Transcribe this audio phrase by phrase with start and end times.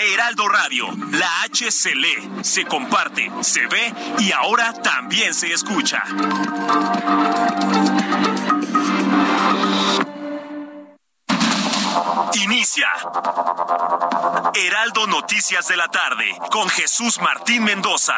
[0.00, 6.02] Heraldo Radio, la H se lee, se comparte, se ve y ahora también se escucha.
[12.34, 12.88] Inicia.
[14.54, 18.14] Heraldo Noticias de la tarde con Jesús Martín Mendoza.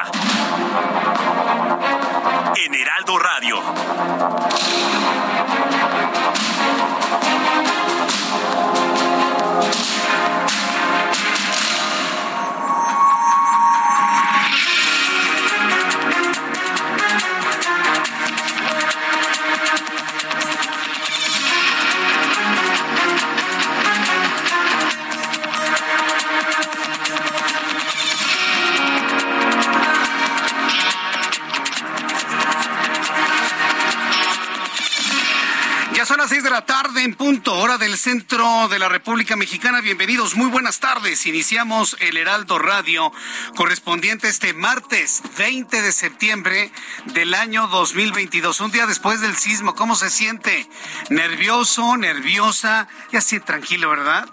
[2.64, 3.60] En Heraldo Radio.
[9.54, 9.93] Ya
[37.04, 39.82] en punto, hora del centro de la República Mexicana.
[39.82, 41.26] Bienvenidos, muy buenas tardes.
[41.26, 43.12] Iniciamos el Heraldo Radio
[43.56, 46.72] correspondiente este martes 20 de septiembre
[47.12, 49.74] del año 2022, un día después del sismo.
[49.74, 50.66] ¿Cómo se siente?
[51.10, 52.88] ¿Nervioso, nerviosa?
[53.12, 54.26] Ya sí, tranquilo, ¿verdad?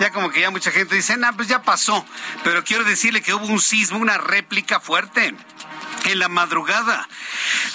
[0.00, 2.02] Ya como que ya mucha gente dice, nah, pues ya pasó.
[2.42, 5.34] Pero quiero decirle que hubo un sismo, una réplica fuerte
[6.06, 7.08] en la madrugada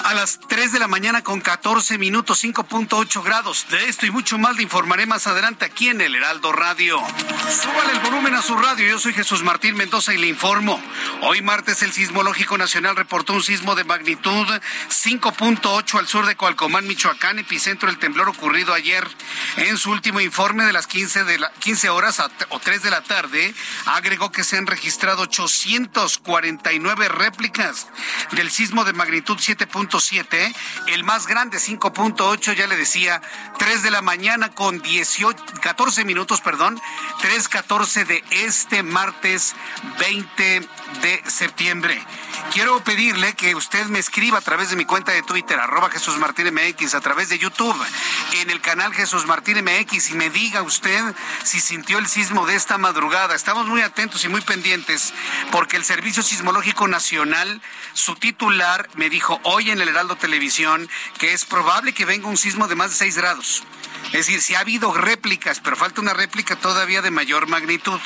[0.03, 3.67] a las 3 de la mañana con 14 minutos, 5.8 grados.
[3.69, 6.99] De esto y mucho más le informaré más adelante aquí en el Heraldo Radio.
[7.49, 8.87] Súbale el volumen a su radio.
[8.89, 10.81] Yo soy Jesús Martín Mendoza y le informo.
[11.21, 14.47] Hoy martes el Sismológico Nacional reportó un sismo de magnitud
[14.89, 19.08] 5.8 al sur de Coalcomán, Michoacán, epicentro del temblor ocurrido ayer.
[19.58, 23.02] En su último informe de las 15, de la, 15 horas o 3 de la
[23.02, 23.53] tarde,
[23.86, 27.87] agregó que se han registrado 849 réplicas
[28.32, 30.54] del sismo de magnitud 7.7,
[30.87, 33.21] el más grande 5.8, ya le decía,
[33.58, 36.80] 3 de la mañana con 18, 14 minutos, perdón,
[37.21, 39.55] 3.14 de este martes
[39.99, 40.67] 20
[41.02, 42.02] de septiembre.
[42.49, 46.17] Quiero pedirle que usted me escriba a través de mi cuenta de Twitter, arroba Jesús
[46.17, 47.75] Martín MX, a través de YouTube,
[48.41, 51.02] en el canal Jesús Martín MX, y me diga usted
[51.43, 53.35] si sintió el sismo de esta madrugada.
[53.35, 55.13] Estamos muy atentos y muy pendientes,
[55.52, 57.61] porque el Servicio Sismológico Nacional,
[57.93, 62.37] su titular, me dijo hoy en el Heraldo Televisión que es probable que venga un
[62.37, 63.63] sismo de más de 6 grados.
[64.08, 67.99] Es decir, si ha habido réplicas, pero falta una réplica todavía de mayor magnitud.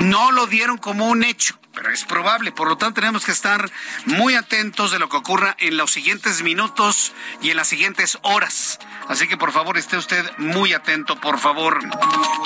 [0.00, 2.52] No lo dieron como un hecho, pero es probable.
[2.52, 3.70] Por lo tanto, tenemos que estar
[4.06, 8.78] muy atentos de lo que ocurra en los siguientes minutos y en las siguientes horas.
[9.08, 11.78] Así que por favor esté usted muy atento, por favor.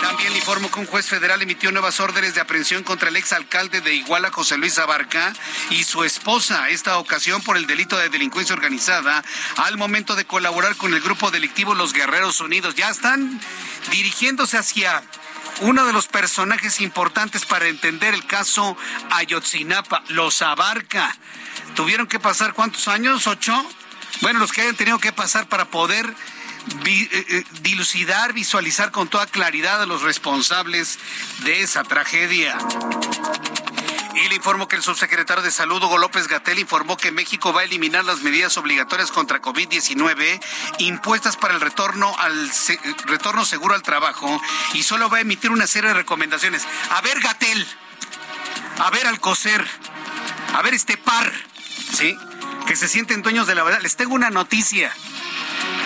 [0.00, 3.80] También le informo que un juez federal emitió nuevas órdenes de aprehensión contra el exalcalde
[3.80, 5.32] de Iguala, José Luis Abarca,
[5.70, 9.24] y su esposa, esta ocasión por el delito de delincuencia organizada,
[9.56, 12.74] al momento de colaborar con el grupo delictivo Los Guerreros Unidos.
[12.74, 13.40] Ya están
[13.90, 15.02] dirigiéndose hacia
[15.60, 18.76] uno de los personajes importantes para entender el caso
[19.10, 21.16] Ayotzinapa, los abarca.
[21.74, 23.26] ¿Tuvieron que pasar cuántos años?
[23.26, 23.54] ¿Ocho?
[24.20, 26.14] Bueno, los que hayan tenido que pasar para poder
[26.84, 30.98] vi, eh, dilucidar, visualizar con toda claridad a los responsables
[31.44, 32.56] de esa tragedia.
[34.24, 37.60] Y le informo que el subsecretario de Salud, Hugo López Gatel, informó que México va
[37.60, 40.40] a eliminar las medidas obligatorias contra COVID-19
[40.78, 42.50] impuestas para el retorno al
[43.04, 44.40] retorno seguro al trabajo
[44.74, 46.66] y solo va a emitir una serie de recomendaciones.
[46.90, 47.66] A ver, Gatel,
[48.78, 49.64] a ver, Alcocer,
[50.54, 51.32] a ver, este par,
[51.92, 52.16] ¿sí?
[52.66, 53.80] Que se sienten dueños de la verdad.
[53.82, 54.92] Les tengo una noticia.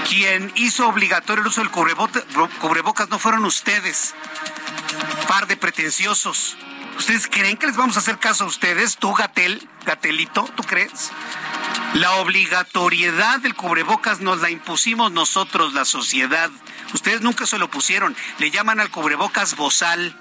[0.09, 4.15] Quien hizo obligatorio el uso del cubrebocas no fueron ustedes,
[5.29, 6.57] par de pretenciosos.
[6.97, 8.97] ¿Ustedes creen que les vamos a hacer caso a ustedes?
[8.97, 9.69] ¿Tú, Gatel?
[9.85, 10.49] ¿Gatelito?
[10.57, 11.11] ¿Tú crees?
[11.95, 16.51] La obligatoriedad del cubrebocas nos la impusimos nosotros, la sociedad.
[16.95, 18.17] Ustedes nunca se lo pusieron.
[18.39, 20.17] Le llaman al cubrebocas bozal.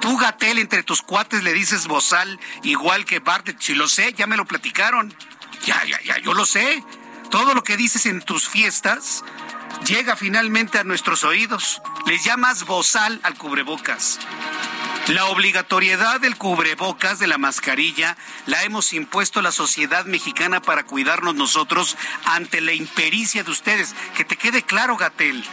[0.00, 3.60] Tú, Gatel, entre tus cuates le dices bozal, igual que Bartlett.
[3.60, 5.14] Si lo sé, ya me lo platicaron.
[5.64, 6.84] Ya, ya, ya, yo lo sé.
[7.30, 9.24] Todo lo que dices en tus fiestas
[9.86, 11.80] llega finalmente a nuestros oídos.
[12.06, 14.18] Les llamas bozal al cubrebocas.
[15.08, 18.16] La obligatoriedad del cubrebocas, de la mascarilla,
[18.46, 23.94] la hemos impuesto la sociedad mexicana para cuidarnos nosotros ante la impericia de ustedes.
[24.16, 25.44] Que te quede claro, Gatel.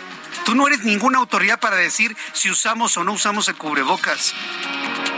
[0.45, 4.33] Tú no eres ninguna autoridad para decir si usamos o no usamos el cubrebocas.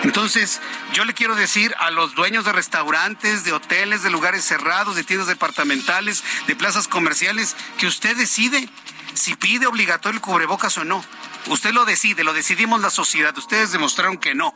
[0.02, 0.62] Entonces,
[0.94, 5.04] yo le quiero decir a los dueños de restaurantes, de hoteles, de lugares cerrados, de
[5.04, 8.68] tiendas departamentales, de plazas comerciales, que usted decide
[9.14, 11.06] si pide obligatorio el cubrebocas o no.
[11.48, 13.38] Usted lo decide, lo decidimos la sociedad.
[13.38, 14.54] Ustedes demostraron que no.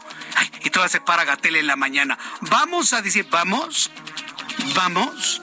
[0.63, 2.17] y todavía se para Gatel en la mañana.
[2.41, 3.91] Vamos a decir, vamos,
[4.75, 5.41] vamos.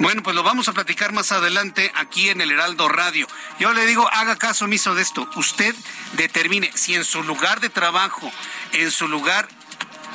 [0.00, 3.26] Bueno, pues lo vamos a platicar más adelante aquí en el Heraldo Radio.
[3.60, 5.28] Yo le digo, haga caso omiso de esto.
[5.36, 5.74] Usted
[6.14, 8.30] determine si en su lugar de trabajo,
[8.72, 9.48] en su lugar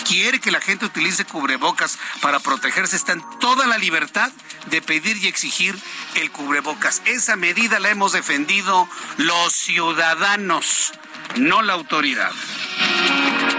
[0.07, 4.31] quiere que la gente utilice cubrebocas para protegerse, está en toda la libertad
[4.67, 5.77] de pedir y exigir
[6.15, 7.01] el cubrebocas.
[7.05, 8.87] Esa medida la hemos defendido
[9.17, 10.93] los ciudadanos,
[11.37, 12.31] no la autoridad.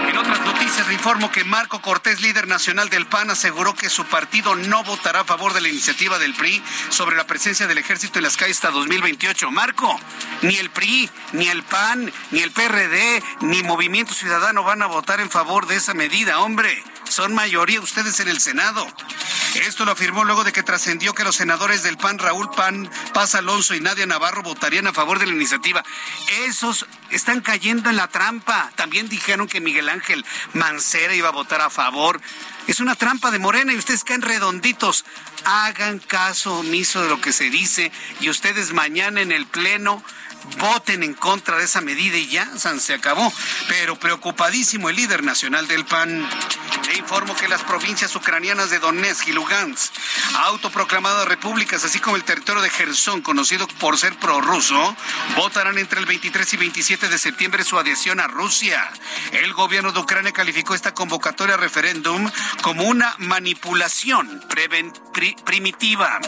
[0.07, 4.05] En otras noticias le informo que Marco Cortés, líder nacional del PAN, aseguró que su
[4.05, 8.19] partido no votará a favor de la iniciativa del PRI sobre la presencia del ejército
[8.19, 9.51] en las calles hasta 2028.
[9.51, 9.99] Marco,
[10.41, 15.19] ni el PRI, ni el PAN, ni el PRD, ni Movimiento Ciudadano van a votar
[15.19, 16.83] en favor de esa medida, hombre.
[17.11, 18.87] Son mayoría ustedes en el Senado.
[19.55, 23.35] Esto lo afirmó luego de que trascendió que los senadores del PAN, Raúl PAN, Paz
[23.35, 25.83] Alonso y Nadia Navarro votarían a favor de la iniciativa.
[26.45, 28.71] Esos están cayendo en la trampa.
[28.77, 32.21] También dijeron que Miguel Ángel Mancera iba a votar a favor.
[32.67, 35.03] Es una trampa de Morena y ustedes caen redonditos.
[35.43, 37.91] Hagan caso omiso de lo que se dice
[38.21, 40.01] y ustedes mañana en el Pleno
[40.59, 43.31] voten en contra de esa medida y ya, se acabó.
[43.67, 46.27] Pero preocupadísimo el líder nacional del PAN.
[46.91, 49.93] Le informo que las provincias ucranianas de Donetsk y Lugansk,
[50.39, 54.97] autoproclamadas repúblicas, así como el territorio de Gerson, conocido por ser prorruso,
[55.37, 58.91] votarán entre el 23 y 27 de septiembre su adhesión a Rusia.
[59.31, 62.29] El gobierno de Ucrania calificó esta convocatoria a referéndum
[62.61, 64.45] como una manipulación
[65.45, 66.19] primitiva.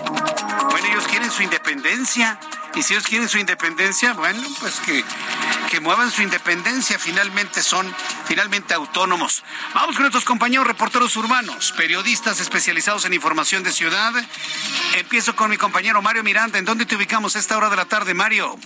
[0.71, 2.39] Bueno, ellos quieren su independencia
[2.75, 5.04] y si ellos quieren su independencia, bueno, pues que,
[5.70, 7.94] que muevan su independencia, finalmente son
[8.25, 9.44] finalmente autónomos.
[9.74, 14.14] Vamos con nuestros compañeros reporteros urbanos, periodistas especializados en información de ciudad.
[14.96, 16.58] Empiezo con mi compañero Mario Miranda.
[16.58, 18.58] ¿En dónde te ubicamos a esta hora de la tarde, Mario?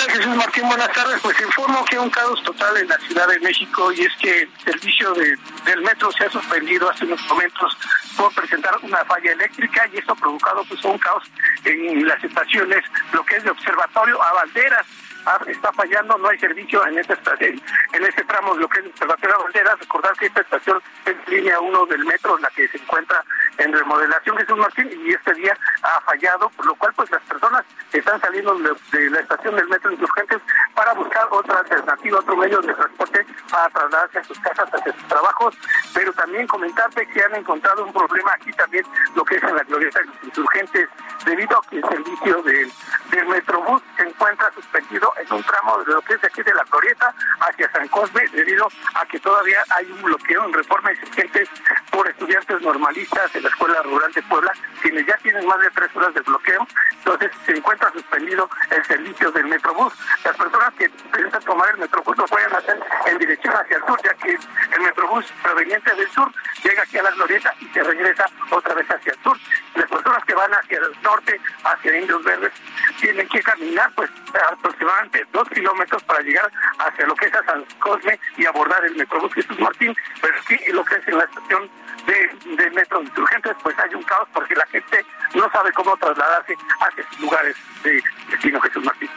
[0.00, 0.66] ¿Qué tal, Jesús Martín?
[0.66, 1.20] Buenas tardes.
[1.20, 4.42] Pues informo que hay un caos total en la Ciudad de México y es que
[4.42, 7.76] el servicio del metro se ha suspendido hace unos momentos
[8.16, 11.24] por presentar una falla eléctrica y esto ha provocado pues un caos
[11.64, 12.82] en las estaciones,
[13.12, 14.86] lo que es de observatorio a Valderas
[15.26, 17.60] Ah, está fallando, no hay servicio en esta estación,
[17.92, 19.78] en este tramo, lo que es Observatorio Banderas.
[19.78, 23.22] Recordar que esta estación es línea 1 del metro, la que se encuentra
[23.60, 27.64] en remodelación Jesús Martín, y este día ha fallado, por lo cual pues las personas
[27.92, 30.40] están saliendo de, la estación del metro insurgentes
[30.74, 35.08] para buscar otra alternativa, otro medio de transporte para trasladarse a sus casas, hacia sus
[35.08, 35.54] trabajos,
[35.92, 38.84] pero también comentarte que han encontrado un problema aquí también,
[39.14, 40.88] lo que es en la glorieta de los insurgentes,
[41.24, 42.72] debido a que el servicio del,
[43.10, 46.64] del Metrobús se encuentra suspendido en un tramo de lo que es aquí de la
[46.64, 51.48] Glorieta hacia San Cosme, debido a que todavía hay un bloqueo en reforma existentes
[51.90, 54.52] por estudiantes normalistas de la Escuela Rural de Puebla,
[54.82, 56.66] quienes ya tienen más de tres horas de bloqueo,
[56.98, 59.92] entonces se encuentra suspendido el servicio del Metrobús.
[60.24, 64.00] Las personas que piensan tomar el Metrobús lo pueden hacer en dirección hacia el sur,
[64.02, 66.32] ya que el Metrobús proveniente del sur
[66.62, 69.36] llega aquí a la Glorieta y se regresa otra vez hacia el sur.
[69.74, 72.52] Las personas que van hacia el norte, hacia Indios Verdes,
[73.00, 74.10] tienen que caminar pues
[74.50, 78.94] aproximadamente dos kilómetros para llegar hacia lo que es a San Cosme y abordar el
[78.96, 81.70] Metrobús Jesús Martín, pero aquí lo que es en la estación
[82.06, 85.04] de, de metro insurgentes pues hay un caos porque la gente
[85.34, 89.10] no sabe cómo trasladarse hacia lugares de destino Jesús Martín.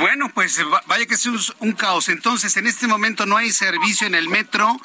[0.00, 2.08] Bueno, pues vaya que es un, caos.
[2.08, 4.80] Entonces, en este momento no hay servicio en el metro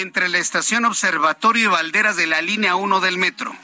[0.00, 3.54] entre la estación Observatorio y Valderas de la línea 1 del metro.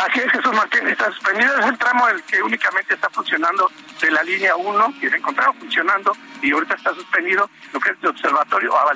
[0.00, 1.58] Así es, Jesús Martín, está suspendido.
[1.58, 5.52] Es el tramo el que únicamente está funcionando de la línea 1, que se encontraba
[5.52, 8.90] funcionando y ahorita está suspendido lo que es de observatorio a.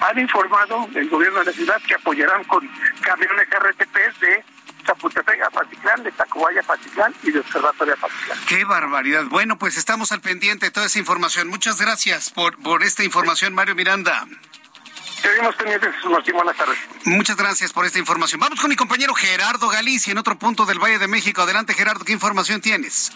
[0.00, 2.66] Han informado el gobierno de la ciudad que apoyarán con
[3.02, 4.44] camiones RTP de
[4.86, 8.38] Chapultepec a Patitlán, de Tacubaya a Patitlán y de Observatorio a Patitlán.
[8.48, 9.24] Qué barbaridad.
[9.26, 11.48] Bueno, pues estamos al pendiente de toda esa información.
[11.48, 14.26] Muchas gracias por, por esta información, Mario Miranda.
[15.20, 16.34] Seguimos pendientes, Martín.
[16.34, 16.78] Buenas tardes.
[17.04, 18.40] Muchas gracias por esta información.
[18.40, 21.42] Vamos con mi compañero Gerardo Galicia en otro punto del Valle de México.
[21.42, 23.12] Adelante, Gerardo, ¿qué información tienes?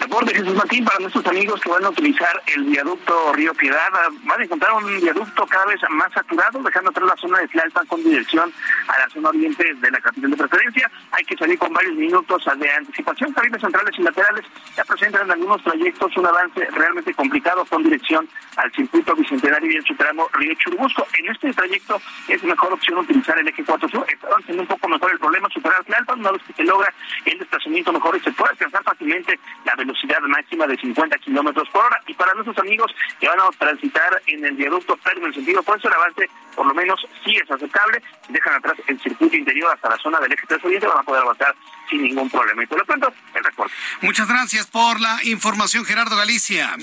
[0.00, 3.90] Reporte Jesús Martín para nuestros amigos que van a utilizar el viaducto Río Piedad.
[4.24, 7.86] Van a encontrar un viaducto cada vez más saturado, dejando atrás la zona de Tlalpan
[7.86, 8.52] con dirección
[8.88, 10.90] a la zona oriente de la capital de preferencia.
[11.12, 13.32] Hay que salir con varios minutos de anticipación.
[13.32, 14.44] Caminos centrales y laterales
[14.76, 19.76] ya presentan en algunos trayectos un avance realmente complicado con dirección al circuito bicentenario y
[19.76, 21.06] en su tramo Río Churubusco.
[21.18, 24.04] En este trayecto es mejor opción utilizar el eje 4 sur.
[24.08, 26.92] Está avanzando un poco mejor el problema, superar Tlalpan, una vez que se logra
[27.24, 31.84] el desplazamiento mejor y se puede alcanzar fácilmente la velocidad máxima de 50 kilómetros por
[31.84, 32.00] hora.
[32.06, 35.60] Y para nuestros amigos que van a transitar en el viaducto pero en el sentido
[35.60, 38.02] opuesto, el avance por lo menos sí es aceptable.
[38.26, 41.02] Si dejan atrás el circuito interior hasta la zona del eje 3 oriente, van a
[41.02, 41.54] poder avanzar
[41.88, 42.62] sin ningún problema.
[42.62, 43.74] Y por lo tanto, el reporte.
[44.02, 46.76] Muchas gracias por la información, Gerardo Galicia.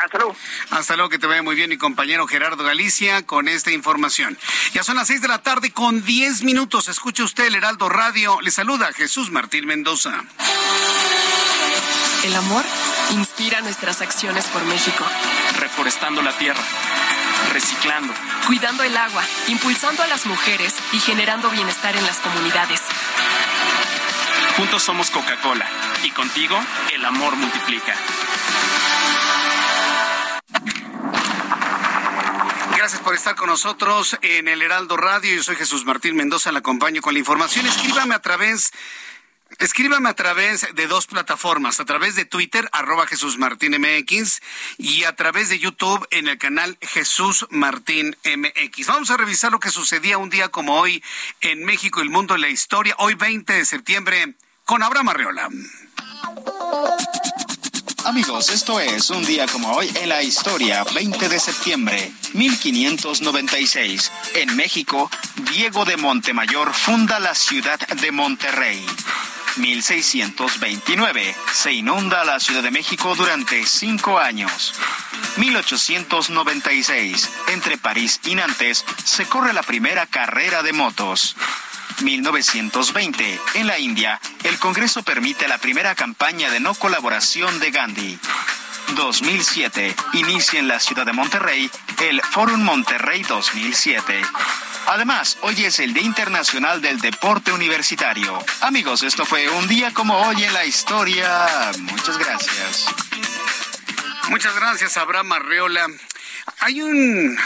[0.00, 0.36] Hasta luego.
[0.70, 4.38] Hasta luego, que te vaya muy bien mi compañero Gerardo Galicia con esta información.
[4.72, 6.88] Ya son las seis de la tarde con diez minutos.
[6.88, 8.40] Escucha usted el Heraldo Radio.
[8.40, 10.24] Le saluda Jesús Martín Mendoza.
[12.24, 12.64] El amor
[13.10, 15.04] inspira nuestras acciones por México.
[15.58, 16.62] Reforestando la tierra,
[17.52, 18.14] reciclando,
[18.46, 22.80] cuidando el agua, impulsando a las mujeres y generando bienestar en las comunidades.
[24.56, 25.66] Juntos somos Coca-Cola
[26.02, 26.58] y contigo
[26.92, 27.94] el amor multiplica.
[32.76, 35.34] Gracias por estar con nosotros en el Heraldo Radio.
[35.34, 37.66] Yo soy Jesús Martín Mendoza, le acompaño con la información.
[37.66, 38.72] Escríbame a través
[39.58, 44.40] Escríbame a través de dos plataformas, a través de Twitter, arroba Jesús Martín MX,
[44.78, 48.86] y a través de YouTube en el canal Jesús Martín MX.
[48.86, 51.02] Vamos a revisar lo que sucedía un día como hoy
[51.40, 55.48] en México, el mundo y la historia, hoy 20 de septiembre, con Abraham Arreola.
[58.04, 64.10] Amigos, esto es un día como hoy en la historia, 20 de septiembre, 1596.
[64.34, 65.10] En México,
[65.52, 68.84] Diego de Montemayor funda la ciudad de Monterrey.
[69.56, 71.36] 1629.
[71.52, 74.72] Se inunda la Ciudad de México durante cinco años.
[75.36, 77.30] 1896.
[77.48, 81.36] Entre París y Nantes se corre la primera carrera de motos.
[82.02, 88.18] 1920, en la India, el Congreso permite la primera campaña de no colaboración de Gandhi.
[88.94, 91.70] 2007, inicia en la ciudad de Monterrey
[92.00, 94.22] el Forum Monterrey 2007.
[94.86, 98.38] Además, hoy es el Día Internacional del Deporte Universitario.
[98.62, 101.46] Amigos, esto fue un día como hoy en la historia.
[101.78, 102.86] Muchas gracias.
[104.30, 105.86] Muchas gracias, Abraham Arreola.
[106.60, 107.38] Hay un,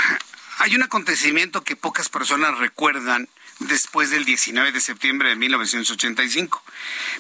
[0.58, 3.28] hay un acontecimiento que pocas personas recuerdan
[3.66, 6.62] después del 19 de septiembre de 1985.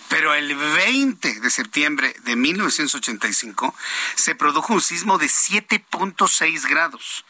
[0.08, 3.74] Pero el 20 de septiembre de 1985
[4.14, 7.24] se produjo un sismo de 7.6 grados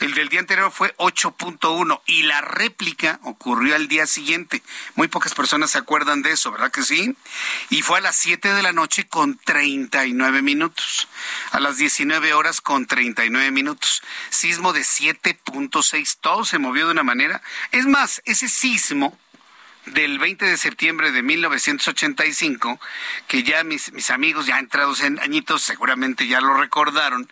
[0.00, 4.62] el del día anterior fue 8.1 y la réplica ocurrió al día siguiente.
[4.94, 7.16] Muy pocas personas se acuerdan de eso, ¿verdad que sí?
[7.70, 11.08] Y fue a las 7 de la noche con 39 minutos.
[11.50, 14.02] A las 19 horas con 39 minutos.
[14.28, 16.18] Sismo de 7.6.
[16.20, 17.40] Todo se movió de una manera.
[17.72, 19.18] Es más, ese sismo
[19.86, 22.80] del 20 de septiembre de 1985,
[23.28, 27.30] que ya mis, mis amigos ya entrados en añitos seguramente ya lo recordaron,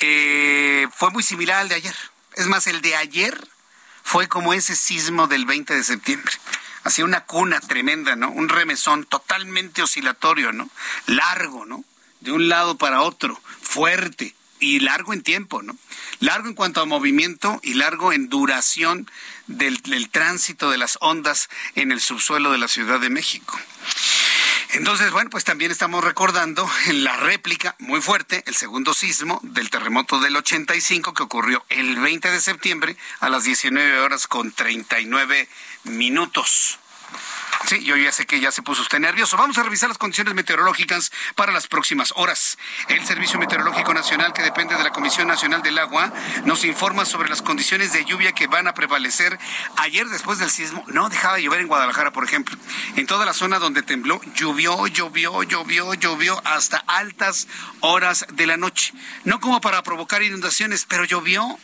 [0.00, 1.94] eh, fue muy similar al de ayer.
[2.36, 3.48] Es más, el de ayer
[4.02, 6.32] fue como ese sismo del 20 de septiembre.
[6.84, 8.30] Hacía una cuna tremenda, ¿no?
[8.30, 10.70] Un remesón totalmente oscilatorio, ¿no?
[11.06, 11.84] Largo, ¿no?
[12.20, 15.76] De un lado para otro, fuerte y largo en tiempo, ¿no?
[16.20, 19.10] Largo en cuanto a movimiento y largo en duración
[19.46, 23.58] del, del tránsito de las ondas en el subsuelo de la Ciudad de México.
[24.72, 29.70] Entonces, bueno, pues también estamos recordando en la réplica muy fuerte el segundo sismo del
[29.70, 35.48] terremoto del 85 que ocurrió el 20 de septiembre a las 19 horas con 39
[35.84, 36.78] minutos.
[37.66, 39.36] Sí, yo ya sé que ya se puso usted nervioso.
[39.36, 42.56] Vamos a revisar las condiciones meteorológicas para las próximas horas.
[42.88, 46.12] El Servicio Meteorológico Nacional, que depende de la Comisión Nacional del Agua,
[46.44, 49.38] nos informa sobre las condiciones de lluvia que van a prevalecer.
[49.76, 52.56] Ayer, después del sismo, no dejaba de llover en Guadalajara, por ejemplo.
[52.96, 57.48] En toda la zona donde tembló, llovió, llovió, llovió, llovió hasta altas
[57.80, 58.94] horas de la noche.
[59.24, 61.58] No como para provocar inundaciones, pero llovió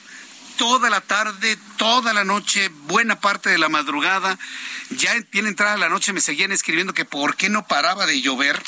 [0.56, 4.38] toda la tarde, toda la noche, buena parte de la madrugada.
[4.90, 8.62] Ya tiene entrada la noche me seguían escribiendo que por qué no paraba de llover.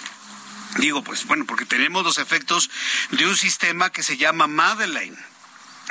[0.78, 2.70] Digo, pues bueno, porque tenemos los efectos
[3.10, 5.16] de un sistema que se llama Madeleine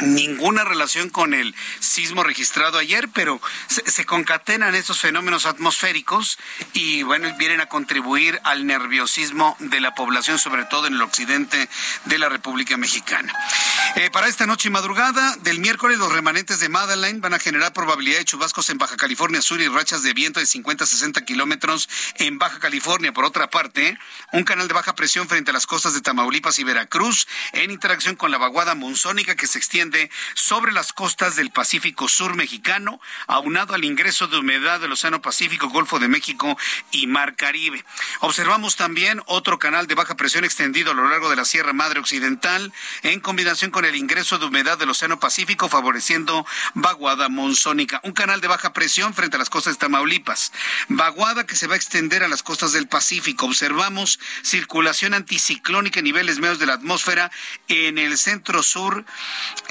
[0.01, 6.37] ninguna relación con el sismo registrado ayer, pero se, concatenan estos fenómenos atmosféricos
[6.73, 11.69] y bueno, vienen a contribuir al nerviosismo de la población, sobre todo en el occidente
[12.05, 13.33] de la República Mexicana.
[13.95, 17.73] Eh, para esta noche y madrugada del miércoles, los remanentes de Madeline van a generar
[17.73, 21.23] probabilidad de chubascos en Baja California Sur y rachas de viento de 50 a 60
[21.23, 23.13] kilómetros en Baja California.
[23.13, 23.97] Por otra parte,
[24.33, 28.15] un canal de baja presión frente a las costas de Tamaulipas y Veracruz en interacción
[28.15, 29.85] con la vaguada monzónica que se extiende
[30.34, 35.70] sobre las costas del Pacífico Sur mexicano, aunado al ingreso de humedad del Océano Pacífico,
[35.70, 36.58] Golfo de México
[36.92, 37.84] y Mar Caribe.
[38.22, 42.00] Observamos también otro canal de baja presión extendido a lo largo de la Sierra Madre
[42.00, 42.74] Occidental,
[43.04, 48.00] en combinación con el ingreso de humedad del Océano Pacífico, favoreciendo vaguada monzónica.
[48.04, 50.51] Un canal de baja presión frente a las costas de Tamaulipas.
[50.89, 53.46] Vaguada que se va a extender a las costas del Pacífico.
[53.46, 57.32] Observamos circulación anticiclónica en niveles medios de la atmósfera
[57.68, 59.06] en el centro sur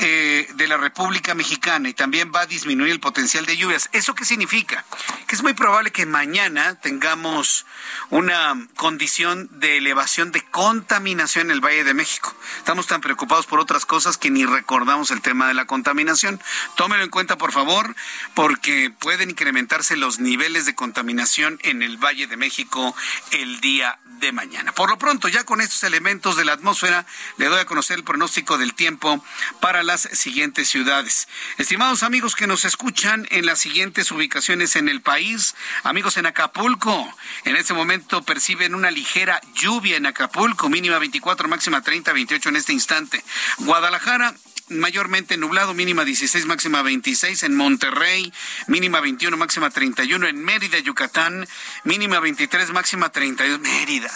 [0.05, 3.89] de la República Mexicana y también va a disminuir el potencial de lluvias.
[3.93, 4.85] ¿Eso qué significa?
[5.27, 7.65] Que es muy probable que mañana tengamos
[8.11, 12.35] una condición de elevación de contaminación en el Valle de México.
[12.59, 16.41] Estamos tan preocupados por otras cosas que ni recordamos el tema de la contaminación.
[16.77, 17.95] Tómelo en cuenta, por favor,
[18.35, 22.95] porque pueden incrementarse los niveles de contaminación en el Valle de México
[23.31, 24.73] el día de mañana.
[24.73, 27.07] Por lo pronto, ya con estos elementos de la atmósfera,
[27.37, 29.25] le doy a conocer el pronóstico del tiempo
[29.61, 31.29] para siguientes ciudades.
[31.59, 37.13] Estimados amigos que nos escuchan en las siguientes ubicaciones en el país, amigos en Acapulco,
[37.45, 42.57] en este momento perciben una ligera lluvia en Acapulco, mínima 24, máxima 30, 28 en
[42.57, 43.25] este instante.
[43.59, 44.35] Guadalajara,
[44.69, 48.33] mayormente nublado, mínima 16, máxima 26 en Monterrey,
[48.67, 51.47] mínima 21, máxima 31 en Mérida, Yucatán,
[51.85, 54.11] mínima 23, máxima 32 Mérida.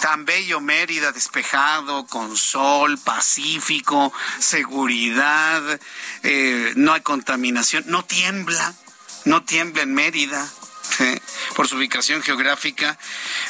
[0.00, 5.80] Tan bello Mérida, despejado, con sol, pacífico, seguridad,
[6.22, 8.74] eh, no hay contaminación, no tiembla,
[9.24, 10.48] no tiembla en Mérida
[11.54, 12.98] por su ubicación geográfica.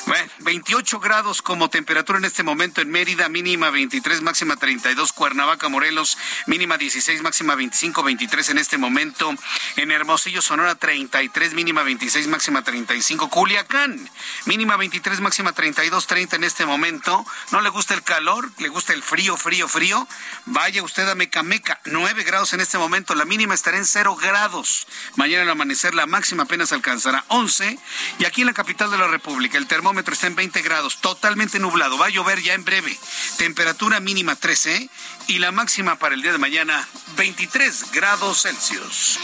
[0.06, 5.68] Bueno, 28 grados como temperatura en este momento en Mérida, mínima 23, máxima 32, Cuernavaca,
[5.68, 9.34] Morelos, mínima 16, máxima 25, 23 en este momento.
[9.76, 13.28] En Hermosillo, Sonora, 33, mínima 26, máxima 35.
[13.28, 14.08] Culiacán,
[14.46, 17.24] mínima 23, máxima 32, 30 en este momento.
[17.52, 18.50] ¿No le gusta el calor?
[18.58, 20.06] ¿Le gusta el frío, frío, frío?
[20.46, 23.14] Vaya usted a Mecameca, 9 grados en este momento.
[23.14, 24.86] La mínima estará en 0 grados.
[25.16, 27.78] Mañana al amanecer la máxima apenas alcanzará 11
[28.18, 31.58] y aquí en la capital de la República el termómetro está en 20 grados, totalmente
[31.58, 32.96] nublado, va a llover ya en breve,
[33.36, 34.88] temperatura mínima 13
[35.28, 39.18] y la máxima para el día de mañana 23 grados Celsius.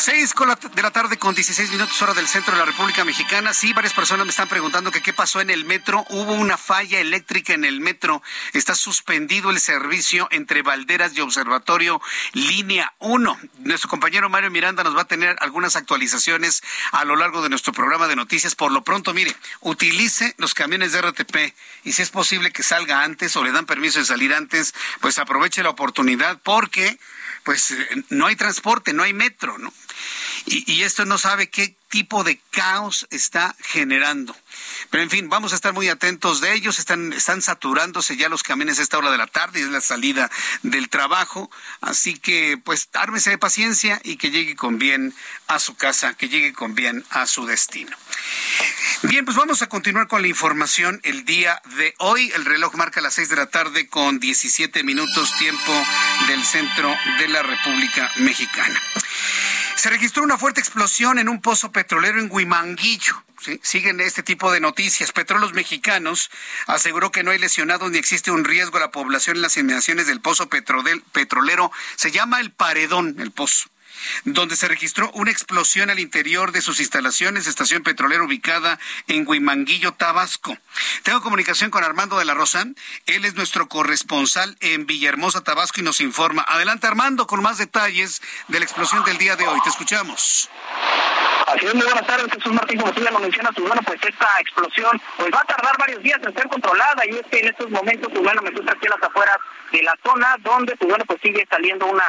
[0.00, 0.34] Seis
[0.74, 3.52] de la tarde con 16 minutos hora del centro de la República Mexicana.
[3.52, 6.06] Sí, varias personas me están preguntando qué pasó en el metro.
[6.08, 8.22] Hubo una falla eléctrica en el metro.
[8.54, 12.00] Está suspendido el servicio entre Valderas y Observatorio
[12.32, 13.38] Línea 1.
[13.58, 17.74] Nuestro compañero Mario Miranda nos va a tener algunas actualizaciones a lo largo de nuestro
[17.74, 18.54] programa de noticias.
[18.54, 23.02] Por lo pronto, mire, utilice los camiones de RTP y si es posible que salga
[23.02, 26.98] antes o le dan permiso de salir antes, pues aproveche la oportunidad porque
[27.44, 29.72] pues eh, no hay transporte, no hay metro, ¿no?
[30.46, 34.34] Y, y, esto no sabe qué tipo de caos está generando.
[34.90, 36.78] Pero en fin, vamos a estar muy atentos de ellos.
[36.78, 40.30] Están, están saturándose ya los camiones a esta hora de la tarde, es la salida
[40.62, 41.50] del trabajo.
[41.80, 45.14] Así que, pues, ármese de paciencia y que llegue con bien
[45.46, 47.96] a su casa, que llegue con bien a su destino.
[49.02, 52.30] Bien, pues vamos a continuar con la información el día de hoy.
[52.34, 55.72] El reloj marca las seis de la tarde con 17 minutos tiempo
[56.28, 58.80] del centro de la República Mexicana.
[59.74, 63.24] Se registró una fuerte explosión en un pozo petrolero en Huimanguillo.
[63.62, 65.12] Siguen este tipo de noticias.
[65.12, 66.30] Petróleos Mexicanos
[66.66, 70.06] aseguró que no hay lesionados ni existe un riesgo a la población en las inmediaciones
[70.06, 71.72] del pozo petrolero.
[71.96, 73.70] Se llama el Paredón, el pozo
[74.24, 79.92] donde se registró una explosión al interior de sus instalaciones, estación petrolera ubicada en Huimanguillo,
[79.92, 80.56] Tabasco.
[81.02, 82.66] Tengo comunicación con Armando de la Rosa,
[83.06, 86.44] él es nuestro corresponsal en Villahermosa, Tabasco y nos informa.
[86.48, 89.60] Adelante Armando con más detalles de la explosión del día de hoy.
[89.62, 90.48] Te escuchamos.
[91.52, 93.98] Así es, muy buenas tardes, Jesús Martín, como tú ya lo mencionas, pues bueno, pues
[94.04, 97.48] esta explosión pues va a tardar varios días en ser controlada y es que en
[97.48, 99.36] estos momentos, pues bueno, me encuentro aquí a las afueras
[99.72, 102.04] de la zona donde, pues bueno, pues sigue saliendo una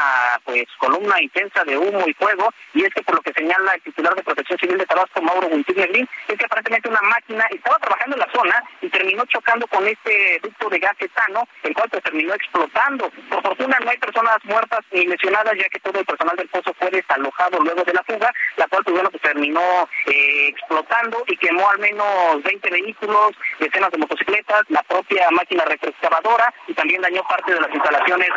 [0.45, 3.81] pues columna intensa de humo y fuego y es que por lo que señala el
[3.81, 8.15] titular de Protección Civil de Tabasco, Mauro Green, es que aparentemente una máquina estaba trabajando
[8.17, 12.03] en la zona y terminó chocando con este ducto de gas etano, el cual pues
[12.03, 13.09] terminó explotando.
[13.29, 16.73] Por fortuna no hay personas muertas ni lesionadas, ya que todo el personal del pozo
[16.77, 21.37] fue desalojado luego de la fuga, la cual pues bueno, pues terminó eh, explotando y
[21.37, 27.23] quemó al menos 20 vehículos, decenas de motocicletas, la propia máquina retroexcavadora y también dañó
[27.23, 28.29] parte de las instalaciones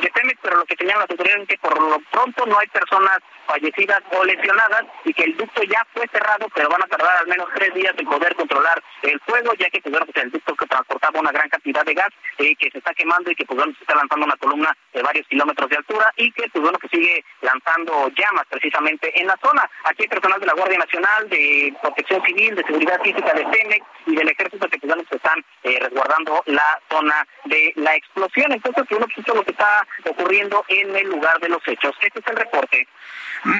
[0.00, 2.66] de Pemex, pero lo que señalan las autoridades es que por lo pronto no hay
[2.68, 7.16] personas fallecidas o lesionadas y que el ducto ya fue cerrado, pero van a tardar
[7.18, 10.54] al menos tres días en poder controlar el fuego, ya que pues, pues el ducto
[10.56, 13.56] que transportaba una gran cantidad de gas eh, que se está quemando y que pues,
[13.56, 16.78] bueno, se está lanzando una columna de varios kilómetros de altura y que pues bueno
[16.78, 19.70] que sigue lanzando llamas precisamente en la zona.
[19.84, 24.16] Aquí personal de la Guardia Nacional, de Protección Civil, de Seguridad Física de Pemex y
[24.16, 28.50] del Ejército que pues están eh, resguardando la zona de la explosión.
[28.52, 31.94] Entonces, pues, bueno, pues, lo que está ocurriendo en el lugar de los hechos.
[32.00, 32.88] Este es el reporte.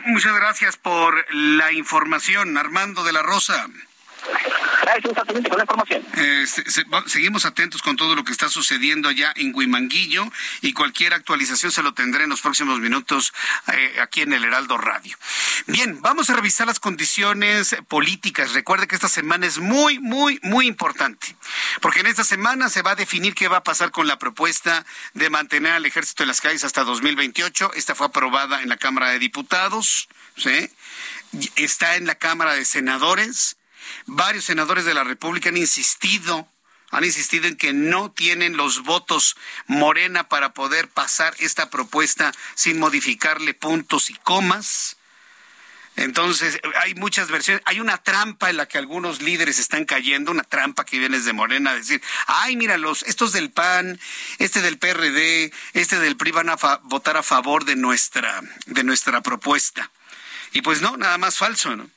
[0.07, 3.67] Muchas gracias por la información, Armando de la Rosa.
[4.83, 6.07] Gracias, exactamente, con la información.
[6.15, 6.47] Eh,
[7.07, 11.83] seguimos atentos con todo lo que está sucediendo allá en Huimanguillo y cualquier actualización se
[11.83, 13.33] lo tendré en los próximos minutos
[13.73, 15.17] eh, aquí en el Heraldo Radio.
[15.67, 18.53] Bien, vamos a revisar las condiciones políticas.
[18.53, 21.37] Recuerde que esta semana es muy, muy, muy importante,
[21.81, 24.85] porque en esta semana se va a definir qué va a pasar con la propuesta
[25.15, 27.73] de mantener al ejército en las calles hasta 2028.
[27.75, 30.71] Esta fue aprobada en la Cámara de Diputados, ¿sí?
[31.57, 33.56] Está en la Cámara de Senadores.
[34.05, 36.49] Varios senadores de la República han insistido
[36.91, 42.79] han insistido en que no tienen los votos Morena para poder pasar esta propuesta sin
[42.79, 44.97] modificarle puntos y comas.
[45.97, 47.63] Entonces, hay muchas versiones.
[47.65, 51.33] Hay una trampa en la que algunos líderes están cayendo, una trampa que viene de
[51.33, 53.99] Morena a decir, ay, mira, los, estos del PAN,
[54.39, 59.23] este del PRD, este del PRI van a votar a favor de nuestra, de nuestra
[59.23, 59.91] propuesta.
[60.53, 61.91] Y pues no, nada más falso, ¿no?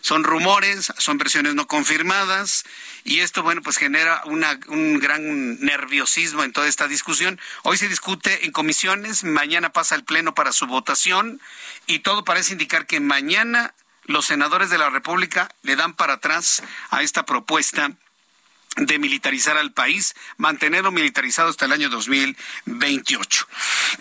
[0.00, 2.64] Son rumores, son versiones no confirmadas
[3.04, 7.40] y esto, bueno, pues genera un gran nerviosismo en toda esta discusión.
[7.62, 11.40] Hoy se discute en comisiones, mañana pasa el Pleno para su votación
[11.86, 16.62] y todo parece indicar que mañana los senadores de la República le dan para atrás
[16.90, 17.92] a esta propuesta
[18.78, 23.48] de militarizar al país, mantenerlo militarizado hasta el año 2028.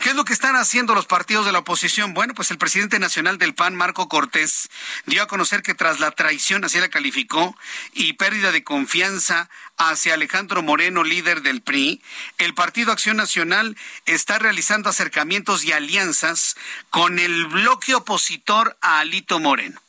[0.02, 2.13] ¿Qué es lo que están haciendo los partidos de la oposición?
[2.13, 4.70] Bueno, pues el presidente nacional del PAN, Marco Cortés,
[5.06, 7.58] dio a conocer que tras la traición, así la calificó,
[7.94, 12.02] y pérdida de confianza hacia Alejandro Moreno, líder del PRI,
[12.38, 16.56] el Partido Acción Nacional está realizando acercamientos y alianzas
[16.90, 19.82] con el bloque opositor a Alito Moreno.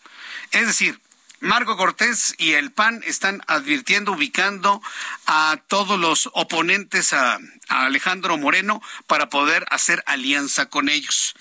[0.50, 1.00] Es decir,
[1.40, 4.82] Marco Cortés y el PAN están advirtiendo, ubicando
[5.26, 11.34] a todos los oponentes a, Alejandro Moreno para poder hacer alianza con ellos.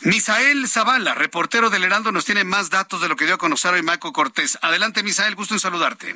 [0.00, 3.72] Misael Zavala, reportero del Heraldo, nos tiene más datos de lo que dio a conocer
[3.72, 4.58] hoy Marco Cortés.
[4.62, 6.14] Adelante, Misael, gusto en saludarte.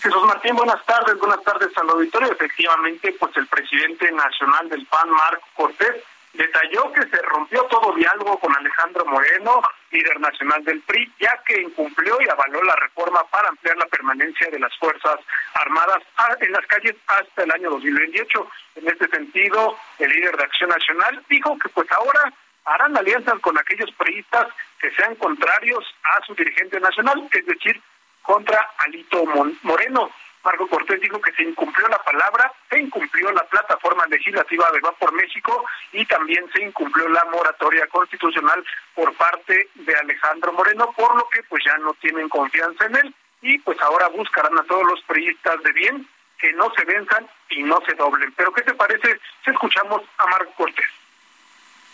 [0.00, 2.32] Jesús Martín, buenas tardes, buenas tardes al auditorio.
[2.32, 8.38] Efectivamente, pues el presidente nacional del PAN, Marco Cortés, detalló que se rompió todo diálogo
[8.38, 13.48] con Alejandro Moreno, líder nacional del PRI, ya que incumplió y avaló la reforma para
[13.48, 15.20] ampliar la permanencia de las Fuerzas
[15.54, 16.02] Armadas
[16.40, 18.50] en las calles hasta el año 2028.
[18.76, 22.32] En este sentido, el líder de Acción Nacional dijo que pues ahora
[22.64, 24.46] harán alianzas con aquellos priistas
[24.80, 27.80] que sean contrarios a su dirigente nacional, es decir,
[28.22, 29.24] contra Alito
[29.62, 30.10] Moreno.
[30.44, 34.92] Marco Cortés dijo que se incumplió la palabra, se incumplió la plataforma legislativa de Va
[34.92, 41.16] por México y también se incumplió la moratoria constitucional por parte de Alejandro Moreno, por
[41.16, 44.84] lo que pues ya no tienen confianza en él y pues ahora buscarán a todos
[44.84, 48.32] los periodistas de bien que no se venzan y no se doblen.
[48.36, 51.01] Pero ¿qué te parece si escuchamos a Marco Cortés?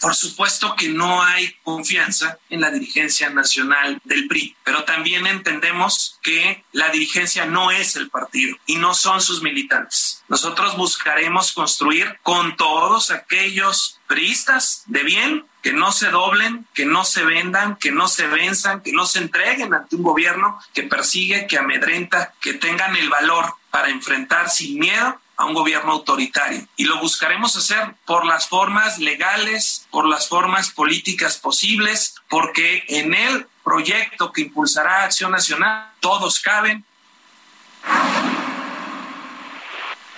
[0.00, 6.18] Por supuesto que no hay confianza en la dirigencia nacional del PRI, pero también entendemos
[6.22, 10.22] que la dirigencia no es el partido y no son sus militantes.
[10.28, 17.04] Nosotros buscaremos construir con todos aquellos priistas de bien que no se doblen, que no
[17.04, 21.46] se vendan, que no se venzan, que no se entreguen ante un gobierno que persigue,
[21.46, 26.66] que amedrenta, que tengan el valor para enfrentar sin miedo a un gobierno autoritario.
[26.76, 33.14] Y lo buscaremos hacer por las formas legales, por las formas políticas posibles, porque en
[33.14, 36.84] el proyecto que impulsará Acción Nacional todos caben.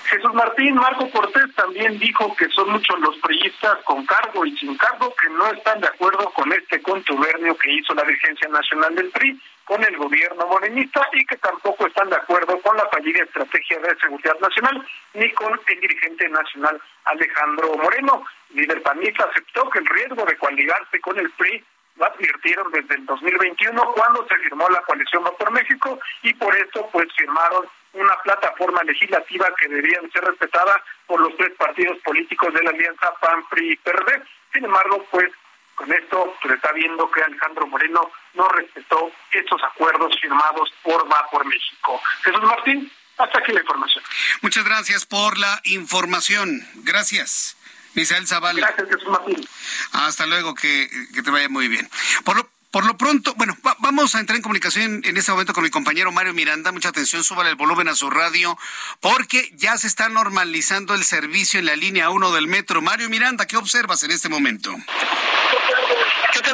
[0.04, 4.76] Jesús Martín, Marco Cortés también dijo que son muchos los priistas con cargo y sin
[4.76, 9.11] cargo que no están de acuerdo con este contubernio que hizo la Dirigencia Nacional del
[9.11, 13.78] PRI con el gobierno morenista y que tampoco están de acuerdo con la fallida estrategia
[13.78, 18.26] de seguridad nacional ni con el dirigente nacional Alejandro Moreno.
[18.52, 23.06] líder panista aceptó que el riesgo de coaligarse con el PRI lo advirtieron desde el
[23.06, 28.83] 2021 cuando se firmó la coalición por México y por eso pues firmaron una plataforma
[28.83, 33.70] legislativa que debía ser respetada por los tres partidos políticos de la alianza PAN, PRI
[33.70, 34.20] y PRD.
[34.52, 35.30] Sin embargo, pues
[35.76, 41.29] con esto se está viendo que Alejandro Moreno no respetó estos acuerdos firmados por Va
[41.31, 42.01] por México.
[42.23, 44.05] Jesús Martín, hasta aquí la información.
[44.43, 46.66] Muchas gracias por la información.
[46.77, 47.57] Gracias.
[47.95, 48.61] Misael Zavala.
[48.61, 49.49] Gracias, Jesús Martín.
[49.93, 51.88] Hasta luego, que, que te vaya muy bien.
[52.25, 55.64] Por lo, por lo pronto, bueno, vamos a entrar en comunicación en este momento con
[55.64, 56.71] mi compañero Mario Miranda.
[56.71, 58.57] Mucha atención, súbale el volumen a su radio,
[59.01, 62.81] porque ya se está normalizando el servicio en la línea 1 del metro.
[62.81, 64.73] Mario Miranda, ¿qué observas en este momento?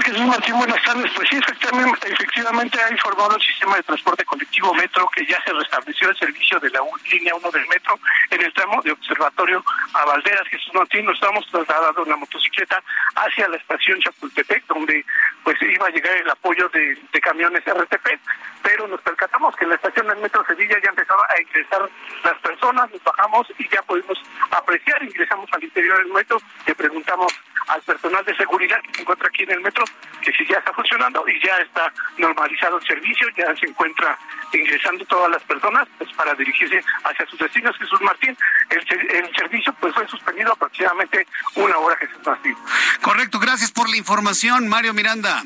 [0.06, 0.56] ¿Qué tal, Jesús Martín?
[0.56, 1.10] Buenas tardes.
[1.16, 5.52] Pues sí, efectivamente, efectivamente ha informado el sistema de transporte colectivo Metro que ya se
[5.52, 7.98] restableció el servicio de la línea 1 del Metro
[8.30, 9.64] en el tramo de Observatorio
[9.94, 10.46] a Valderas.
[10.48, 12.80] Jesús Martín, nos estamos trasladando en la motocicleta
[13.16, 15.04] hacia la estación Chapultepec, donde
[15.42, 18.20] pues iba a llegar el apoyo de, camiones RTP,
[18.62, 21.90] pero nos percatamos que en la estación del Metro Sevilla ya empezaba a ingresar
[22.22, 24.16] las personas, nos bajamos y ya pudimos
[24.52, 27.32] apreciar, ingresamos al interior del metro, le preguntamos
[27.66, 29.84] al personal de seguridad que se encuentra aquí en el metro
[30.22, 34.18] que si ya está funcionando y ya está normalizado el servicio, ya se encuentra
[34.52, 37.76] ingresando todas las personas pues para dirigirse hacia sus destinos.
[37.78, 38.36] Jesús Martín,
[38.70, 42.56] el, el servicio pues fue suspendido aproximadamente una hora, Jesús Martín.
[43.00, 45.42] Correcto, gracias por la información, Mario Miranda.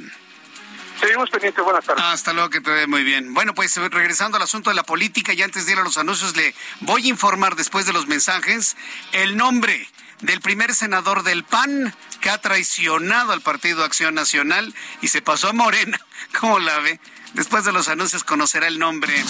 [1.00, 2.04] Seguimos pendientes, buenas tardes.
[2.04, 3.32] Hasta luego, que te ve muy bien.
[3.32, 6.36] Bueno, pues regresando al asunto de la política y antes de ir a los anuncios,
[6.36, 8.76] le voy a informar después de los mensajes
[9.12, 9.88] el nombre
[10.20, 15.48] del primer senador del PAN que ha traicionado al Partido Acción Nacional y se pasó
[15.48, 16.00] a Morena.
[16.40, 17.00] ¿Cómo la ve?
[17.35, 19.24] Después de los anuncios conocerá el nombre.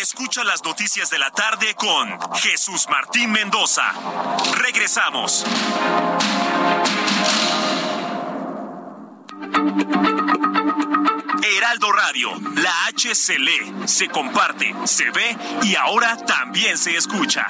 [0.00, 3.92] Escucha las noticias de la tarde con Jesús Martín Mendoza.
[4.56, 5.44] Regresamos.
[11.42, 17.46] Heraldo Radio, la H se lee, se comparte, se ve y ahora también se escucha.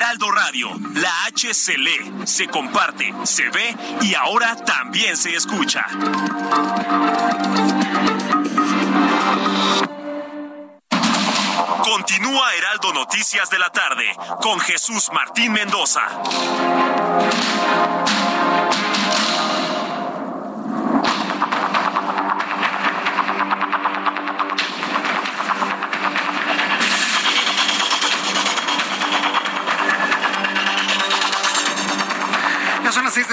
[0.00, 5.84] Heraldo Radio, la H se lee, se comparte, se ve y ahora también se escucha.
[11.84, 14.06] Continúa Heraldo Noticias de la tarde
[14.40, 16.00] con Jesús Martín Mendoza.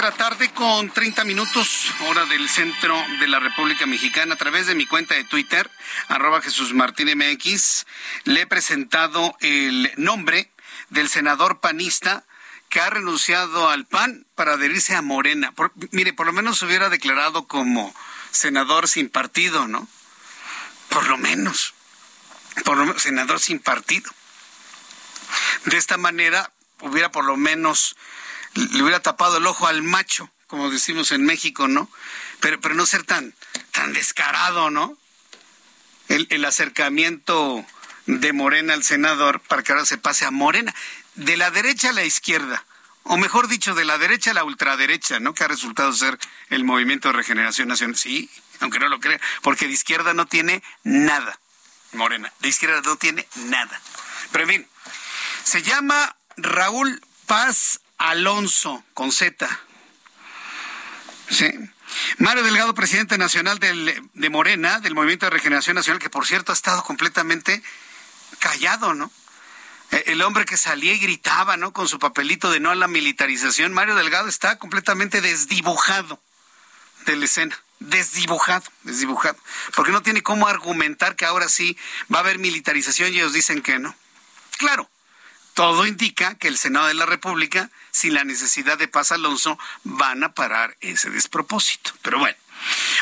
[0.08, 4.36] La tarde con 30 minutos, hora del centro de la República Mexicana.
[4.36, 5.70] A través de mi cuenta de Twitter,
[6.08, 7.84] arroba Jesús Martín MX,
[8.24, 10.50] le he presentado el nombre
[10.88, 12.24] del senador panista
[12.70, 15.52] que ha renunciado al PAN para adherirse a Morena.
[15.90, 17.94] mire, por lo menos se hubiera declarado como
[18.30, 19.86] senador sin partido, ¿no?
[20.88, 21.74] Por lo menos.
[22.64, 24.10] Por lo menos, senador sin partido.
[25.66, 27.94] De esta manera, hubiera por lo menos
[28.58, 31.90] le hubiera tapado el ojo al macho, como decimos en México, ¿no?
[32.40, 33.34] Pero, pero no ser tan,
[33.72, 34.96] tan descarado, ¿no?
[36.08, 37.64] El, el acercamiento
[38.06, 40.74] de Morena al senador para que ahora se pase a Morena.
[41.14, 42.64] De la derecha a la izquierda,
[43.02, 45.34] o mejor dicho, de la derecha a la ultraderecha, ¿no?
[45.34, 46.18] Que ha resultado ser
[46.50, 47.96] el Movimiento de Regeneración Nacional.
[47.96, 51.38] Sí, aunque no lo crea, porque de izquierda no tiene nada.
[51.92, 53.80] Morena, de izquierda no tiene nada.
[54.32, 54.66] Pero en fin,
[55.44, 59.48] se llama Raúl Paz Alonso, con Z.
[61.30, 61.52] Sí.
[62.18, 66.54] Mario Delgado, presidente nacional de Morena, del Movimiento de Regeneración Nacional, que por cierto ha
[66.54, 67.62] estado completamente
[68.38, 69.10] callado, ¿no?
[69.90, 71.72] E, el hombre que salía y gritaba, ¿no?
[71.72, 73.72] Con su papelito de no a la militarización.
[73.72, 76.20] Mario Delgado está completamente desdibujado
[77.06, 77.58] de la escena.
[77.80, 79.38] Desdibujado, desdibujado.
[79.74, 81.76] Porque no tiene cómo argumentar que ahora sí
[82.12, 83.94] va a haber militarización y ellos dicen que no.
[84.58, 84.90] Claro,
[85.58, 90.22] todo indica que el Senado de la República, sin la necesidad de Paz Alonso, van
[90.22, 91.90] a parar ese despropósito.
[92.00, 92.36] Pero bueno.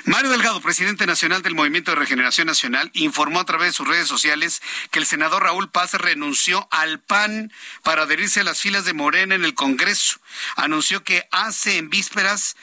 [0.07, 4.09] Mario Delgado, presidente nacional del Movimiento de Regeneración Nacional, informó a través de sus redes
[4.09, 8.95] sociales que el senador Raúl Paz renunció al PAN para adherirse a las filas de
[8.95, 10.19] Morena en el Congreso.
[10.57, 12.57] Anunció que hace en vísperas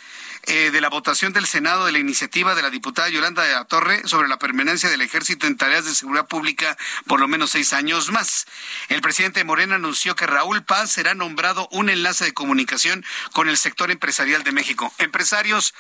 [0.46, 3.66] eh, de la votación del Senado de la iniciativa de la diputada Yolanda de la
[3.66, 6.78] Torre sobre la permanencia del ejército en tareas de seguridad pública
[7.08, 8.46] por lo menos seis años más.
[8.90, 13.58] El presidente Morena anunció que Raúl Paz será nombrado un enlace de comunicación con el
[13.58, 14.94] sector empresarial de México.
[14.98, 15.74] Empresarios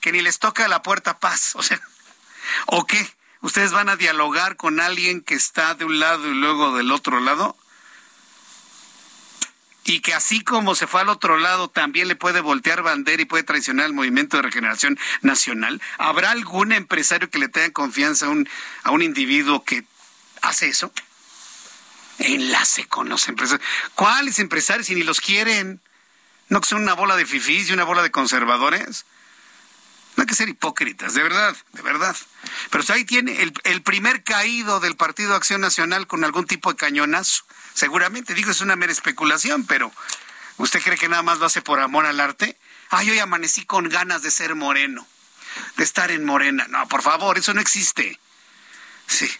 [0.00, 1.80] que ni les toca la puerta paz, o sea,
[2.66, 3.08] ¿o qué?
[3.40, 7.18] ¿Ustedes van a dialogar con alguien que está de un lado y luego del otro
[7.20, 7.56] lado?
[9.86, 13.24] Y que así como se fue al otro lado, también le puede voltear bandera y
[13.24, 15.80] puede traicionar al movimiento de regeneración nacional.
[15.96, 18.48] ¿Habrá algún empresario que le tenga confianza a un,
[18.82, 19.84] a un individuo que
[20.42, 20.92] hace eso?
[22.18, 23.66] Enlace con los empresarios.
[23.94, 25.80] ¿Cuáles empresarios si ni los quieren?
[26.48, 29.06] ¿No que son una bola de fifís y una bola de conservadores?
[30.16, 32.16] No hay que ser hipócritas, de verdad, de verdad.
[32.70, 36.76] Pero ahí tiene el, el primer caído del Partido Acción Nacional con algún tipo de
[36.76, 37.44] cañonazo
[37.76, 39.92] seguramente, digo, es una mera especulación, pero
[40.56, 42.56] ¿usted cree que nada más lo hace por amor al arte?
[43.04, 45.06] Yo ya amanecí con ganas de ser moreno,
[45.76, 46.66] de estar en morena.
[46.68, 48.18] No, por favor, eso no existe.
[49.06, 49.30] Sí.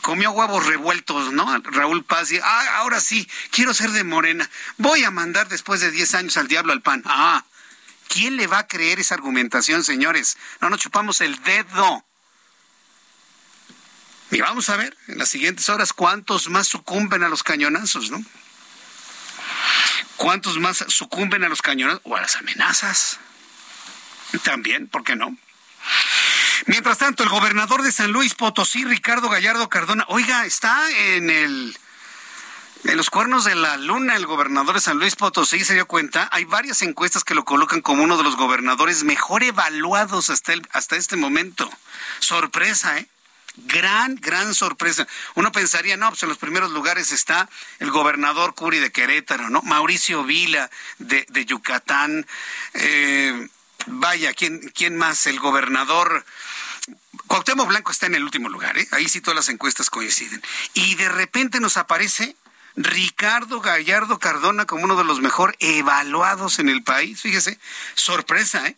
[0.00, 1.58] Comió huevos revueltos, ¿no?
[1.64, 4.48] Raúl Paz y, ah, ahora sí, quiero ser de morena.
[4.78, 7.02] Voy a mandar después de 10 años al diablo al pan.
[7.04, 7.44] Ah,
[8.08, 10.36] ¿quién le va a creer esa argumentación, señores?
[10.60, 12.04] No nos chupamos el dedo.
[14.30, 18.24] Y vamos a ver en las siguientes horas cuántos más sucumben a los cañonazos, ¿no?
[20.16, 23.18] ¿Cuántos más sucumben a los cañonazos o a las amenazas?
[24.42, 25.36] También, ¿por qué no?
[26.66, 31.78] Mientras tanto, el gobernador de San Luis Potosí, Ricardo Gallardo Cardona, oiga, está en el
[32.84, 36.28] en los cuernos de la luna, el gobernador de San Luis Potosí se dio cuenta,
[36.30, 40.96] hay varias encuestas que lo colocan como uno de los gobernadores mejor evaluados hasta, hasta
[40.96, 41.68] este momento.
[42.20, 43.08] Sorpresa, ¿eh?
[43.56, 45.08] Gran, gran sorpresa.
[45.34, 49.62] Uno pensaría, no, pues en los primeros lugares está el gobernador Curi de Querétaro, ¿no?
[49.62, 52.26] Mauricio Vila de, Yucatán.
[52.74, 53.48] Eh,
[53.86, 55.26] vaya, ¿quién, ¿quién más?
[55.26, 56.24] El gobernador...
[57.26, 58.86] Cuauhtémoc Blanco está en el último lugar, ¿eh?
[58.92, 60.40] Ahí sí todas las encuestas coinciden.
[60.74, 62.36] Y de repente nos aparece
[62.76, 67.20] Ricardo Gallardo Cardona como uno de los mejor evaluados en el país.
[67.20, 67.58] Fíjese,
[67.94, 68.76] sorpresa, ¿eh?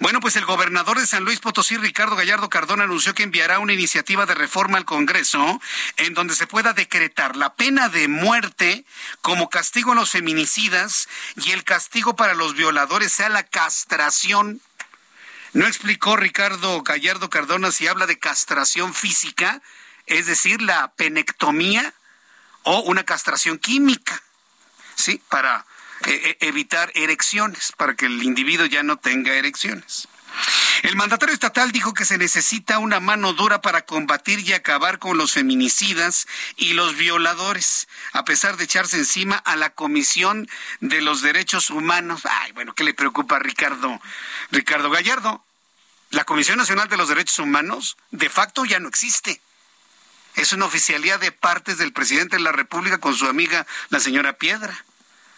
[0.00, 3.72] Bueno, pues el gobernador de San Luis Potosí, Ricardo Gallardo Cardona, anunció que enviará una
[3.72, 5.60] iniciativa de reforma al Congreso
[5.96, 8.84] en donde se pueda decretar la pena de muerte
[9.20, 14.60] como castigo a los feminicidas y el castigo para los violadores sea la castración.
[15.52, 19.62] No explicó Ricardo Gallardo Cardona si habla de castración física,
[20.06, 21.94] es decir, la penectomía
[22.64, 24.22] o una castración química,
[24.94, 25.20] ¿sí?
[25.28, 25.66] Para
[26.06, 30.08] eh, eh, evitar erecciones, para que el individuo ya no tenga erecciones.
[30.82, 35.16] El mandatario estatal dijo que se necesita una mano dura para combatir y acabar con
[35.16, 40.48] los feminicidas y los violadores, a pesar de echarse encima a la Comisión
[40.80, 42.22] de los Derechos Humanos.
[42.24, 44.00] Ay, bueno, ¿qué le preocupa a Ricardo,
[44.50, 45.44] Ricardo Gallardo?
[46.10, 49.40] La Comisión Nacional de los Derechos Humanos de facto ya no existe.
[50.36, 54.32] Es una oficialía de partes del presidente de la República con su amiga, la señora
[54.32, 54.84] Piedra.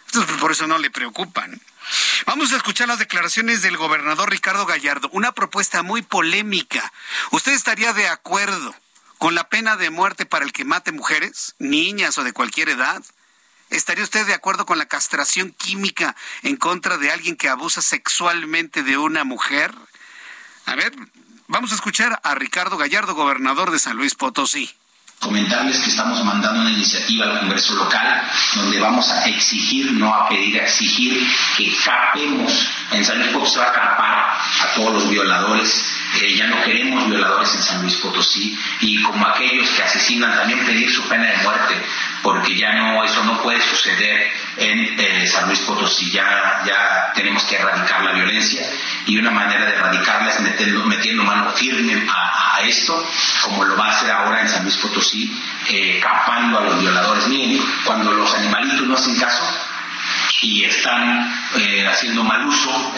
[0.07, 1.59] Entonces, por eso no le preocupan.
[2.25, 5.09] Vamos a escuchar las declaraciones del gobernador Ricardo Gallardo.
[5.11, 6.93] Una propuesta muy polémica.
[7.31, 8.73] ¿Usted estaría de acuerdo
[9.17, 13.03] con la pena de muerte para el que mate mujeres, niñas o de cualquier edad?
[13.69, 18.81] ¿Estaría usted de acuerdo con la castración química en contra de alguien que abusa sexualmente
[18.83, 19.75] de una mujer?
[20.65, 20.93] A ver,
[21.47, 24.73] vamos a escuchar a Ricardo Gallardo, gobernador de San Luis Potosí
[25.19, 28.21] comentarles que estamos mandando una iniciativa al Congreso local
[28.55, 33.53] donde vamos a exigir, no a pedir, a exigir que capemos, en San Luis Potosí
[33.53, 37.81] se va a capar a todos los violadores, eh, ya no queremos violadores en San
[37.81, 41.75] Luis Potosí y como aquellos que asesinan también pedir su pena de muerte
[42.25, 47.43] porque ya no, eso no puede suceder en eh, San Luis Potosí, ya, ya tenemos
[47.43, 48.67] que erradicar la violencia
[49.05, 53.07] y una manera de erradicarla es metiendo, metiendo mano firme a, esto,
[53.43, 57.27] como lo va a hacer ahora en San Luis Potosí, eh, capando a los violadores.
[57.27, 59.43] Miren, cuando los animalitos no hacen caso,
[60.41, 62.93] y están eh, haciendo mal uso,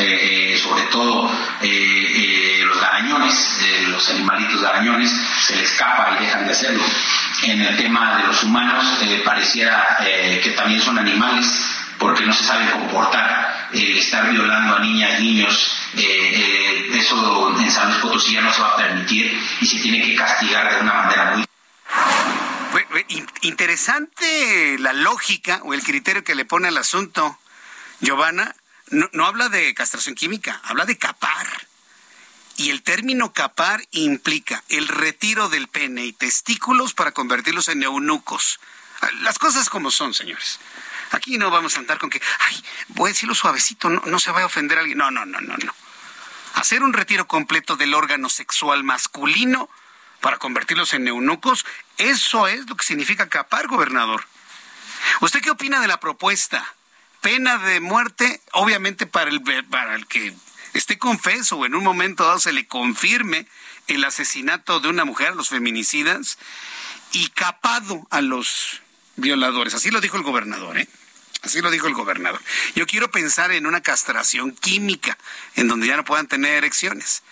[0.58, 1.30] sobre todo
[3.00, 3.58] los garañones,
[3.90, 5.12] los animalitos garañones,
[5.46, 6.84] se les escapa y dejan de hacerlo
[7.44, 11.46] en el tema de los humanos eh, pareciera eh, que también son animales
[12.00, 18.02] porque no se saben comportar, eh, estar violando a niñas, niños, eso en San Luis
[18.02, 21.36] Potosí ya no se va a permitir y se tiene que castigar de una manera
[21.36, 21.46] muy...
[23.42, 27.40] Interesante la lógica o el criterio que le pone al asunto.
[28.00, 28.56] Giovanna,
[28.92, 31.48] no habla de castración química, habla de capar.
[32.58, 38.60] Y el término capar implica el retiro del pene y testículos para convertirlos en eunucos.
[39.22, 40.60] Las cosas como son, señores.
[41.12, 44.42] Aquí no vamos a andar con que, ay, voy a decirlo suavecito, no, se va
[44.42, 44.98] a ofender a alguien.
[44.98, 45.76] No, no, no, no, no.
[46.56, 49.70] Hacer un retiro completo del órgano sexual masculino
[50.20, 51.64] para convertirlos en eunucos,
[51.98, 54.26] eso es lo que significa capar, gobernador.
[55.22, 56.74] ¿Usted qué opina de la propuesta?
[57.22, 60.36] Pena de muerte, obviamente para el, para el que
[60.80, 63.48] esté confeso o en un momento dado se le confirme
[63.88, 66.38] el asesinato de una mujer, a los feminicidas,
[67.12, 68.82] y capado a los
[69.16, 69.74] violadores.
[69.74, 70.88] Así lo dijo el gobernador, ¿eh?
[71.44, 72.42] Así lo dijo el gobernador.
[72.76, 75.18] Yo quiero pensar en una castración química,
[75.56, 77.24] en donde ya no puedan tener erecciones.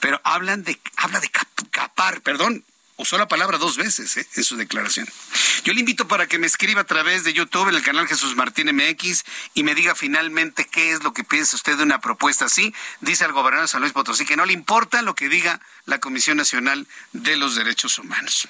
[0.00, 1.30] Pero hablan de, habla de
[1.70, 2.64] capar, perdón,
[3.02, 4.26] usó la palabra dos veces ¿eh?
[4.36, 5.08] en su declaración.
[5.64, 8.34] Yo le invito para que me escriba a través de YouTube en el canal Jesús
[8.34, 12.46] Martín MX y me diga finalmente qué es lo que piensa usted de una propuesta
[12.46, 12.74] así.
[13.00, 16.36] Dice el gobernador San Luis Potosí que no le importa lo que diga la Comisión
[16.36, 18.48] Nacional de los Derechos Humanos.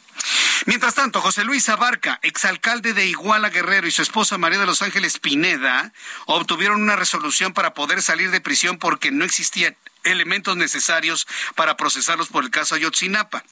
[0.66, 4.82] Mientras tanto, José Luis Abarca, exalcalde de Iguala Guerrero, y su esposa María de los
[4.82, 5.92] Ángeles Pineda
[6.26, 12.28] obtuvieron una resolución para poder salir de prisión porque no existían elementos necesarios para procesarlos
[12.28, 13.44] por el caso Ayotzinapa.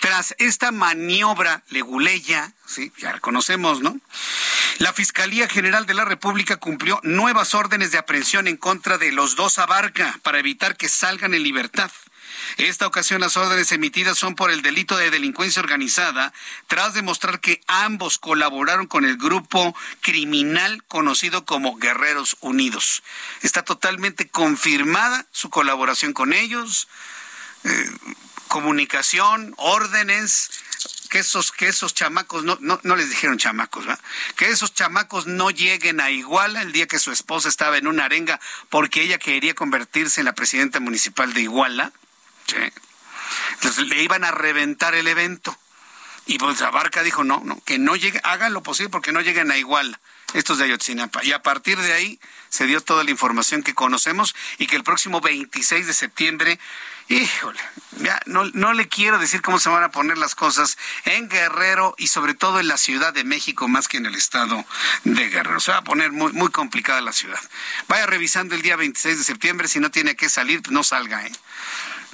[0.00, 3.98] Tras esta maniobra leguleya, sí, ya la conocemos, ¿no?
[4.78, 9.36] La Fiscalía General de la República cumplió nuevas órdenes de aprehensión en contra de los
[9.36, 11.90] dos Abarca para evitar que salgan en libertad.
[12.58, 16.32] Esta ocasión las órdenes emitidas son por el delito de delincuencia organizada,
[16.66, 23.02] tras demostrar que ambos colaboraron con el grupo criminal conocido como Guerreros Unidos.
[23.42, 26.88] Está totalmente confirmada su colaboración con ellos,
[27.64, 27.90] eh,
[28.48, 30.50] comunicación, órdenes,
[31.08, 34.02] que esos, que esos chamacos, no, no, no les dijeron chamacos, ¿verdad?
[34.36, 38.04] que esos chamacos no lleguen a Iguala el día que su esposa estaba en una
[38.04, 38.40] arenga
[38.70, 41.92] porque ella quería convertirse en la presidenta municipal de Iguala.
[43.54, 45.56] Entonces le iban a reventar el evento.
[46.26, 49.50] Y pues Abarca dijo, no, no, que no lleguen, hagan lo posible porque no lleguen
[49.50, 50.00] a Iguala
[50.34, 51.24] estos de Ayotzinapa.
[51.24, 54.82] Y a partir de ahí se dio toda la información que conocemos y que el
[54.82, 56.58] próximo 26 de septiembre
[57.08, 57.60] Híjole,
[57.98, 61.94] ya no, no le quiero decir cómo se van a poner las cosas en Guerrero
[61.98, 64.64] y sobre todo en la Ciudad de México más que en el estado
[65.04, 65.60] de Guerrero.
[65.60, 67.40] Se va a poner muy, muy complicada la ciudad.
[67.86, 71.32] Vaya revisando el día 26 de septiembre, si no tiene que salir, no salga, ¿eh?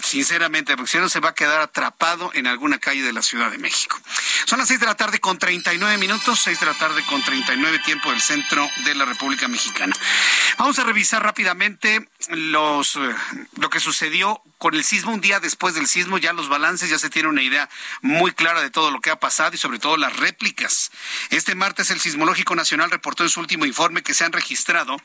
[0.03, 3.51] Sinceramente, porque si no se va a quedar atrapado en alguna calle de la Ciudad
[3.51, 3.99] de México.
[4.47, 7.79] Son las seis de la tarde con 39 minutos, seis de la tarde con 39
[7.81, 9.95] tiempo del centro de la República Mexicana.
[10.59, 13.01] Vamos a revisar rápidamente los, eh,
[13.57, 16.99] lo que sucedió con el sismo, un día después del sismo, ya los balances, ya
[16.99, 17.69] se tiene una idea
[18.01, 20.93] muy clara de todo lo que ha pasado y sobre todo las réplicas.
[21.31, 24.97] Este martes el Sismológico Nacional reportó en su último informe que se han registrado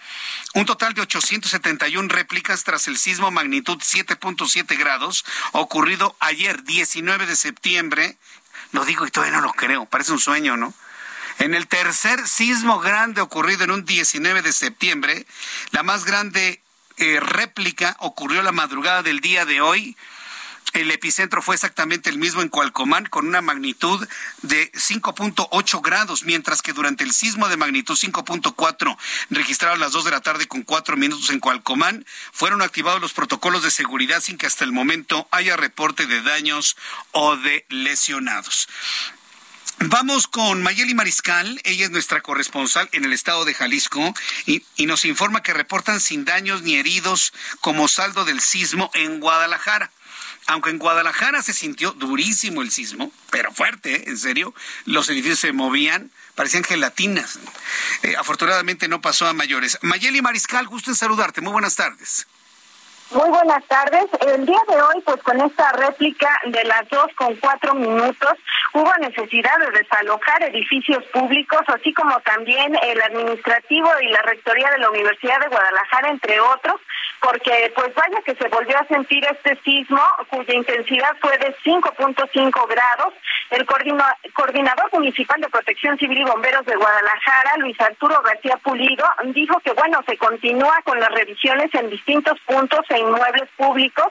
[0.53, 4.86] un total de 871 réplicas tras el sismo magnitud 7.7 grados
[5.51, 8.17] ocurrido ayer 19 de septiembre.
[8.71, 10.73] Lo digo y todavía no lo creo, parece un sueño, ¿no?
[11.39, 15.27] En el tercer sismo grande ocurrido en un 19 de septiembre,
[15.71, 16.61] la más grande
[16.97, 19.95] eh, réplica ocurrió la madrugada del día de hoy.
[20.77, 24.07] El epicentro fue exactamente el mismo en Cualcomán, con una magnitud
[24.43, 28.95] de 5.8 grados, mientras que durante el sismo de magnitud 5.4,
[29.31, 33.13] registrado a las 2 de la tarde con 4 minutos en Cualcomán, fueron activados los
[33.13, 36.77] protocolos de seguridad sin que hasta el momento haya reporte de daños
[37.11, 38.67] o de lesionados.
[39.79, 44.13] Vamos con Mayeli Mariscal, ella es nuestra corresponsal en el estado de Jalisco
[44.45, 49.91] y, nos informa que reportan sin daños ni heridos como saldo del sismo en Guadalajara.
[50.47, 54.03] Aunque en Guadalajara se sintió durísimo el sismo, pero fuerte, ¿eh?
[54.07, 54.53] en serio,
[54.85, 57.37] los edificios se movían, parecían gelatinas.
[58.03, 59.77] Eh, afortunadamente no pasó a mayores.
[59.81, 61.41] Mayeli Mariscal, gusto en saludarte.
[61.41, 62.27] Muy buenas tardes.
[63.11, 64.05] Muy buenas tardes.
[64.19, 68.33] El día de hoy, pues con esta réplica de las dos con cuatro minutos,
[68.73, 74.79] hubo necesidad de desalojar edificios públicos, así como también el administrativo y la rectoría de
[74.79, 76.81] la Universidad de Guadalajara, entre otros,
[77.21, 82.67] porque pues vaya que se volvió a sentir este sismo, cuya intensidad fue de 5.5
[82.67, 83.13] grados.
[83.49, 89.59] El coordinador municipal de Protección Civil y Bomberos de Guadalajara, Luis Arturo García Pulido, dijo
[89.61, 94.07] que bueno, se continúa con las revisiones en distintos puntos inmuebles públicos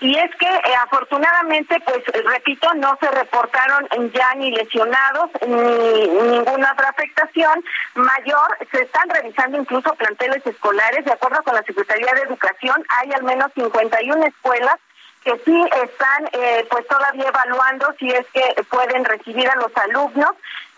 [0.00, 6.72] y es que eh, afortunadamente pues repito no se reportaron ya ni lesionados ni ninguna
[6.72, 7.62] otra afectación
[7.94, 8.58] mayor.
[8.72, 11.04] Se están revisando incluso planteles escolares.
[11.04, 14.76] De acuerdo con la Secretaría de Educación hay al menos 51 escuelas
[15.22, 20.30] que sí están eh, pues todavía evaluando si es que pueden recibir a los alumnos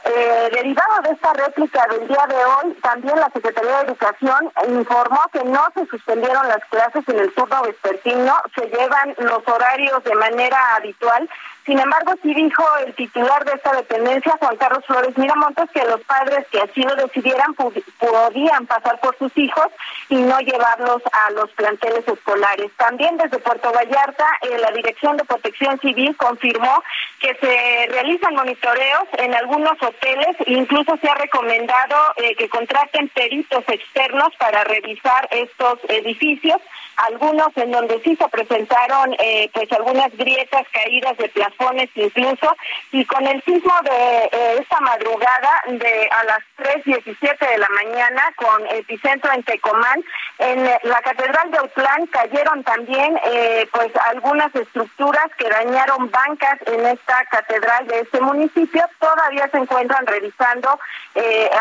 [0.04, 5.20] eh, derivado de esta réplica del día de hoy, también la Secretaría de Educación informó
[5.32, 10.14] que no se suspendieron las clases en el turno vespertino, se llevan los horarios de
[10.14, 11.28] manera habitual
[11.64, 16.00] sin embargo, sí dijo el titular de esta dependencia, Juan Carlos Flores Miramontes, que los
[16.00, 19.66] padres que así lo decidieran podían pasar por sus hijos
[20.08, 22.72] y no llevarlos a los planteles escolares.
[22.76, 26.82] También desde Puerto Vallarta, eh, la Dirección de Protección Civil confirmó
[27.20, 33.62] que se realizan monitoreos en algunos hoteles, incluso se ha recomendado eh, que contraten peritos
[33.68, 36.60] externos para revisar estos edificios
[36.96, 42.54] algunos en donde sí se presentaron eh, pues algunas grietas caídas de plafones incluso
[42.90, 48.22] y con el sismo de eh, esta madrugada de a las 3.17 de la mañana
[48.36, 50.02] con epicentro en Tecomán
[50.38, 56.86] en la catedral de Autlán cayeron también eh, pues algunas estructuras que dañaron bancas en
[56.86, 58.84] esta catedral de este municipio.
[58.98, 60.78] Todavía se encuentran revisando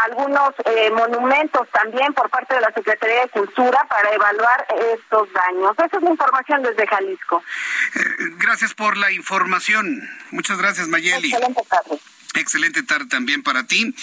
[0.04, 0.52] algunos
[0.94, 5.72] monumentos también por parte de la Secretaría de Cultura para evaluar estos daños.
[5.74, 7.44] Esa es la información desde Jalisco.
[7.96, 8.02] Eh,
[8.38, 10.10] gracias por la información.
[10.32, 11.30] Muchas gracias, Mayeli.
[11.30, 12.00] Excelente tarde.
[12.34, 13.94] Excelente tarde también para ti.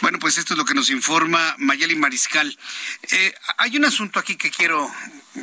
[0.00, 2.58] Bueno, pues esto es lo que nos informa Mayeli Mariscal.
[3.12, 4.90] Eh, hay un asunto aquí que quiero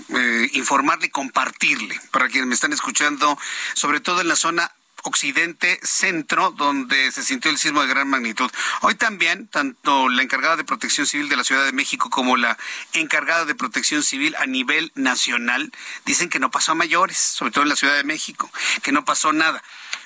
[0.09, 3.37] eh, informarle, compartirle para quienes me están escuchando,
[3.75, 4.71] sobre todo en la zona
[5.03, 8.49] occidente centro, donde se sintió el sismo de gran magnitud.
[8.81, 12.57] Hoy también, tanto la encargada de protección civil de la Ciudad de México como la
[12.93, 15.71] encargada de protección civil a nivel nacional
[16.05, 18.51] dicen que no pasó a mayores, sobre todo en la Ciudad de México,
[18.81, 19.63] que no pasó nada.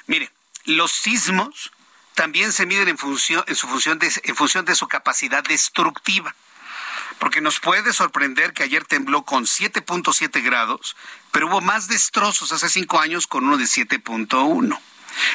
[0.07, 0.31] Mire,
[0.65, 1.71] los sismos
[2.13, 6.35] también se miden en función, en su función en función de su capacidad destructiva
[7.19, 10.95] porque nos puede sorprender que ayer tembló con 7.7 grados,
[11.31, 14.79] pero hubo más destrozos hace cinco años con uno de 7.1.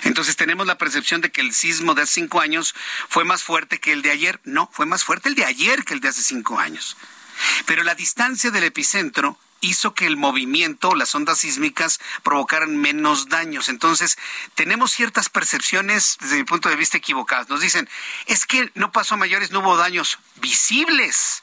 [0.04, 2.74] Entonces tenemos la percepción de que el sismo de hace cinco años
[3.08, 4.40] fue más fuerte que el de ayer.
[4.44, 6.96] No, fue más fuerte el de ayer que el de hace cinco años.
[7.66, 13.68] Pero la distancia del epicentro hizo que el movimiento, las ondas sísmicas, provocaran menos daños.
[13.68, 14.18] Entonces,
[14.54, 17.48] tenemos ciertas percepciones, desde mi punto de vista, equivocadas.
[17.48, 17.88] Nos dicen,
[18.26, 21.41] es que no pasó mayores, no hubo daños visibles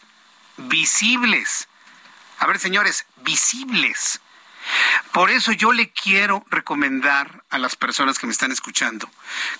[0.68, 1.68] visibles.
[2.40, 4.22] A ver, señores, visibles.
[5.12, 9.10] Por eso yo le quiero recomendar a las personas que me están escuchando,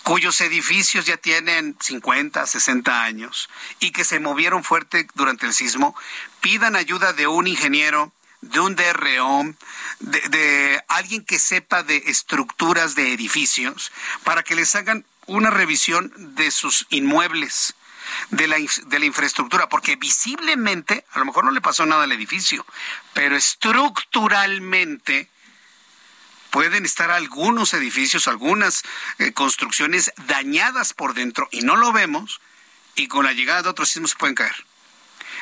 [0.04, 5.96] cuyos edificios ya tienen 50, 60 años y que se movieron fuerte durante el sismo,
[6.42, 9.56] pidan ayuda de un ingeniero, de un DRO,
[10.00, 13.92] de, de alguien que sepa de estructuras de edificios,
[14.24, 17.76] para que les hagan una revisión de sus inmuebles
[18.32, 22.12] de la, de la infraestructura, porque visiblemente, a lo mejor no le pasó nada al
[22.12, 22.66] edificio,
[23.14, 25.30] pero estructuralmente
[26.50, 28.84] pueden estar algunos edificios, algunas
[29.18, 32.42] eh, construcciones dañadas por dentro y no lo vemos,
[32.96, 34.66] y con la llegada de otros sismos se pueden caer.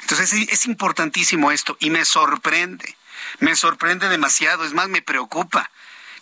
[0.02, 2.98] Entonces es, es importantísimo esto y me sorprende,
[3.40, 5.72] me sorprende demasiado, es más, me preocupa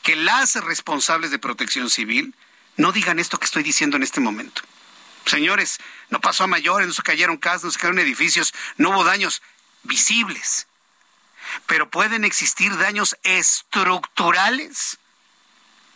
[0.02, 2.36] que las responsables de protección civil
[2.78, 4.62] no digan esto que estoy diciendo en este momento.
[5.26, 9.04] Señores, no pasó a mayores, no se cayeron casas, no se cayeron edificios, no hubo
[9.04, 9.42] daños
[9.84, 10.68] visibles.
[11.66, 15.00] Pero pueden existir daños estructurales,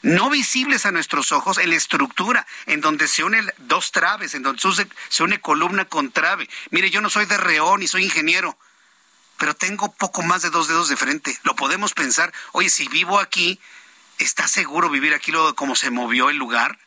[0.01, 4.43] no visibles a nuestros ojos, en la estructura, en donde se unen dos traves, en
[4.43, 4.61] donde
[5.09, 6.49] se une columna con trave.
[6.71, 8.57] Mire, yo no soy de reón ni soy ingeniero,
[9.37, 11.37] pero tengo poco más de dos dedos de frente.
[11.43, 13.59] Lo podemos pensar, oye, si vivo aquí,
[14.17, 16.79] ¿está seguro vivir aquí luego de se movió el lugar?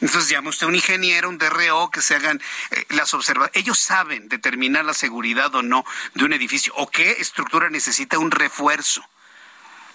[0.00, 2.40] Entonces llama usted un ingeniero, un DRO, que se hagan
[2.70, 3.56] eh, las observaciones.
[3.56, 5.84] Ellos saben determinar la seguridad o no
[6.14, 9.04] de un edificio o qué estructura necesita un refuerzo.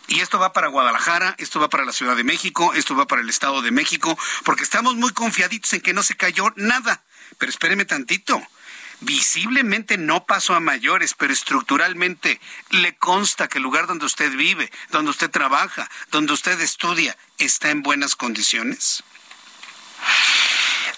[0.07, 3.21] Y esto va para Guadalajara, esto va para la Ciudad de México, esto va para
[3.21, 7.03] el Estado de México, porque estamos muy confiaditos en que no se cayó nada.
[7.37, 8.41] Pero espéreme tantito.
[9.01, 12.41] Visiblemente no pasó a mayores, pero estructuralmente
[12.71, 17.69] le consta que el lugar donde usted vive, donde usted trabaja, donde usted estudia, está
[17.69, 19.03] en buenas condiciones.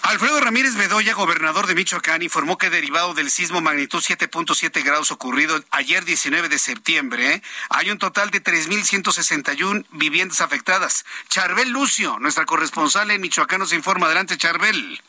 [0.02, 5.62] Alfredo Ramírez Bedoya, gobernador de Michoacán, informó que derivado del sismo magnitud 7.7 grados ocurrido
[5.70, 11.06] ayer 19 de septiembre, hay un total de 3.161 viviendas afectadas.
[11.28, 14.06] Charbel Lucio, nuestra corresponsal en Michoacán, nos informa.
[14.06, 15.00] Adelante, Charbel.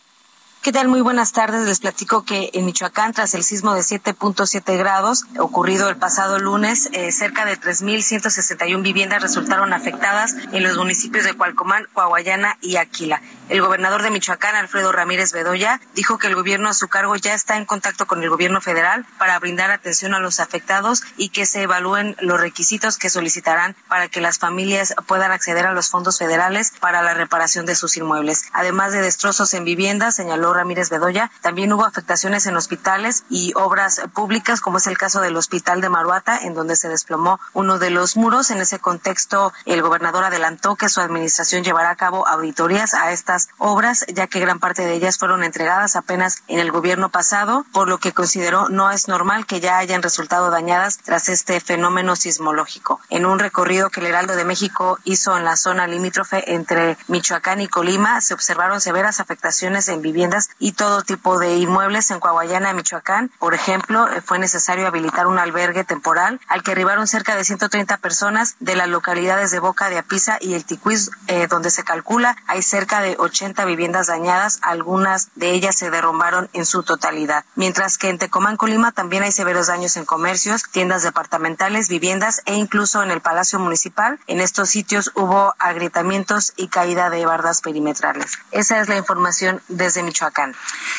[0.64, 0.88] ¿Qué tal?
[0.88, 1.68] Muy buenas tardes.
[1.68, 6.88] Les platico que en Michoacán, tras el sismo de 7.7 grados ocurrido el pasado lunes,
[6.94, 13.22] eh, cerca de 3.161 viviendas resultaron afectadas en los municipios de Cualcomán, Coahuayana y Aquila.
[13.50, 17.34] El gobernador de Michoacán, Alfredo Ramírez Bedoya, dijo que el gobierno a su cargo ya
[17.34, 21.46] está en contacto con el gobierno federal para brindar atención a los afectados y que
[21.46, 26.20] se evalúen los requisitos que solicitarán para que las familias puedan acceder a los fondos
[26.20, 28.46] federales para la reparación de sus inmuebles.
[28.54, 31.30] Además de destrozos en viviendas, señaló Ramírez Bedoya.
[31.42, 35.90] También hubo afectaciones en hospitales y obras públicas, como es el caso del Hospital de
[35.90, 38.52] Maruata, en donde se desplomó uno de los muros.
[38.52, 43.12] En ese contexto, el gobernador adelantó que su administración llevará a cabo auditorías a
[43.58, 47.88] obras, ya que gran parte de ellas fueron entregadas apenas en el gobierno pasado, por
[47.88, 53.00] lo que consideró no es normal que ya hayan resultado dañadas tras este fenómeno sismológico.
[53.10, 57.62] En un recorrido que el Heraldo de México hizo en la zona limítrofe entre Michoacán
[57.62, 62.74] y Colima, se observaron severas afectaciones en viviendas y todo tipo de inmuebles en Coahuayana,
[62.74, 63.32] Michoacán.
[63.40, 67.98] Por ejemplo, eh, fue necesario habilitar un albergue temporal al que arribaron cerca de 130
[67.98, 72.36] personas de las localidades de Boca de Apisa y el Ticuiz, eh, donde se calcula
[72.48, 77.46] hay cerca de 80 viviendas dañadas, algunas de ellas se derrumbaron en su totalidad.
[77.56, 82.56] Mientras que en Tecomán, Colima, también hay severos daños en comercios, tiendas departamentales, viviendas e
[82.56, 84.20] incluso en el Palacio Municipal.
[84.28, 88.38] En estos sitios hubo agrietamientos y caída de bardas perimetrales.
[88.52, 90.56] Esa es la información desde Michoacán.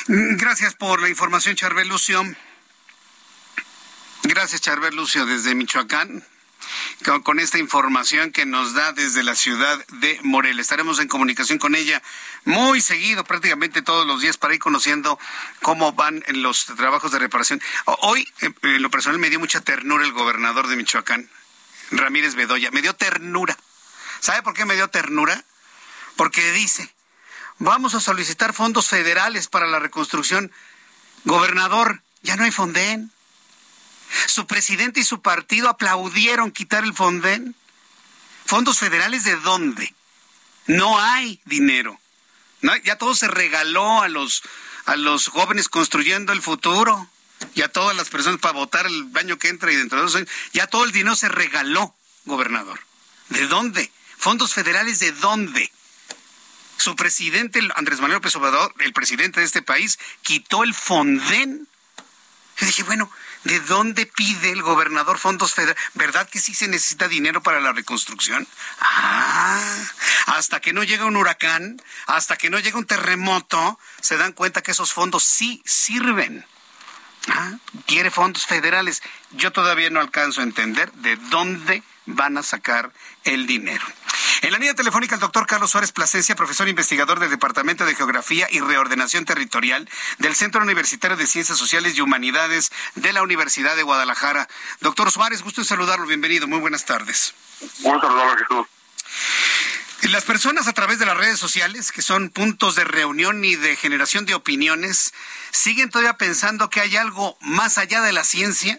[0.08, 2.22] Mm, gracias por la información, Charbel Lucio.
[4.22, 6.24] Gracias, Charbel Lucio, desde Michoacán.
[7.24, 10.62] Con, esta información que nos da desde la ciudad de Morelia.
[10.62, 12.02] Estaremos en comunicación con ella
[12.44, 15.18] muy seguido, prácticamente todos los días, para ir conociendo
[15.62, 17.60] cómo van los trabajos de reparación.
[17.84, 21.28] Hoy, eh, en lo personal, me dio mucha ternura el gobernador de Michoacán,
[21.90, 22.70] Ramírez Bedoya.
[22.70, 23.56] Me dio ternura.
[24.20, 25.44] ¿Sabe por qué me dio ternura?
[26.16, 26.94] porque dice,
[27.58, 30.52] vamos a solicitar fondos federales para la reconstrucción.
[31.24, 33.10] Gobernador, ya no hay Fonden.
[34.26, 37.54] Su presidente y su partido aplaudieron quitar el Fonden.
[38.46, 39.94] ¿Fondos federales de dónde?
[40.66, 41.98] No hay dinero.
[42.84, 44.42] ya todo se regaló a los,
[44.86, 47.08] a los jóvenes construyendo el futuro
[47.54, 50.16] y a todas las personas para votar el año que entra y dentro de dos
[50.16, 50.30] años.
[50.52, 51.94] Ya todo el dinero se regaló,
[52.24, 52.80] gobernador.
[53.28, 53.90] ¿De dónde?
[54.16, 55.70] ¿Fondos federales de dónde?
[56.76, 58.34] Su presidente, Andrés Manuel López
[58.80, 61.68] el presidente de este país, quitó el Fonden.
[62.58, 63.10] Yo dije, bueno,
[63.44, 65.82] ¿De dónde pide el gobernador fondos federales?
[65.94, 68.46] ¿Verdad que sí se necesita dinero para la reconstrucción?
[68.80, 69.60] Ah,
[70.26, 74.62] hasta que no llega un huracán, hasta que no llega un terremoto, se dan cuenta
[74.62, 76.46] que esos fondos sí sirven.
[77.28, 77.52] Ah,
[77.86, 79.02] quiere fondos federales.
[79.32, 82.92] Yo todavía no alcanzo a entender de dónde van a sacar
[83.24, 83.84] el dinero.
[84.44, 88.46] En la línea telefónica el doctor Carlos Suárez Plasencia, profesor investigador del Departamento de Geografía
[88.50, 89.88] y Reordenación Territorial
[90.18, 94.46] del Centro Universitario de Ciencias Sociales y Humanidades de la Universidad de Guadalajara.
[94.82, 97.32] Doctor Suárez, gusto en saludarlo, bienvenido, muy buenas tardes.
[97.78, 100.12] Buen saludarlo, Jesús.
[100.12, 103.76] Las personas a través de las redes sociales, que son puntos de reunión y de
[103.76, 105.14] generación de opiniones,
[105.52, 108.78] siguen todavía pensando que hay algo más allá de la ciencia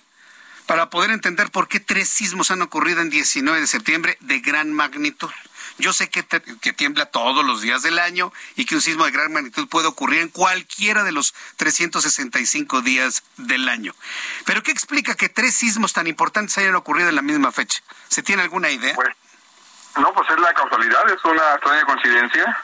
[0.68, 4.72] para poder entender por qué tres sismos han ocurrido en 19 de septiembre de gran
[4.72, 5.32] magnitud.
[5.78, 9.12] Yo sé que, que, tiembla todos los días del año y que un sismo de
[9.12, 13.94] gran magnitud puede ocurrir en cualquiera de los 365 días del año.
[14.46, 17.82] Pero ¿qué explica que tres sismos tan importantes hayan ocurrido en la misma fecha?
[18.08, 18.96] ¿Se tiene alguna idea?
[18.96, 19.10] Pues,
[19.98, 22.58] no, pues es la causalidad, es una extraña coincidencia.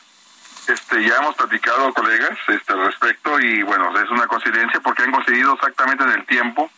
[0.68, 5.12] Este, ya hemos platicado, colegas, este, al respecto y bueno, es una coincidencia porque han
[5.12, 6.70] coincidido exactamente en el tiempo,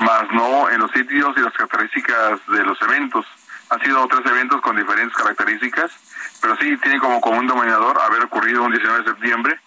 [0.00, 3.24] más no en los sitios y las características de los eventos.
[3.70, 5.90] Han sido tres eventos con diferentes características,
[6.40, 9.60] pero sí tiene como común denominador haber ocurrido un 19 de septiembre.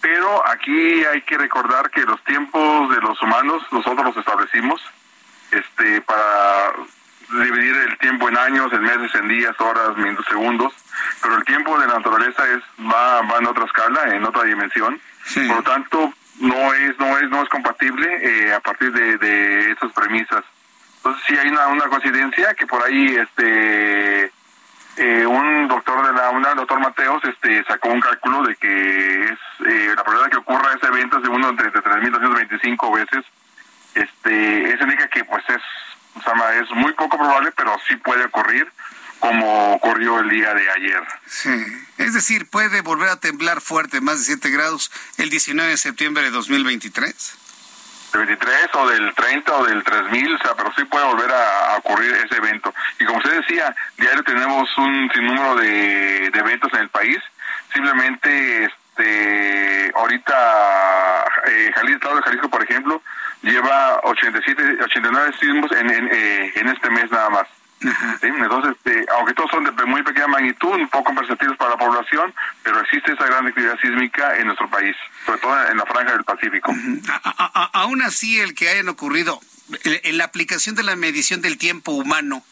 [0.00, 4.80] Pero aquí hay que recordar que los tiempos de los humanos nosotros los establecimos
[5.52, 6.72] este, para
[7.40, 10.72] dividir el tiempo en años, en meses, en días, horas, minutos, segundos,
[11.22, 15.00] pero el tiempo de la naturaleza es va, va en otra escala, en otra dimensión.
[15.34, 19.70] Por lo tanto, no es no es no es compatible eh, a partir de, de
[19.70, 20.44] esas premisas.
[21.04, 24.32] Entonces sí hay una, coincidencia que por ahí este
[24.96, 29.24] eh, un doctor de la UNA, el doctor Mateos, este sacó un cálculo de que
[29.24, 33.24] es eh, la probabilidad que ocurra ese evento es de uno entre 3.225 veces.
[33.94, 35.62] Este, eso indica que pues es
[36.14, 38.70] o es muy poco probable, pero sí puede ocurrir
[39.18, 41.02] como ocurrió el día de ayer.
[41.26, 41.50] Sí,
[41.98, 46.22] es decir, puede volver a temblar fuerte, más de 7 grados, el 19 de septiembre
[46.24, 47.41] de 2023.
[48.12, 51.76] Del 23 o del 30 o del 3000, o sea, pero sí puede volver a,
[51.78, 52.74] ocurrir ese evento.
[52.98, 57.18] Y como usted decía, diario tenemos un sinnúmero de, de eventos en el país.
[57.72, 63.02] Simplemente, este, ahorita, eh, Jalisco, estado de Jalisco, por ejemplo,
[63.42, 67.61] lleva 87, 89 sismos en, en, eh, en este mes nada más.
[68.22, 72.32] Entonces, este, aunque todos son de muy pequeña magnitud, un poco perceptibles para la población,
[72.62, 76.24] pero existe esa gran actividad sísmica en nuestro país, sobre todo en la franja del
[76.24, 76.72] Pacífico.
[77.72, 79.40] aún así, el que hayan ocurrido
[79.84, 82.44] en la aplicación de la medición del tiempo humano,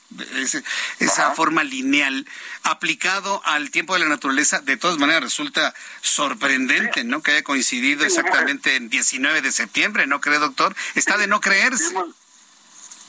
[0.99, 2.27] esa forma lineal,
[2.63, 7.23] aplicado al tiempo de la naturaleza, de todas maneras resulta sorprendente, ¿no?
[7.23, 10.75] Que haya coincidido exactamente en 19 de septiembre, ¿no cree, doctor?
[10.95, 11.95] Está de no creerse.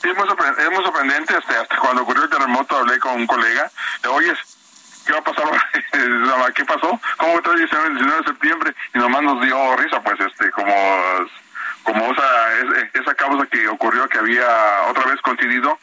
[0.02, 1.36] Sí, es muy, sorprendente.
[1.36, 3.70] Hasta, hasta cuando ocurrió el terremoto hablé con un colega.
[4.02, 4.38] Le oyes,
[5.06, 5.44] ¿qué va a pasar?
[6.54, 7.00] ¿Qué pasó?
[7.16, 8.74] ¿Cómo está el 19 de septiembre?
[8.94, 10.74] Y nomás nos dio risa, pues, este, como
[11.82, 12.24] como esa,
[12.94, 14.46] esa causa que ocurrió que había
[14.88, 15.78] otra vez coincidido,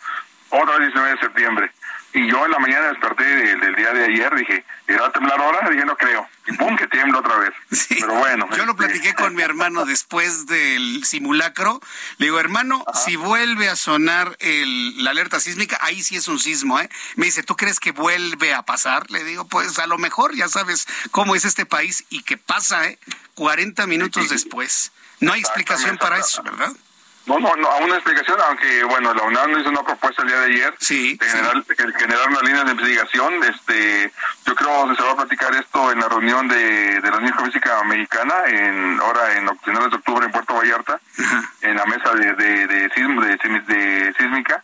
[0.50, 1.72] otra vez 19 de septiembre.
[2.12, 5.70] Y yo en la mañana desperté del, día de ayer, dije, ¿irá a temblar ahora?
[5.70, 6.28] Dije, no creo.
[6.47, 7.51] Y pum, que tiembla otra vez.
[7.89, 8.47] Pero bueno.
[8.51, 11.80] Yo lo este, platiqué con mi hermano después del simulacro.
[12.18, 16.39] Le digo, hermano, si vuelve a sonar el, la alerta sísmica, ahí sí es un
[16.39, 16.89] sismo, ¿eh?
[17.16, 19.10] Me dice, ¿tú crees que vuelve a pasar?
[19.12, 22.88] Le digo, pues a lo mejor ya sabes cómo es este país y que pasa,
[22.88, 22.97] ¿eh?
[23.36, 24.91] 40 minutos después.
[25.20, 26.72] No hay explicación para eso, ¿verdad?
[27.30, 30.40] No, no, no, aún una explicación, aunque bueno, la UNAM hizo una propuesta el día
[30.40, 33.44] de ayer sí, de generar, una línea de investigación.
[33.44, 34.12] Este,
[34.48, 37.38] yo creo que se va a platicar esto en la reunión de, de la Unión
[37.46, 41.00] Física Mexicana, en ahora en finales de octubre en Puerto Vallarta,
[41.62, 44.64] en la mesa de de, de, de, sísmica.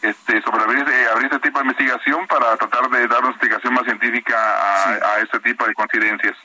[0.00, 3.72] Este, sobre abrir, eh, abrir este tipo de investigación para tratar de dar una explicación
[3.72, 6.36] más científica a, a este tipo de coincidencias.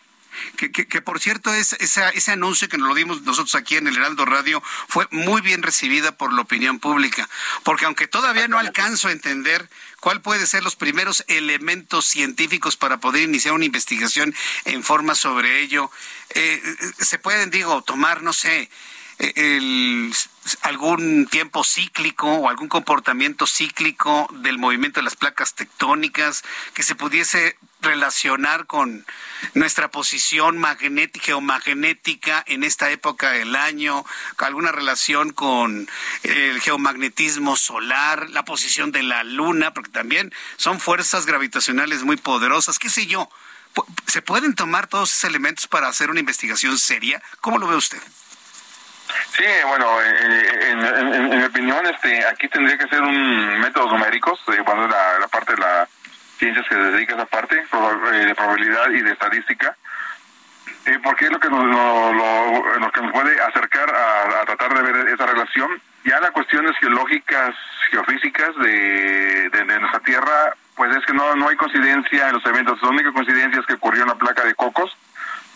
[0.55, 4.25] Que, por cierto es ese anuncio que nos lo dimos nosotros aquí en el Heraldo
[4.25, 7.29] Radio fue muy bien recibida por la opinión pública,
[7.63, 9.69] porque aunque todavía no alcanzo a entender
[9.99, 14.33] cuál puede ser los primeros elementos científicos para poder iniciar una investigación
[14.65, 15.91] en forma sobre ello,
[16.31, 16.61] eh,
[16.99, 18.69] se pueden, digo, tomar, no sé,
[19.19, 20.13] el,
[20.61, 26.95] algún tiempo cíclico o algún comportamiento cíclico del movimiento de las placas tectónicas que se
[26.95, 29.05] pudiese relacionar con
[29.53, 34.05] nuestra posición magnética geomagnética en esta época del año,
[34.37, 35.87] alguna relación con
[36.23, 42.79] el geomagnetismo solar, la posición de la luna, porque también son fuerzas gravitacionales muy poderosas,
[42.79, 43.29] qué sé yo.
[44.07, 47.21] ¿Se pueden tomar todos esos elementos para hacer una investigación seria?
[47.41, 47.99] ¿Cómo lo ve usted?
[49.35, 54.87] Sí, bueno, en, mi opinión, este, aquí tendría que ser un métodos numéricos, eh, bueno,
[54.87, 55.89] la, parte de las
[56.39, 59.75] ciencias que se dedica a esa parte, eh, de probabilidad y de estadística,
[60.85, 65.09] eh, porque es lo que nos, lo, que nos puede acercar a, tratar de ver
[65.09, 65.69] esa relación.
[66.05, 67.53] Ya las cuestiones geológicas,
[67.91, 72.81] geofísicas de, de, nuestra Tierra, pues es que no, no hay coincidencia en los eventos.
[72.81, 74.95] La única coincidencia es que ocurrió en la placa de Cocos,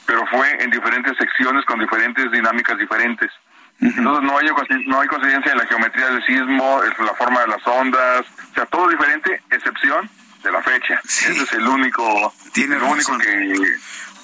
[0.05, 3.31] pero fue en diferentes secciones con diferentes dinámicas diferentes.
[3.79, 4.47] Entonces no hay,
[4.85, 8.21] no hay coincidencia en la geometría del sismo, la forma de las ondas,
[8.51, 10.09] o sea, todo diferente, excepción
[10.43, 11.01] de la fecha.
[11.03, 13.53] Ese es el único, Tiene lo único que...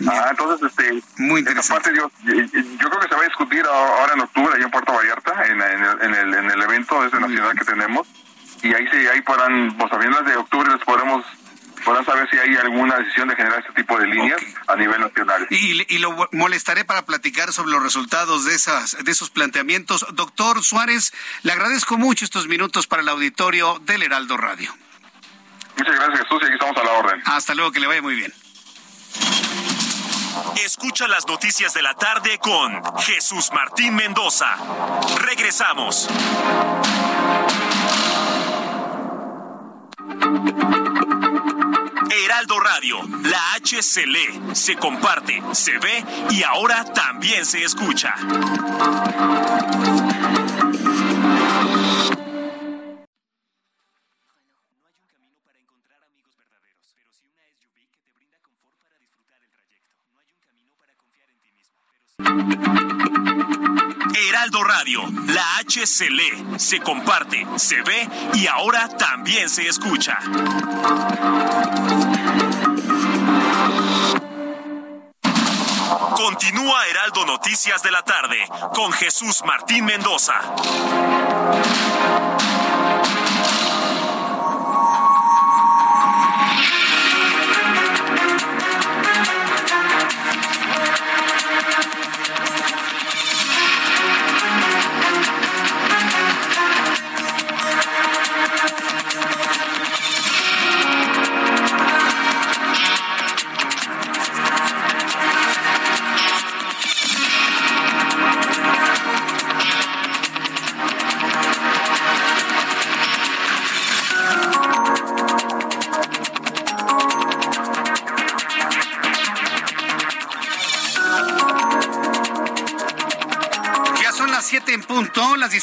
[0.07, 1.91] Ah, entonces, este, Muy interesante.
[1.93, 5.61] yo, creo que se va a discutir ahora en octubre allá en Puerto Vallarta, en,
[5.61, 8.07] en, el, en, el, evento ese nacional que tenemos,
[8.63, 11.25] y ahí sí, ahí podrán, pues a de octubre les podremos
[11.83, 15.47] podrán saber si hay alguna decisión de generar este tipo de líneas a nivel nacional.
[15.49, 20.05] Y, lo molestaré para platicar sobre los resultados de, esas, de esos planteamientos.
[20.13, 21.13] Doctor Suárez,
[21.43, 24.73] le agradezco mucho estos minutos para el auditorio del Heraldo Radio.
[25.79, 27.21] Muchas gracias, Jesús, y aquí estamos a la orden.
[27.25, 28.33] Hasta luego, que le vaya muy bien.
[30.63, 34.57] Escucha las noticias de la tarde con Jesús Martín Mendoza.
[35.19, 36.09] Regresamos.
[42.11, 48.13] Heraldo Radio, la H se lee, se comparte, se ve y ahora también se escucha.
[64.15, 70.19] Heraldo Radio, la H se lee, se comparte, se ve y ahora también se escucha.
[76.15, 78.37] Continúa Heraldo Noticias de la tarde
[78.75, 80.39] con Jesús Martín Mendoza.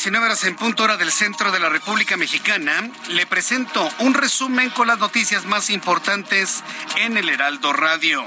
[0.06, 4.70] 19 horas en punto hora del centro de la República Mexicana, le presento un resumen
[4.70, 6.62] con las noticias más importantes
[6.94, 8.24] en el Heraldo Radio.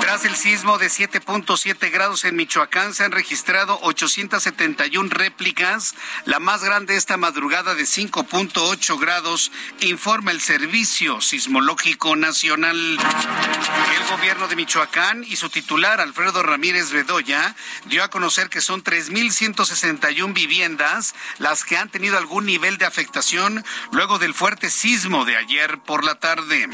[0.00, 0.88] Tras el sismo de
[1.26, 5.94] 7.7 grados en Michoacán, se han registrado 871 réplicas,
[6.26, 9.50] la más grande esta madrugada de 5.8 grados,
[9.80, 12.76] informa el Servicio Sismológico Nacional.
[12.76, 17.56] El gobierno de Michoacán y su titular, Alfredo Ramírez Bedoya,
[17.86, 23.64] dio a conocer que son 3.161 viviendas las que han tenido algún nivel de afectación
[23.92, 26.68] luego del fuerte sismo de ayer por la tarde.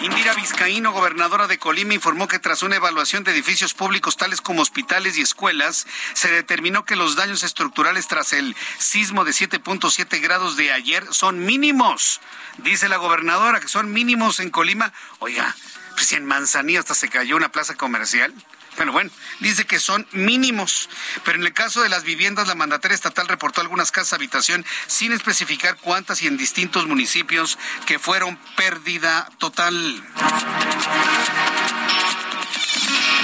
[0.00, 4.62] Indira Vizcaíno, gobernadora de Colima, informó que tras una evaluación de edificios públicos tales como
[4.62, 10.56] hospitales y escuelas, se determinó que los daños estructurales tras el sismo de 7.7 grados
[10.56, 12.20] de ayer son mínimos.
[12.58, 14.92] Dice la gobernadora que son mínimos en Colima.
[15.18, 15.54] Oiga,
[15.94, 18.34] pues en Manzanillo hasta se cayó una plaza comercial.
[18.78, 19.10] Bueno, bueno,
[19.40, 20.88] dice que son mínimos,
[21.24, 25.10] pero en el caso de las viviendas, la mandataria estatal reportó algunas casas habitación sin
[25.10, 30.00] especificar cuántas y en distintos municipios que fueron pérdida total.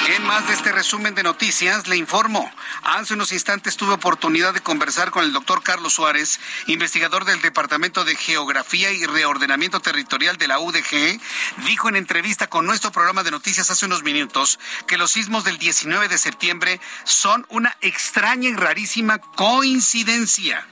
[0.06, 2.50] En más de este resumen de noticias, le informo.
[2.82, 8.04] Hace unos instantes tuve oportunidad de conversar con el doctor Carlos Suárez, investigador del Departamento
[8.04, 11.18] de Geografía y Reordenamiento Territorial de la UDG.
[11.66, 15.56] Dijo en entrevista con nuestro programa de noticias hace unos minutos que los sismos del
[15.56, 20.66] 19 de septiembre son una extraña y rarísima coincidencia.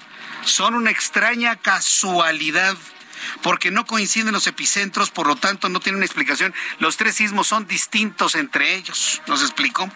[0.45, 2.77] Son una extraña casualidad
[3.43, 6.55] porque no coinciden los epicentros, por lo tanto no tiene una explicación.
[6.79, 9.89] Los tres sismos son distintos entre ellos, nos explicó.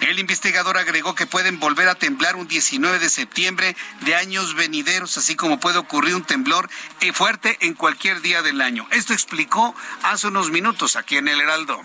[0.00, 5.16] El investigador agregó que pueden volver a temblar un 19 de septiembre de años venideros,
[5.18, 6.68] así como puede ocurrir un temblor
[7.00, 8.86] eh, fuerte en cualquier día del año.
[8.90, 11.80] Esto explicó hace unos minutos aquí en el Heraldo.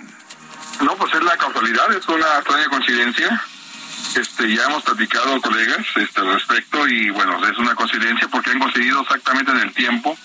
[0.81, 3.43] No, pues es la causalidad, es una extraña coincidencia.
[4.15, 8.59] Este, ya hemos platicado, colegas, este, al respecto y bueno, es una coincidencia porque han
[8.59, 10.17] coincidido exactamente en el tiempo,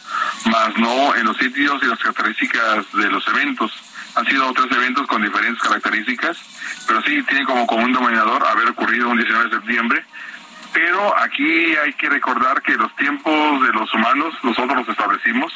[0.46, 3.72] más no en los sitios y las características de los eventos.
[4.14, 6.38] Han sido tres eventos con diferentes características,
[6.86, 10.04] pero sí tiene como común denominador haber ocurrido un 19 de septiembre.
[10.72, 15.52] Pero aquí hay que recordar que los tiempos de los humanos nosotros los establecimos,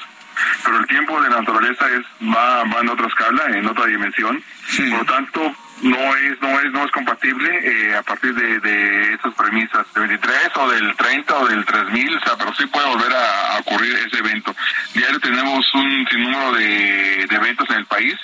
[0.62, 4.42] pero el tiempo de la naturaleza es va, va en otra escala, en otra dimensión.
[4.76, 9.14] Por lo tanto, no es no es no es compatible eh, a partir de, de
[9.14, 12.86] esas premisas del 23 o del 30 o del 3000 o sea pero sí puede
[12.86, 14.54] volver a, ocurrir ese evento.
[14.94, 18.14] Diario tenemos un sinnúmero de, de eventos en el país.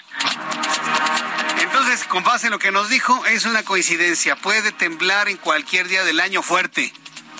[1.61, 4.37] Entonces con base en lo que nos dijo es una coincidencia.
[4.37, 6.93] Puede temblar en cualquier día del año fuerte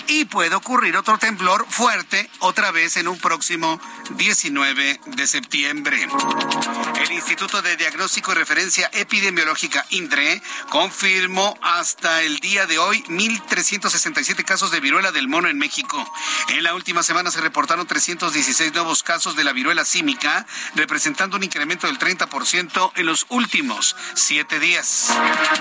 [0.07, 3.81] y puede ocurrir otro temblor fuerte otra vez en un próximo
[4.11, 6.09] 19 de septiembre.
[7.01, 14.45] El Instituto de Diagnóstico y Referencia Epidemiológica INDRE confirmó hasta el día de hoy 1.367
[14.45, 16.11] casos de viruela del mono en México.
[16.49, 21.43] En la última semana se reportaron 316 nuevos casos de la viruela símica, representando un
[21.43, 25.09] incremento del 30% en los últimos siete días.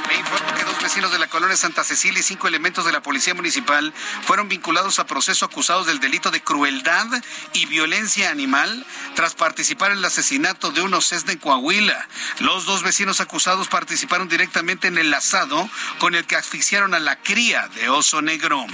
[0.09, 3.01] Le informo que dos vecinos de la colonia Santa Cecilia y cinco elementos de la
[3.01, 3.93] Policía Municipal
[4.31, 7.05] fueron vinculados a proceso acusados del delito de crueldad
[7.51, 12.07] y violencia animal tras participar en el asesinato de unos CES de Coahuila.
[12.39, 15.69] Los dos vecinos acusados participaron directamente en el asado
[15.99, 18.65] con el que asfixiaron a la cría de oso negro.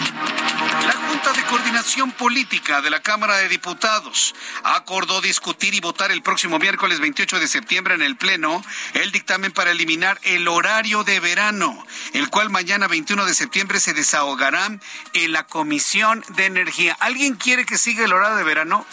[0.86, 6.22] La Junta de Coordinación Política de la Cámara de Diputados acordó discutir y votar el
[6.22, 11.20] próximo miércoles 28 de septiembre en el Pleno el dictamen para eliminar el horario de
[11.20, 11.84] verano,
[12.14, 14.68] el cual mañana 21 de septiembre se desahogará
[15.14, 16.96] en la Comisión de Energía.
[17.00, 18.86] ¿Alguien quiere que siga el horario de verano?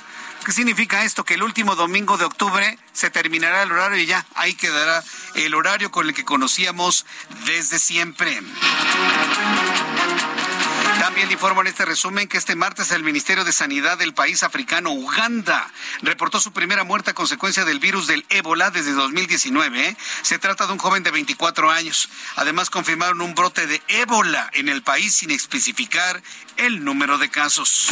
[0.45, 1.25] ¿Qué significa esto?
[1.25, 5.03] Que el último domingo de octubre se terminará el horario y ya ahí quedará
[5.35, 7.07] el horario con el que conocíamos
[7.47, 8.41] desde siempre.
[11.05, 14.91] También informo en este resumen que este martes el Ministerio de Sanidad del país africano
[14.91, 19.99] Uganda reportó su primera muerte a consecuencia del virus del ébola desde 2019.
[20.23, 22.09] Se trata de un joven de 24 años.
[22.37, 26.23] Además confirmaron un brote de ébola en el país sin especificar
[26.57, 27.91] el número de casos.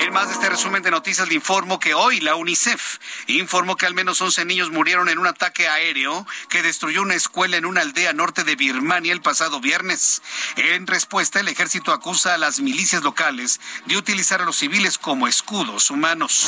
[0.00, 2.98] En más de este resumen de noticias le informo que hoy la UNICEF
[3.28, 7.56] informó que al menos 11 niños murieron en un ataque aéreo que destruyó una escuela
[7.56, 10.20] en una aldea norte de Birmania el pasado viernes.
[10.56, 15.28] En respuesta, el ejército acusa a las milicias locales de utilizar a los civiles como
[15.28, 16.46] escudos humanos.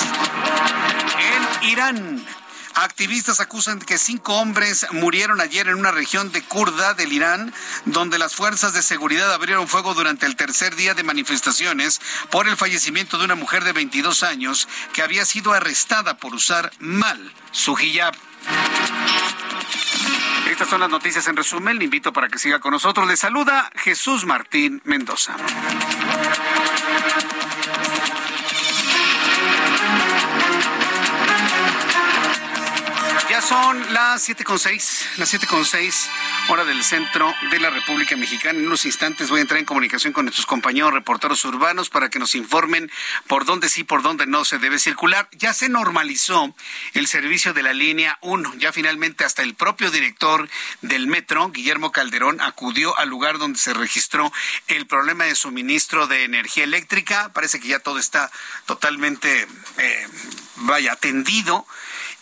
[1.61, 2.27] En Irán,
[2.73, 7.53] Activistas acusan que cinco hombres murieron ayer en una región de Kurda del Irán,
[7.85, 12.01] donde las fuerzas de seguridad abrieron fuego durante el tercer día de manifestaciones
[12.31, 16.73] por el fallecimiento de una mujer de 22 años que había sido arrestada por usar
[16.79, 18.15] mal su hijab.
[20.57, 21.77] Estas son las noticias en resumen.
[21.77, 23.07] Le invito para que siga con nosotros.
[23.07, 25.37] Le saluda Jesús Martín Mendoza.
[33.49, 36.09] Son las siete con seis, las siete con seis,
[36.49, 38.59] hora del centro de la República Mexicana.
[38.59, 42.19] En unos instantes voy a entrar en comunicación con nuestros compañeros reporteros urbanos para que
[42.19, 42.91] nos informen
[43.29, 45.29] por dónde sí, por dónde no se debe circular.
[45.33, 46.57] Ya se normalizó
[46.95, 48.55] el servicio de la línea 1.
[48.57, 50.49] Ya finalmente hasta el propio director
[50.81, 54.33] del metro, Guillermo Calderón, acudió al lugar donde se registró
[54.67, 57.33] el problema de suministro de energía eléctrica.
[57.33, 58.29] Parece que ya todo está
[58.67, 59.47] totalmente,
[59.79, 60.09] eh,
[60.57, 61.65] vaya, atendido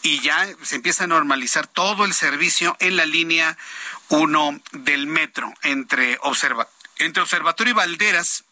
[0.04, 3.56] y ya se empieza a normalizar todo el servicio en la línea
[4.10, 8.44] 1 del metro entre, observa entre Observatorio y Valderas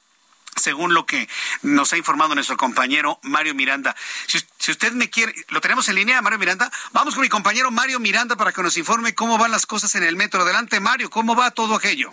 [0.57, 1.28] según lo que
[1.61, 3.94] nos ha informado nuestro compañero Mario Miranda.
[4.26, 6.70] Si, usted me quiere, lo tenemos en línea, Mario Miranda.
[6.92, 10.05] Vamos con mi compañero Mario Miranda para que nos informe cómo van las cosas en
[10.05, 10.42] el metro.
[10.42, 12.12] Adelante, Mario, ¿cómo va todo aquello?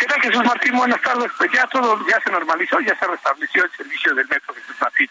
[0.00, 0.76] ¿Qué tal, Jesús Martín?
[0.76, 1.30] Buenas tardes.
[1.38, 5.08] Pues ya todo ya se normalizó, ya se restableció el servicio del metro Jesús Martín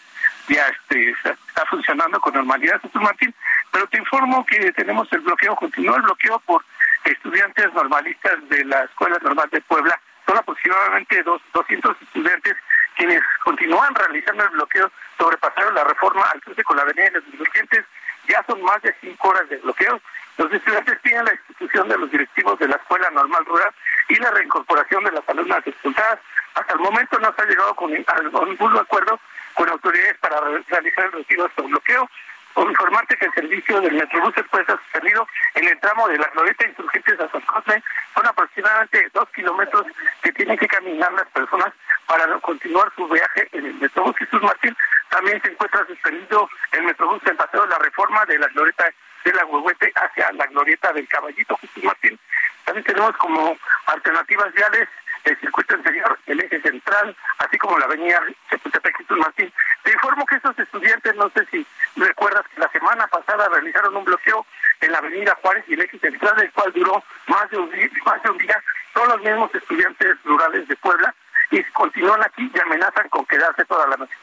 [0.52, 2.82] ya este, está funcionando con normalidad.
[2.82, 3.34] Jesús Martín,
[3.72, 6.64] Pero te informo que tenemos el bloqueo, continúa el bloqueo por
[7.06, 10.00] estudiantes normalistas de la Escuela Normal de Puebla.
[10.26, 12.56] Son aproximadamente dos, 200 estudiantes
[12.96, 17.28] quienes continúan realizando el bloqueo, sobrepasaron la reforma al cruce con la avenida de los
[17.28, 17.86] insurgentes.
[18.28, 20.00] Ya son más de cinco horas de bloqueo.
[20.38, 23.72] Los estudiantes piden la institución de los directivos de la Escuela Normal Rural
[24.10, 26.20] y la reincorporación de las alumnas expulsadas.
[26.56, 29.20] Hasta el momento no se ha llegado con ningún acuerdo
[29.54, 32.10] con autoridades para realizar el retiro de este bloqueo.
[32.54, 36.28] Por informarte que el servicio del Metrobús después ha suspendido en el tramo de la
[36.28, 37.82] Glorieta Insurgentes a San Cosme.
[38.14, 39.86] Son aproximadamente dos kilómetros
[40.22, 41.72] que tienen que caminar las personas
[42.08, 44.76] para continuar su viaje en el Metrobús Jesús Martín.
[45.10, 48.92] También se encuentra suspendido el Metrobús en Paseo de la Reforma de la Glorieta
[49.24, 52.20] de la Huehuete hacia la Glorieta del Caballito Jesús Martín.
[52.66, 53.58] También tenemos como
[53.88, 54.88] alternativas viales
[55.24, 59.54] el circuito interior, el eje central, así como la avenida Chapultepec Jesús Martín.
[59.84, 61.66] Te informo que estos estudiantes, no sé si
[61.96, 64.46] recuerdas que la semana pasada realizaron un bloqueo
[64.80, 67.90] en la avenida Juárez y el eje central, el cual duró más de un día,
[68.06, 68.64] más de un día.
[68.94, 71.14] Son los mismos estudiantes rurales de Puebla
[71.52, 74.16] y continúan aquí y amenazan con quedarse toda la noche.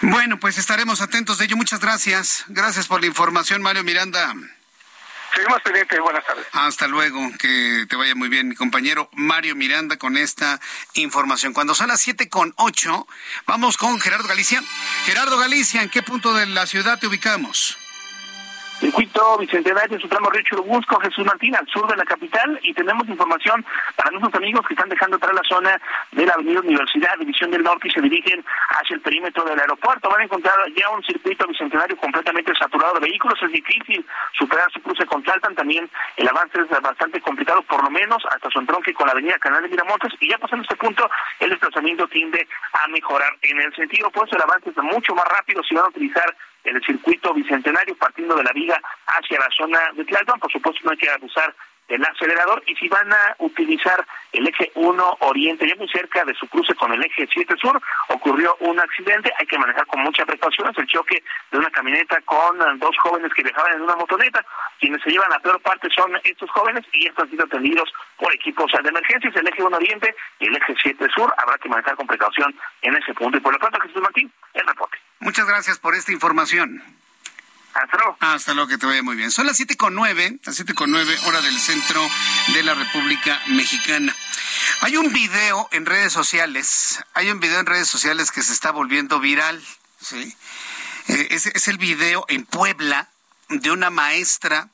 [0.00, 1.56] Bueno, pues estaremos atentos de ello.
[1.56, 2.44] Muchas gracias.
[2.48, 4.32] Gracias por la información, Mario Miranda.
[5.34, 5.98] Seguimos pendientes.
[6.00, 6.46] Buenas tardes.
[6.52, 7.20] Hasta luego.
[7.38, 10.60] Que te vaya muy bien, mi compañero Mario Miranda, con esta
[10.94, 11.52] información.
[11.52, 13.06] Cuando son las siete con ocho,
[13.46, 14.62] vamos con Gerardo Galicia.
[15.04, 17.76] Gerardo Galicia, ¿en qué punto de la ciudad te ubicamos?
[18.78, 23.64] Circuito Bicentenario Supremo Río Churubusco, Jesús Martín, al sur de la capital, y tenemos información
[23.96, 25.80] para nuestros amigos que están dejando atrás la zona
[26.12, 30.08] de la Avenida Universidad, División del Norte, y se dirigen hacia el perímetro del aeropuerto.
[30.08, 33.42] Van a encontrar ya un circuito bicentenario completamente saturado de vehículos.
[33.42, 34.06] Es difícil
[34.38, 35.56] superar su cruce con Taltan.
[35.56, 39.38] También el avance es bastante complicado, por lo menos hasta su entronque con la Avenida
[39.40, 40.12] Canal de Miramontes.
[40.20, 41.10] Y ya pasando este punto,
[41.40, 43.36] el desplazamiento tiende a mejorar.
[43.42, 46.32] En el sentido, pues, el avance es mucho más rápido si van a utilizar
[46.76, 50.38] el circuito bicentenario partiendo de la viga hacia la zona de Tlalpan.
[50.40, 51.54] Por supuesto, no hay que abusar
[51.88, 56.34] del acelerador y si van a utilizar el eje 1 oriente, ya muy cerca de
[56.34, 60.24] su cruce con el eje 7 sur, ocurrió un accidente, hay que manejar con mucha
[60.26, 64.44] precaución, el choque de una camioneta con dos jóvenes que viajaban en una motoneta,
[64.78, 68.32] quienes se llevan la peor parte son estos jóvenes y estos han sido atendidos por
[68.34, 71.96] equipos de emergencias, el eje 1 oriente y el eje 7 sur, habrá que manejar
[71.96, 73.38] con precaución en ese punto.
[73.38, 74.98] Y por lo tanto Jesús Martín, el reporte.
[75.20, 76.97] Muchas gracias por esta información.
[77.82, 78.16] Hasta luego.
[78.20, 79.30] Hasta luego, que te vaya muy bien.
[79.30, 82.04] Son las siete con nueve, las siete con nueve, hora del centro
[82.54, 84.14] de la República Mexicana.
[84.80, 88.72] Hay un video en redes sociales, hay un video en redes sociales que se está
[88.72, 89.64] volviendo viral,
[90.00, 90.36] ¿sí?
[91.08, 93.08] Eh, es, es el video en Puebla
[93.48, 94.68] de una maestra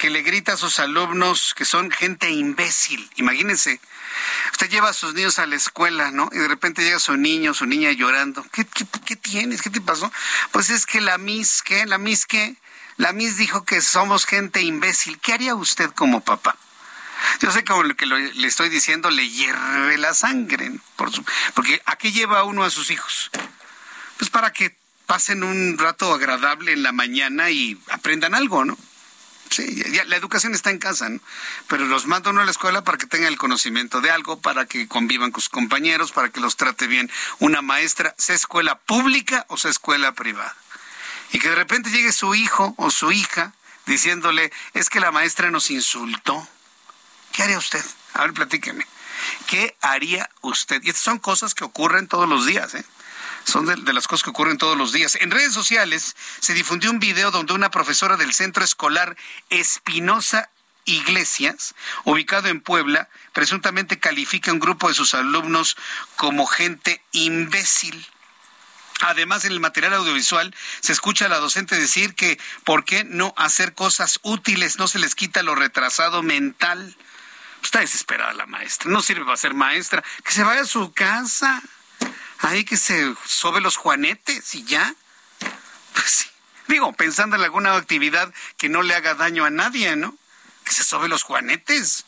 [0.00, 3.10] que le grita a sus alumnos que son gente imbécil.
[3.16, 3.78] Imagínense,
[4.50, 6.30] usted lleva a sus niños a la escuela, ¿no?
[6.32, 8.42] Y de repente llega su niño, su niña llorando.
[8.50, 9.60] ¿Qué, qué, qué tienes?
[9.60, 10.10] ¿Qué te pasó?
[10.52, 11.84] Pues es que la Miss, ¿qué?
[11.84, 12.56] La Miss, ¿qué?
[12.96, 15.18] La Miss dijo que somos gente imbécil.
[15.18, 16.56] ¿Qué haría usted como papá?
[17.40, 21.22] Yo sé que lo que le estoy diciendo le hierve la sangre, por su,
[21.52, 23.30] porque ¿a qué lleva uno a sus hijos?
[24.16, 24.74] Pues para que
[25.04, 28.78] pasen un rato agradable en la mañana y aprendan algo, ¿no?
[29.50, 31.20] Sí, ya, la educación está en casa, ¿no?
[31.66, 34.66] Pero los mando uno a la escuela para que tengan el conocimiento de algo, para
[34.66, 39.46] que convivan con sus compañeros, para que los trate bien una maestra, sea escuela pública
[39.48, 40.54] o sea escuela privada.
[41.32, 43.52] Y que de repente llegue su hijo o su hija
[43.86, 46.46] diciéndole, es que la maestra nos insultó.
[47.32, 47.84] ¿Qué haría usted?
[48.14, 48.86] A ver, platíqueme.
[49.48, 50.80] ¿Qué haría usted?
[50.82, 52.84] Y estas son cosas que ocurren todos los días, ¿eh?
[53.44, 55.16] Son de, las cosas que ocurren todos los días.
[55.16, 59.16] En redes sociales se difundió un video donde una profesora del centro escolar
[59.48, 60.50] Espinosa
[60.84, 61.74] Iglesias,
[62.04, 65.76] ubicado en Puebla, presuntamente califica a un grupo de sus alumnos
[66.16, 68.06] como gente imbécil.
[69.02, 73.32] Además, en el material audiovisual se escucha a la docente decir que ¿por qué no
[73.36, 74.78] hacer cosas útiles?
[74.78, 76.96] No se les quita lo retrasado mental.
[77.62, 78.90] Está desesperada la maestra.
[78.90, 80.04] No sirve para ser maestra.
[80.24, 81.62] Que se vaya a su casa.
[82.42, 84.94] Ahí que se sobe los juanetes y ya.
[85.92, 86.30] Pues sí.
[86.68, 90.16] Digo, pensando en alguna actividad que no le haga daño a nadie, ¿no?
[90.64, 92.06] Que se sobe los juanetes.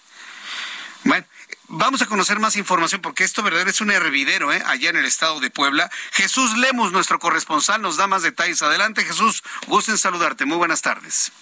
[1.05, 1.27] Bueno,
[1.69, 4.63] vamos a conocer más información porque esto verdad es un hervidero, ¿eh?
[4.67, 5.91] Allá en el estado de Puebla.
[6.13, 8.63] Jesús Lemus, nuestro corresponsal, nos da más detalles.
[8.63, 9.43] Adelante, Jesús.
[9.67, 10.45] Gusten saludarte.
[10.45, 11.33] Muy buenas tardes.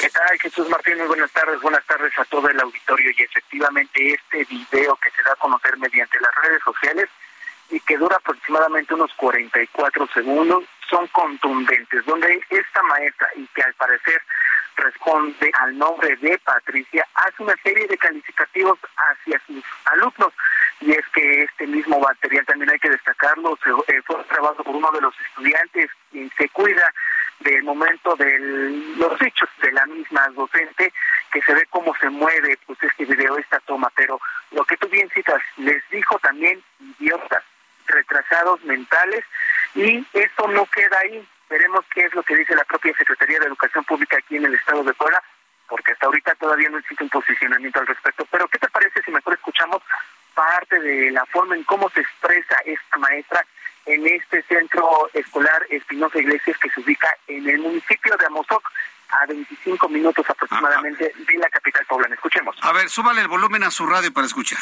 [0.00, 0.98] ¿Qué tal, Jesús Martín?
[0.98, 1.60] Muy buenas tardes.
[1.60, 3.10] Buenas tardes a todo el auditorio.
[3.16, 7.08] Y efectivamente, este video que se da a conocer mediante las redes sociales
[7.70, 13.74] y que dura aproximadamente unos 44 segundos, son contundentes, donde esta maestra, y que al
[13.74, 14.20] parecer
[14.76, 20.32] responde al nombre de Patricia, hace una serie de calificativos hacia sus alumnos.
[20.80, 24.76] Y es que este mismo material también hay que destacarlo, se, eh, fue trabajado por
[24.76, 26.92] uno de los estudiantes y se cuida
[27.40, 28.38] del momento de
[28.96, 30.92] los hechos de la misma docente,
[31.32, 33.90] que se ve cómo se mueve pues este video, esta toma.
[33.94, 37.42] Pero lo que tú bien citas, les dijo también idiotas
[37.86, 39.24] retrasados mentales,
[39.74, 41.26] y esto no queda ahí.
[41.48, 44.54] Veremos qué es lo que dice la propia Secretaría de Educación Pública aquí en el
[44.54, 45.22] estado de Puebla,
[45.68, 48.26] porque hasta ahorita todavía no existe un posicionamiento al respecto.
[48.30, 49.82] Pero ¿qué te parece si mejor escuchamos
[50.34, 53.44] parte de la forma en cómo se expresa esta maestra
[53.86, 58.66] en este centro escolar Espinosa Iglesias que se ubica en el municipio de Amozoc,
[59.10, 62.14] a 25 minutos aproximadamente de la capital poblana.
[62.14, 62.56] Escuchemos.
[62.62, 64.58] A ver, súbale el volumen a su radio para escuchar.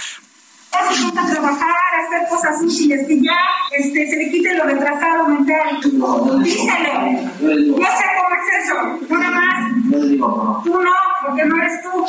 [0.73, 1.71] Se a trabajar,
[2.05, 3.37] hacer cosas útiles, que ya
[3.73, 5.81] este, se le quite lo retrasado mental.
[6.43, 6.93] Díselo.
[7.79, 8.77] No sé cómo es eso.
[9.11, 10.63] Una más.
[10.65, 10.91] Tú no,
[11.27, 12.05] porque no eres tú.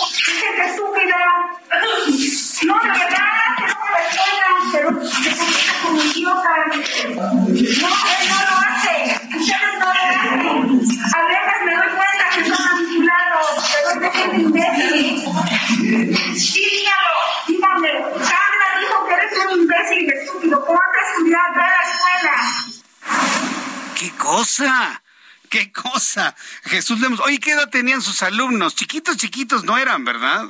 [26.74, 27.20] Jesús Lemos.
[27.20, 28.74] Oye, ¿qué edad tenían sus alumnos?
[28.74, 30.44] Chiquitos, chiquitos no eran, ¿verdad?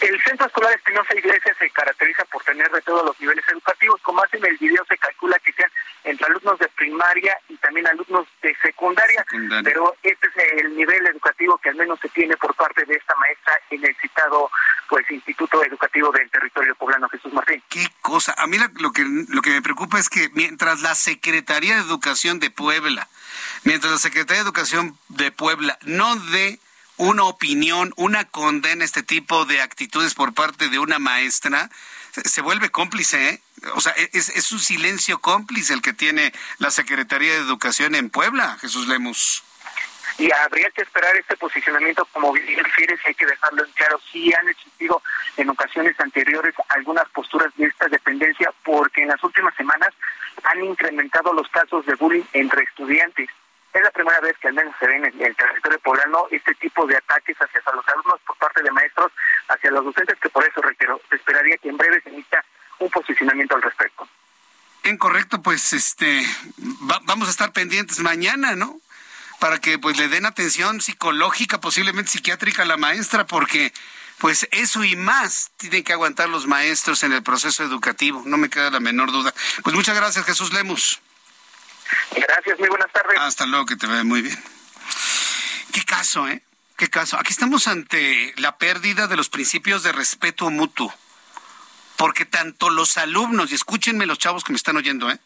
[0.00, 4.00] El Centro Escolar Espinosa Iglesias se caracteriza por tener de todos los niveles educativos.
[4.02, 5.70] Como hace en el video, se calcula que sean
[6.02, 9.24] entre alumnos de primaria y también alumnos de secundaria,
[9.62, 13.14] pero este es el nivel educativo que al menos se tiene por parte de esta
[13.14, 14.50] maestra en el citado
[14.88, 17.62] pues Instituto Educativo del Territorio Poblano Jesús Martín.
[17.68, 18.34] Qué cosa.
[18.36, 22.40] A mí lo que lo que me preocupa es que mientras la Secretaría de Educación
[22.40, 23.08] de Puebla,
[23.64, 26.60] mientras la Secretaría de Educación de Puebla no dé
[26.96, 31.70] una opinión, una condena a este tipo de actitudes por parte de una maestra,
[32.12, 33.40] se vuelve cómplice, ¿eh?
[33.74, 38.10] O sea, es, es un silencio cómplice el que tiene la Secretaría de Educación en
[38.10, 39.42] Puebla, Jesús Lemus.
[40.18, 44.00] Y habría que esperar este posicionamiento como bien refieres hay que dejarlo en claro.
[44.12, 45.02] Sí han existido
[45.36, 49.90] en ocasiones anteriores algunas posturas de esta dependencia porque en las últimas semanas
[50.44, 53.28] han incrementado los casos de bullying entre estudiantes
[53.74, 56.86] es la primera vez que al menos se ve en el, territorio poblano este tipo
[56.86, 59.10] de ataques hacia los alumnos por parte de maestros,
[59.48, 62.44] hacia los docentes, que por eso reitero, esperaría que en breve se emita
[62.78, 64.08] un posicionamiento al respecto.
[64.84, 66.24] Bien, correcto, pues este
[67.02, 68.78] vamos a estar pendientes mañana, ¿no?
[69.40, 73.72] Para que pues le den atención psicológica, posiblemente psiquiátrica a la maestra, porque
[74.18, 78.50] pues eso y más tienen que aguantar los maestros en el proceso educativo, no me
[78.50, 79.34] queda la menor duda.
[79.64, 81.00] Pues muchas gracias, Jesús Lemus.
[82.14, 83.18] Gracias, muy buenas tardes.
[83.18, 84.42] Hasta luego, que te vea muy bien.
[85.72, 86.42] Qué caso, ¿eh?
[86.76, 87.18] Qué caso.
[87.18, 90.92] Aquí estamos ante la pérdida de los principios de respeto mutuo.
[91.96, 95.18] Porque tanto los alumnos, y escúchenme los chavos que me están oyendo, ¿eh?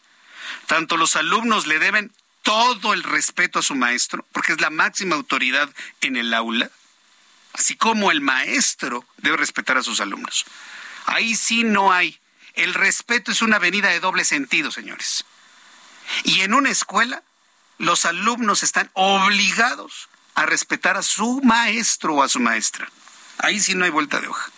[0.67, 2.11] Tanto los alumnos le deben
[2.43, 5.69] todo el respeto a su maestro, porque es la máxima autoridad
[6.01, 6.69] en el aula,
[7.53, 10.45] así como el maestro debe respetar a sus alumnos.
[11.05, 12.19] Ahí sí no hay.
[12.53, 15.25] El respeto es una avenida de doble sentido, señores.
[16.23, 17.23] Y en una escuela,
[17.77, 22.89] los alumnos están obligados a respetar a su maestro o a su maestra.
[23.37, 24.51] Ahí sí no hay vuelta de hoja.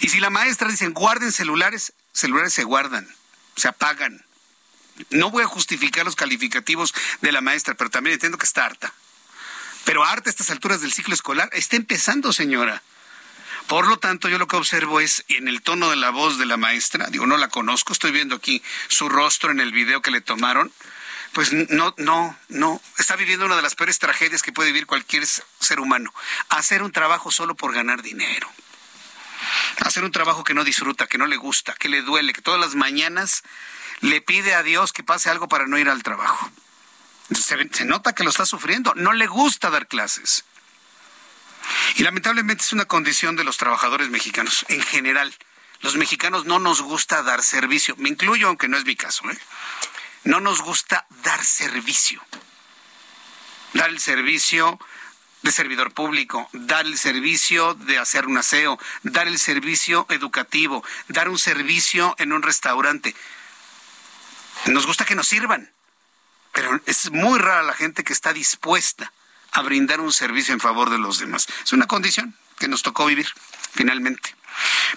[0.00, 3.08] Y si la maestra dice guarden celulares, celulares se guardan,
[3.56, 4.24] se apagan.
[5.10, 8.92] No voy a justificar los calificativos de la maestra, pero también entiendo que está harta.
[9.84, 12.82] Pero harta a estas alturas del ciclo escolar, está empezando, señora.
[13.66, 16.46] Por lo tanto, yo lo que observo es en el tono de la voz de
[16.46, 20.10] la maestra, digo, no la conozco, estoy viendo aquí su rostro en el video que
[20.10, 20.72] le tomaron,
[21.32, 25.24] pues no, no, no, está viviendo una de las peores tragedias que puede vivir cualquier
[25.26, 26.12] ser humano,
[26.50, 28.50] hacer un trabajo solo por ganar dinero.
[29.78, 32.60] Hacer un trabajo que no disfruta, que no le gusta, que le duele, que todas
[32.60, 33.42] las mañanas
[34.00, 36.50] le pide a Dios que pase algo para no ir al trabajo.
[37.34, 40.44] Se, se nota que lo está sufriendo, no le gusta dar clases.
[41.96, 45.34] Y lamentablemente es una condición de los trabajadores mexicanos en general.
[45.80, 47.94] Los mexicanos no nos gusta dar servicio.
[47.98, 49.28] Me incluyo, aunque no es mi caso.
[49.30, 49.38] ¿eh?
[50.24, 52.22] No nos gusta dar servicio.
[53.74, 54.78] Dar el servicio
[55.42, 61.28] de servidor público, dar el servicio de hacer un aseo, dar el servicio educativo, dar
[61.28, 63.14] un servicio en un restaurante.
[64.66, 65.72] Nos gusta que nos sirvan,
[66.52, 69.12] pero es muy rara la gente que está dispuesta
[69.52, 71.46] a brindar un servicio en favor de los demás.
[71.64, 73.28] Es una condición que nos tocó vivir,
[73.72, 74.34] finalmente.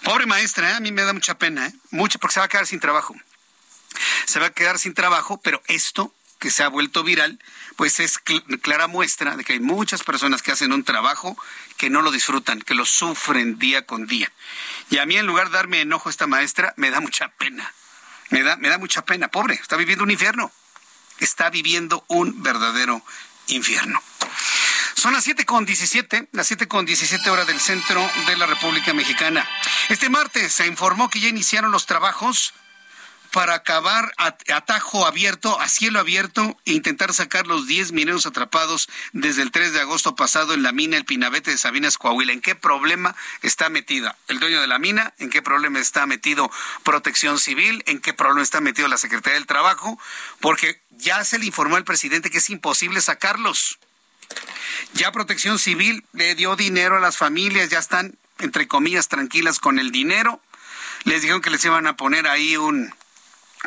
[0.04, 0.74] Pobre maestra, ¿eh?
[0.74, 1.74] a mí me da mucha pena, ¿eh?
[1.92, 3.16] mucha, porque se va a quedar sin trabajo.
[4.26, 7.40] Se va a quedar sin trabajo, pero esto que se ha vuelto viral,
[7.76, 11.38] pues es clara muestra de que hay muchas personas que hacen un trabajo
[11.78, 14.32] que no lo disfrutan, que lo sufren día con día.
[14.90, 17.74] Y a mí en lugar de darme enojo esta maestra, me da mucha pena.
[18.30, 20.52] Me da, me da mucha pena, pobre, está viviendo un infierno.
[21.20, 23.02] Está viviendo un verdadero
[23.48, 24.02] infierno.
[24.96, 28.94] Son las siete con diecisiete, las siete con diecisiete horas del centro de la República
[28.94, 29.48] Mexicana.
[29.90, 32.54] Este martes se informó que ya iniciaron los trabajos
[33.36, 39.42] para acabar atajo abierto, a cielo abierto e intentar sacar los 10 mineros atrapados desde
[39.42, 42.32] el 3 de agosto pasado en la mina El Pinabete de Sabinas, Coahuila.
[42.32, 45.14] ¿En qué problema está metida el dueño de la mina?
[45.20, 46.50] ¿En qué problema está metido
[46.84, 47.84] Protección Civil?
[47.88, 50.00] ¿En qué problema está metido la Secretaría del Trabajo?
[50.40, 53.80] Porque ya se le informó al presidente que es imposible sacarlos.
[54.94, 59.80] Ya Protección Civil le dio dinero a las familias, ya están, entre comillas, tranquilas con
[59.80, 60.42] el dinero.
[61.04, 62.94] Les dijeron que les iban a poner ahí un,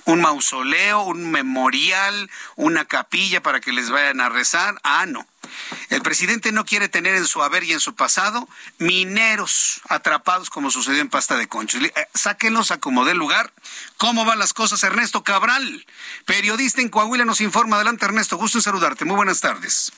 [0.07, 4.81] un mausoleo, un memorial, una capilla para que les vayan a rezar.
[4.83, 5.27] Ah, no.
[5.91, 8.49] El presidente no quiere tener en su haber y en su pasado
[8.79, 11.83] mineros atrapados como sucedió en Pasta de Conchos.
[11.83, 13.53] Eh, sáquenlos a como dé lugar.
[13.97, 14.83] ¿Cómo van las cosas?
[14.83, 15.87] Ernesto Cabral,
[16.25, 17.77] periodista en Coahuila, nos informa.
[17.77, 18.37] Adelante, Ernesto.
[18.37, 19.05] Gusto en saludarte.
[19.05, 19.93] Muy buenas tardes.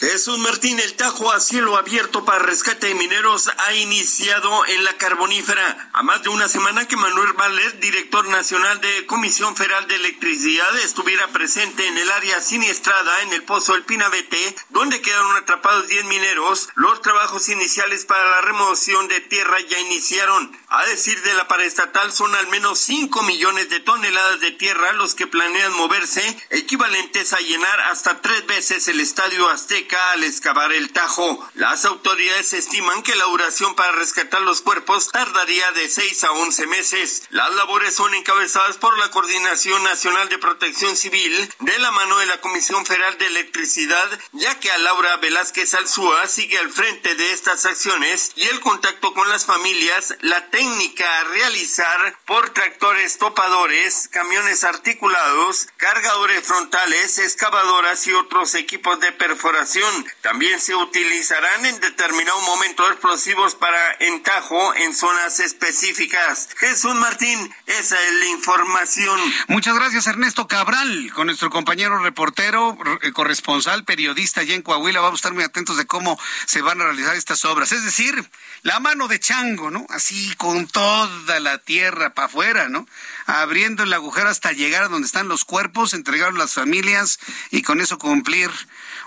[0.00, 4.92] Jesús Martín, el Tajo a cielo abierto para rescate de mineros ha iniciado en la
[4.92, 5.90] carbonífera.
[5.92, 10.78] A más de una semana que Manuel Valer, director nacional de Comisión Federal de Electricidad,
[10.78, 16.04] estuviera presente en el área siniestrada en el pozo El Pinabete, donde quedaron atrapados 10
[16.04, 20.56] mineros, los trabajos iniciales para la remoción de tierra ya iniciaron.
[20.68, 25.16] A decir de la paraestatal, son al menos 5 millones de toneladas de tierra los
[25.16, 30.92] que planean moverse, equivalentes a llenar hasta tres veces el estadio Azteca al excavar el
[30.92, 31.48] Tajo.
[31.54, 36.66] Las autoridades estiman que la duración para rescatar los cuerpos tardaría de 6 a 11
[36.66, 37.22] meses.
[37.30, 42.26] Las labores son encabezadas por la Coordinación Nacional de Protección Civil de la mano de
[42.26, 47.32] la Comisión Federal de Electricidad, ya que a Laura Velázquez Alzúa sigue al frente de
[47.32, 54.08] estas acciones y el contacto con las familias, la técnica a realizar por tractores topadores,
[54.08, 59.77] camiones articulados, cargadores frontales, excavadoras y otros equipos de perforación
[60.22, 66.48] también se utilizarán en determinado momento explosivos para entajo en zonas específicas.
[66.58, 69.20] Jesús Martín, esa es la información.
[69.48, 75.00] Muchas gracias Ernesto Cabral, con nuestro compañero reportero, eh, corresponsal, periodista allá en Coahuila.
[75.00, 77.72] Vamos a estar muy atentos de cómo se van a realizar estas obras.
[77.72, 78.28] Es decir,
[78.62, 79.86] la mano de chango, ¿no?
[79.90, 82.86] Así con toda la tierra para afuera, ¿no?
[83.26, 87.18] Abriendo el agujero hasta llegar a donde están los cuerpos, entregar a las familias
[87.50, 88.50] y con eso cumplir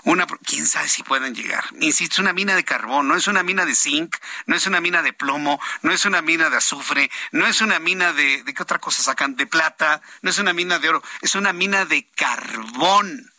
[0.04, 0.26] una,
[0.66, 1.64] sabe si pueden llegar.
[1.80, 4.16] Insisto, es una mina de carbón, no es una mina de zinc,
[4.46, 7.78] no es una mina de plomo, no es una mina de azufre, no es una
[7.78, 9.36] mina de, ¿de qué otra cosa sacan?
[9.36, 13.32] De plata, no es una mina de oro, es una mina de carbón.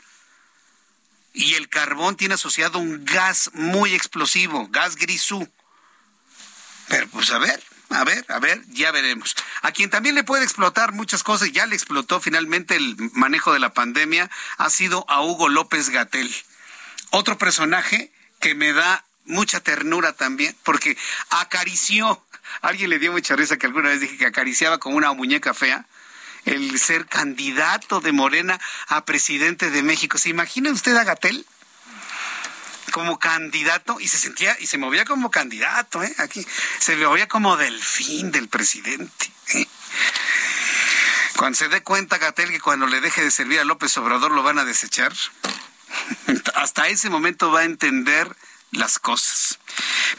[1.34, 5.52] Y el carbón tiene asociado un gas muy explosivo, gas grisú.
[6.88, 9.36] Pero pues a ver, a ver, a ver, ya veremos.
[9.62, 13.60] A quien también le puede explotar muchas cosas, ya le explotó finalmente el manejo de
[13.60, 16.34] la pandemia, ha sido a Hugo López Gatel.
[17.16, 20.98] Otro personaje que me da mucha ternura también, porque
[21.30, 22.26] acarició,
[22.62, 25.86] alguien le dio mucha risa que alguna vez dije que acariciaba como una muñeca fea,
[26.46, 30.18] el ser candidato de Morena a presidente de México.
[30.18, 31.46] ¿Se imagina usted a Gatel?
[32.92, 36.14] como candidato y se sentía y se movía como candidato, ¿eh?
[36.18, 36.46] Aquí
[36.80, 39.32] se movía como delfín del presidente.
[39.56, 39.68] ¿eh?
[41.38, 44.44] Cuando se dé cuenta Gatel que cuando le deje de servir a López Obrador lo
[44.44, 45.12] van a desechar,
[46.56, 48.36] hasta ese momento va a entender
[48.74, 49.60] las cosas.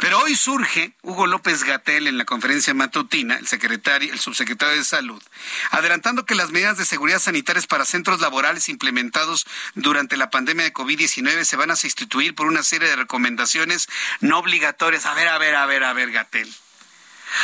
[0.00, 4.84] Pero hoy surge Hugo López Gatel en la conferencia matutina, el secretario, el subsecretario de
[4.84, 5.22] Salud,
[5.70, 10.72] adelantando que las medidas de seguridad sanitarias para centros laborales implementados durante la pandemia de
[10.72, 13.88] COVID-19 se van a sustituir por una serie de recomendaciones
[14.20, 15.06] no obligatorias.
[15.06, 16.52] A ver, a ver, a ver, a ver, Gatel.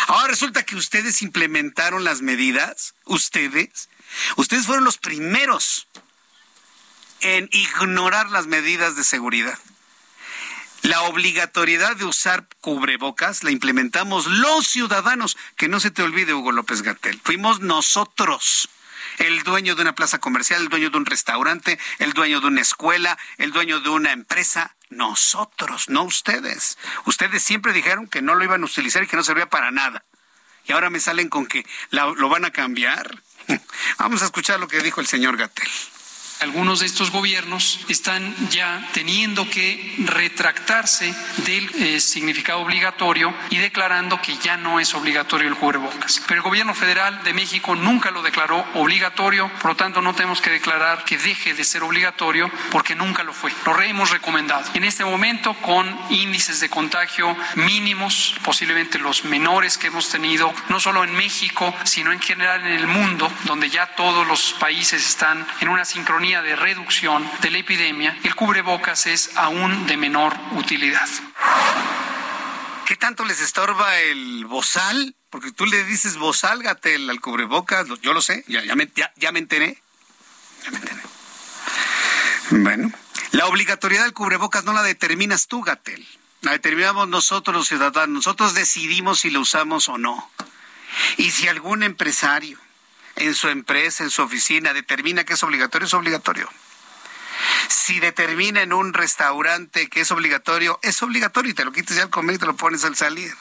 [0.06, 3.88] Ahora resulta que ustedes implementaron las medidas, ustedes,
[4.36, 5.88] ustedes fueron los primeros
[7.20, 9.58] en ignorar las medidas de seguridad.
[10.82, 15.36] La obligatoriedad de usar cubrebocas la implementamos los ciudadanos.
[15.56, 17.20] Que no se te olvide, Hugo López Gatel.
[17.22, 18.70] Fuimos nosotros.
[19.18, 22.62] El dueño de una plaza comercial, el dueño de un restaurante, el dueño de una
[22.62, 24.74] escuela, el dueño de una empresa.
[24.88, 26.78] Nosotros, no ustedes.
[27.04, 30.02] Ustedes siempre dijeron que no lo iban a utilizar y que no servía para nada.
[30.66, 33.22] Y ahora me salen con que lo van a cambiar.
[33.98, 35.68] Vamos a escuchar lo que dijo el señor Gatel
[36.40, 41.14] algunos de estos gobiernos están ya teniendo que retractarse
[41.44, 46.22] del eh, significado obligatorio y declarando que ya no es obligatorio el cubrebocas.
[46.26, 50.40] Pero el gobierno federal de México nunca lo declaró obligatorio, por lo tanto no tenemos
[50.40, 53.52] que declarar que deje de ser obligatorio porque nunca lo fue.
[53.66, 54.64] Lo hemos recomendado.
[54.74, 60.80] En este momento con índices de contagio mínimos, posiblemente los menores que hemos tenido, no
[60.80, 65.46] solo en México, sino en general en el mundo, donde ya todos los países están
[65.60, 71.08] en una sincronía de reducción de la epidemia, el cubrebocas es aún de menor utilidad.
[72.86, 75.16] ¿Qué tanto les estorba el bozal?
[75.28, 77.86] Porque tú le dices bozal, Gatel, al cubrebocas.
[78.00, 79.10] Yo lo sé, ya, ya, me enteré.
[79.16, 79.30] Ya
[80.70, 81.00] me enteré.
[82.50, 82.92] Bueno,
[83.32, 86.06] la obligatoriedad del cubrebocas no la determinas tú, Gatel.
[86.42, 88.08] La determinamos nosotros los ciudadanos.
[88.08, 90.30] Nosotros decidimos si lo usamos o no.
[91.16, 92.58] Y si algún empresario
[93.20, 96.48] en su empresa, en su oficina, determina que es obligatorio, es obligatorio.
[97.68, 102.02] Si determina en un restaurante que es obligatorio, es obligatorio y te lo quites ya
[102.04, 103.32] al comer y te lo pones al salir.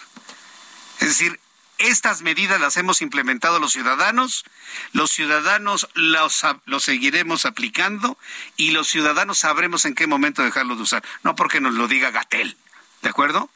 [1.00, 1.40] Es decir,
[1.78, 4.44] estas medidas las hemos implementado los ciudadanos,
[4.92, 8.18] los ciudadanos los, los, seguiremos aplicando
[8.58, 11.04] y los ciudadanos sabremos en qué momento dejarlo de usar.
[11.24, 12.58] No porque nos lo diga Gatel,
[13.02, 13.50] ¿de acuerdo?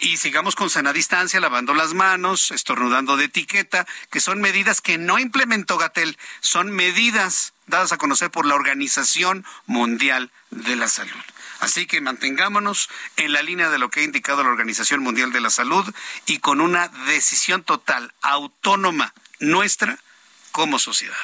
[0.00, 4.98] Y sigamos con sana distancia, lavando las manos, estornudando de etiqueta, que son medidas que
[4.98, 11.22] no implementó Gatel, son medidas dadas a conocer por la Organización Mundial de la Salud.
[11.60, 15.40] Así que mantengámonos en la línea de lo que ha indicado la Organización Mundial de
[15.40, 15.92] la Salud
[16.26, 19.98] y con una decisión total, autónoma, nuestra
[20.52, 21.16] como sociedad.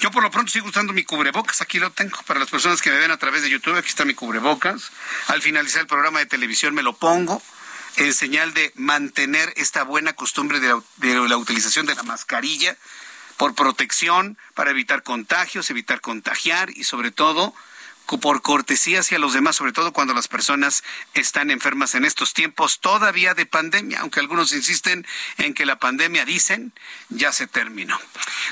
[0.00, 2.90] Yo por lo pronto sigo usando mi cubrebocas, aquí lo tengo para las personas que
[2.90, 4.90] me ven a través de YouTube, aquí está mi cubrebocas.
[5.28, 7.42] Al finalizar el programa de televisión me lo pongo
[7.96, 12.76] en señal de mantener esta buena costumbre de la, utilización de la mascarilla
[13.36, 17.54] por protección, para evitar contagios, evitar contagiar y sobre todo
[18.20, 20.84] por cortesía hacia los demás, sobre todo cuando las personas
[21.14, 25.06] están enfermas en estos tiempos todavía de pandemia, aunque algunos insisten
[25.38, 26.72] en que la pandemia, dicen,
[27.08, 27.98] ya se terminó.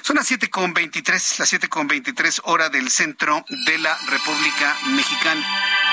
[0.02, 5.91] Son las 7.23, las 7.23 hora del centro de la República Mexicana.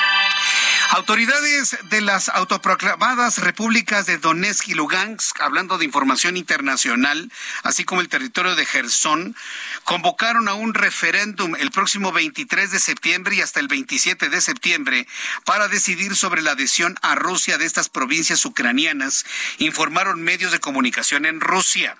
[0.91, 8.01] Autoridades de las autoproclamadas repúblicas de Donetsk y Lugansk, hablando de información internacional, así como
[8.01, 9.35] el territorio de Gerson,
[9.83, 15.07] convocaron a un referéndum el próximo 23 de septiembre y hasta el 27 de septiembre
[15.45, 19.27] para decidir sobre la adhesión a Rusia de estas provincias ucranianas,
[19.59, 21.97] informaron medios de comunicación en Rusia.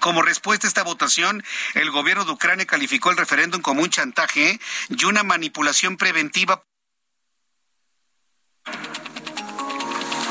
[0.00, 4.58] Como respuesta a esta votación, el gobierno de Ucrania calificó el referéndum como un chantaje
[4.88, 6.64] y una manipulación preventiva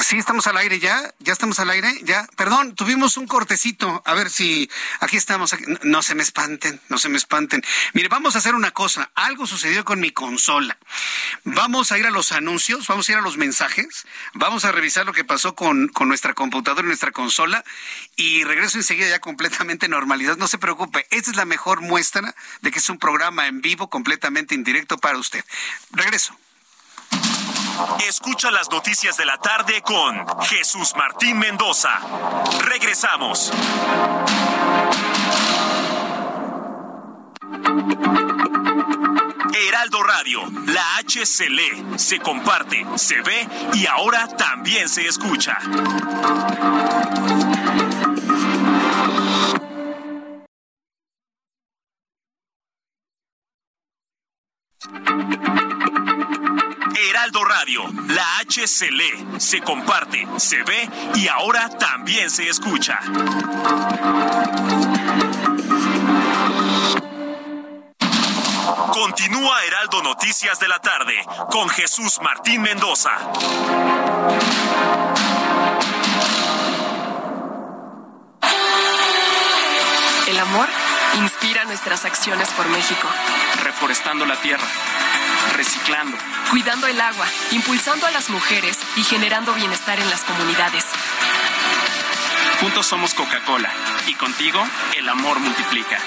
[0.07, 2.30] Sí, estamos al aire ya, ya estamos al aire, ya.
[2.38, 4.01] Perdón, tuvimos un cortecito.
[4.05, 5.53] A ver si aquí estamos.
[5.84, 7.61] No se me espanten, no se me espanten.
[7.91, 9.11] Mire, vamos a hacer una cosa.
[9.15, 10.77] Algo sucedió con mi consola.
[11.43, 15.05] Vamos a ir a los anuncios, vamos a ir a los mensajes, vamos a revisar
[15.05, 17.65] lo que pasó con, con nuestra computadora y nuestra consola
[18.15, 20.38] y regreso enseguida ya completamente normalidad.
[20.38, 23.89] No se preocupe, esta es la mejor muestra de que es un programa en vivo
[23.89, 25.43] completamente indirecto para usted.
[25.91, 26.34] Regreso.
[28.08, 31.99] Escucha las noticias de la tarde con Jesús Martín Mendoza.
[32.62, 33.52] Regresamos.
[39.68, 45.58] Heraldo Radio, la H se lee, se comparte, se ve y ahora también se escucha.
[56.98, 62.99] Heraldo Radio, la H se lee, se comparte, se ve y ahora también se escucha.
[68.91, 71.14] Continúa Heraldo Noticias de la tarde
[71.52, 73.11] con Jesús Martín Mendoza.
[80.28, 80.68] El amor
[81.18, 83.07] inspira nuestras acciones por México.
[83.64, 84.65] Reforestando la tierra
[85.56, 86.18] reciclando,
[86.49, 90.86] cuidando el agua, impulsando a las mujeres y generando bienestar en las comunidades.
[92.60, 93.72] Juntos somos Coca-Cola
[94.07, 94.65] y contigo
[94.98, 95.99] el amor multiplica.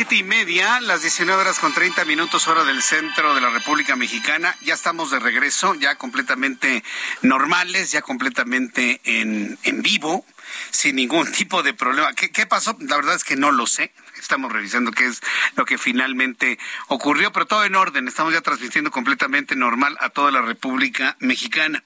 [0.00, 3.96] Siete y media, las 19 horas con 30 minutos hora del centro de la República
[3.96, 4.56] Mexicana.
[4.62, 6.82] Ya estamos de regreso, ya completamente
[7.20, 10.24] normales, ya completamente en, en vivo,
[10.70, 12.14] sin ningún tipo de problema.
[12.14, 12.78] ¿Qué, ¿Qué pasó?
[12.80, 13.92] La verdad es que no lo sé.
[14.18, 15.20] Estamos revisando qué es
[15.56, 16.58] lo que finalmente
[16.88, 18.08] ocurrió, pero todo en orden.
[18.08, 21.84] Estamos ya transmitiendo completamente normal a toda la República Mexicana.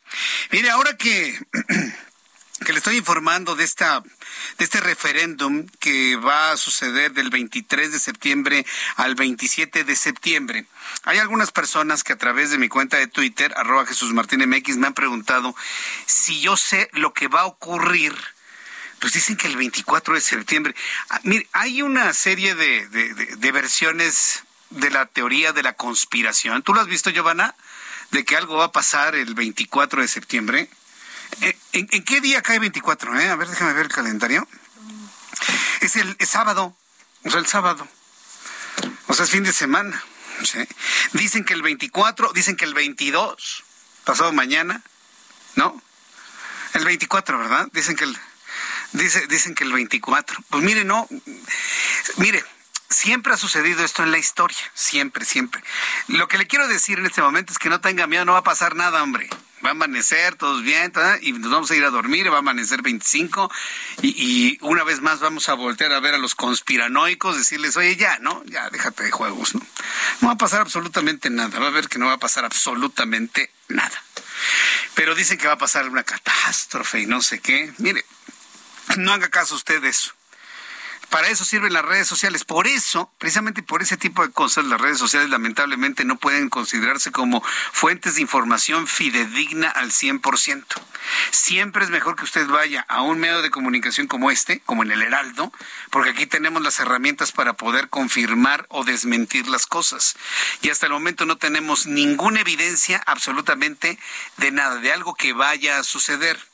[0.52, 1.36] Mire, ahora que
[2.64, 4.00] que le estoy informando de esta
[4.58, 8.66] de este referéndum que va a suceder del 23 de septiembre
[8.96, 10.66] al 27 de septiembre.
[11.02, 14.76] Hay algunas personas que a través de mi cuenta de Twitter, arroba Jesús Martín MX,
[14.76, 15.54] me han preguntado
[16.06, 18.14] si yo sé lo que va a ocurrir
[19.00, 20.74] pues dicen que el 24 de septiembre.
[21.10, 26.62] Ah, mire, hay una serie de, de, versiones de la teoría de la conspiración.
[26.62, 27.54] ¿Tú lo has visto, Giovanna?
[28.12, 30.70] De que algo va a pasar el 24 de septiembre.
[31.40, 33.18] Eh, ¿En, qué día cae 24?
[33.20, 33.30] Eh?
[33.30, 34.46] A ver, déjame ver el calendario.
[35.80, 36.76] Es el sábado,
[37.24, 37.86] o sea, el sábado.
[39.08, 40.02] O sea, es fin de semana.
[41.12, 43.64] Dicen que el 24, dicen que el 22,
[44.04, 44.82] pasado mañana,
[45.56, 45.80] ¿no?
[46.74, 47.68] El 24, ¿verdad?
[47.72, 48.18] Dicen que el,
[48.92, 50.38] dice, dicen que el 24.
[50.50, 51.06] Pues mire, no,
[52.16, 52.44] mire,
[52.90, 55.62] siempre ha sucedido esto en la historia, siempre, siempre.
[56.08, 58.38] Lo que le quiero decir en este momento es que no tenga miedo, no va
[58.38, 59.28] a pasar nada, hombre
[59.64, 60.92] va a amanecer, todos bien,
[61.22, 63.50] y nos vamos a ir a dormir, va a amanecer 25,
[64.02, 68.18] y, una vez más vamos a voltear a ver a los conspiranoicos, decirles, oye, ya,
[68.18, 68.42] ¿no?
[68.46, 69.62] Ya, déjate de juegos, ¿no?
[70.20, 73.50] No va a pasar absolutamente nada, va a ver que no va a pasar absolutamente
[73.68, 74.02] nada.
[74.94, 77.72] Pero dicen que va a pasar una catástrofe y no sé qué.
[77.78, 78.04] Mire,
[78.96, 80.14] no haga caso usted de eso.
[81.14, 82.42] Para eso sirven las redes sociales.
[82.42, 87.12] Por eso, precisamente por ese tipo de cosas, las redes sociales lamentablemente no pueden considerarse
[87.12, 90.64] como fuentes de información fidedigna al 100%.
[91.30, 94.90] Siempre es mejor que usted vaya a un medio de comunicación como este, como en
[94.90, 95.52] el Heraldo,
[95.90, 100.16] porque aquí tenemos las herramientas para poder confirmar o desmentir las cosas.
[100.62, 104.00] Y hasta el momento no tenemos ninguna evidencia absolutamente
[104.38, 106.53] de nada, de algo que vaya a suceder.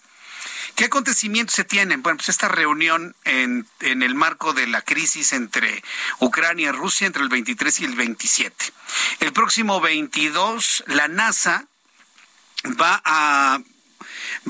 [0.80, 2.02] ¿Qué acontecimientos se tienen?
[2.02, 5.84] Bueno, pues esta reunión en, en el marco de la crisis entre
[6.20, 8.64] Ucrania y Rusia entre el 23 y el 27.
[9.20, 11.66] El próximo 22, la NASA
[12.80, 13.60] va a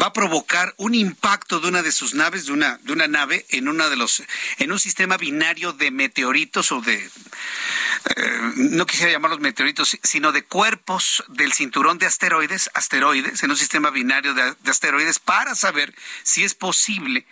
[0.00, 3.46] va a provocar un impacto de una de sus naves, de una, de una nave,
[3.50, 4.22] en una de los,
[4.58, 6.96] en un sistema binario de meteoritos o de
[8.16, 13.56] eh, no quisiera llamarlos meteoritos, sino de cuerpos del cinturón de asteroides, asteroides, en un
[13.56, 17.26] sistema binario de, de asteroides, para saber si es posible,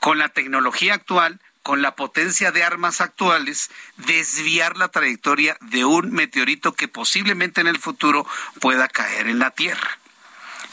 [0.00, 6.12] con la tecnología actual, con la potencia de armas actuales, desviar la trayectoria de un
[6.12, 8.24] meteorito que posiblemente en el futuro
[8.60, 9.98] pueda caer en la Tierra.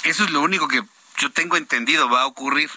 [0.03, 0.83] Eso es lo único que
[1.17, 2.69] yo tengo entendido va a ocurrir.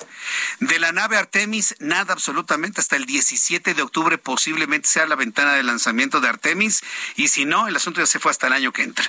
[0.61, 2.81] De la nave Artemis, nada absolutamente.
[2.81, 6.83] Hasta el 17 de octubre posiblemente sea la ventana de lanzamiento de Artemis.
[7.17, 9.09] Y si no, el asunto ya se fue hasta el año que entra.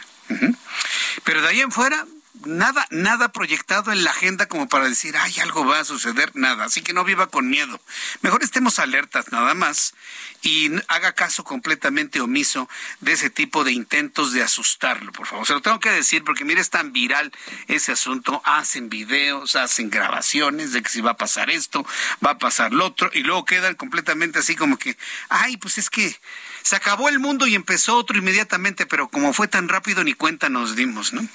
[1.23, 2.05] Pero de ahí en fuera,
[2.45, 6.65] nada, nada proyectado en la agenda como para decir, ay, algo va a suceder, nada.
[6.65, 7.79] Así que no viva con miedo.
[8.21, 9.93] Mejor estemos alertas nada más
[10.41, 12.69] y haga caso completamente omiso
[13.01, 15.45] de ese tipo de intentos de asustarlo, por favor.
[15.45, 17.31] Se lo tengo que decir porque mire, es tan viral
[17.67, 18.41] ese asunto.
[18.45, 21.85] Hacen videos, hacen grabaciones de que si va a pasar esto,
[22.25, 24.97] va a pasar lo otro y luego quedan completamente así como que,
[25.29, 26.17] ay, pues es que
[26.63, 30.49] se acabó el mundo y empezó otro inmediatamente, pero como fue tan rápido ni cuenta
[30.49, 31.27] nos dimos, ¿no?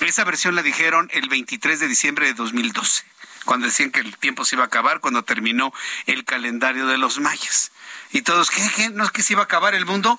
[0.00, 3.04] Esa versión la dijeron el 23 de diciembre de 2012,
[3.44, 5.72] cuando decían que el tiempo se iba a acabar, cuando terminó
[6.06, 7.72] el calendario de los mayas.
[8.12, 8.90] Y todos, ¿qué?
[8.90, 10.18] ¿No es que se iba a acabar el mundo?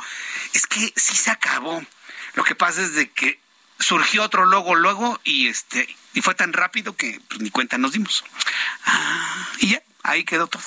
[0.54, 1.84] Es que sí se acabó.
[2.34, 3.40] Lo que pasa es de que
[3.80, 7.92] surgió otro logo luego y este y fue tan rápido que pues, ni cuenta nos
[7.92, 8.24] dimos.
[8.86, 10.64] Ah, y ya, ahí quedó todo.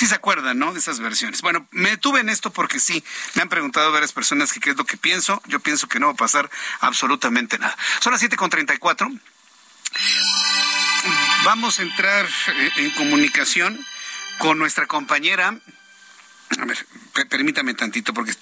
[0.00, 0.72] Sí se acuerdan, ¿no?
[0.72, 1.42] De esas versiones.
[1.42, 3.04] Bueno, me detuve en esto porque sí,
[3.34, 5.42] me han preguntado varias personas qué es lo que pienso.
[5.44, 6.50] Yo pienso que no va a pasar
[6.80, 7.76] absolutamente nada.
[8.00, 9.20] Son las 7.34.
[11.44, 13.78] Vamos a entrar eh, en comunicación
[14.38, 15.58] con nuestra compañera
[16.58, 16.84] a ver,
[17.28, 18.34] permítame tantito porque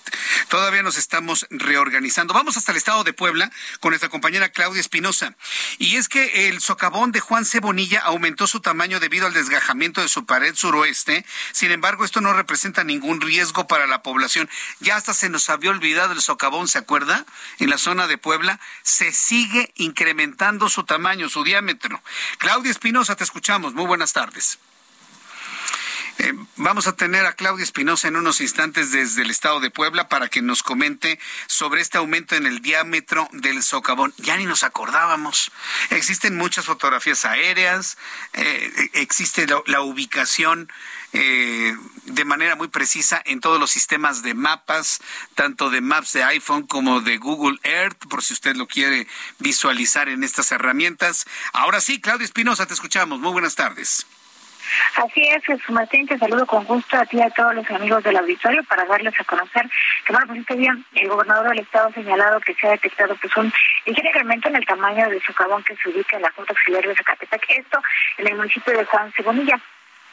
[0.48, 2.32] todavía nos estamos reorganizando.
[2.32, 5.34] Vamos hasta el estado de Puebla con nuestra compañera Claudia Espinosa.
[5.78, 10.08] Y es que el socavón de Juan Cebonilla aumentó su tamaño debido al desgajamiento de
[10.08, 11.26] su pared suroeste.
[11.52, 14.48] Sin embargo, esto no representa ningún riesgo para la población.
[14.80, 17.26] Ya hasta se nos había olvidado el socavón, ¿se acuerda?
[17.58, 22.02] En la zona de Puebla se sigue incrementando su tamaño, su diámetro.
[22.38, 23.74] Claudia Espinosa, te escuchamos.
[23.74, 24.58] Muy buenas tardes.
[26.20, 30.08] Eh, vamos a tener a Claudia Espinosa en unos instantes desde el estado de Puebla
[30.08, 34.12] para que nos comente sobre este aumento en el diámetro del socavón.
[34.16, 35.52] Ya ni nos acordábamos.
[35.90, 37.98] Existen muchas fotografías aéreas,
[38.32, 40.68] eh, existe la, ubicación
[41.12, 41.76] eh,
[42.06, 45.00] de manera muy precisa en todos los sistemas de mapas,
[45.36, 49.06] tanto de maps de iPhone como de Google Earth, por si usted lo quiere
[49.38, 51.26] visualizar en estas herramientas.
[51.52, 53.20] Ahora sí, Claudia Espinosa, te escuchamos.
[53.20, 54.04] Muy buenas tardes.
[54.96, 58.02] Así es, Jesús Martín, te saludo con gusto a ti y a todos los amigos
[58.02, 59.68] del auditorio para darles a conocer
[60.04, 63.16] que, bueno, pues este día el gobernador del estado ha señalado que se ha detectado
[63.16, 63.52] pues un
[63.86, 66.94] ligero incremento en el tamaño del socavón que se ubica en la Junta Auxiliar de
[66.94, 67.80] Zacatepec, esto
[68.18, 69.60] en el municipio de Juan Sebonilla.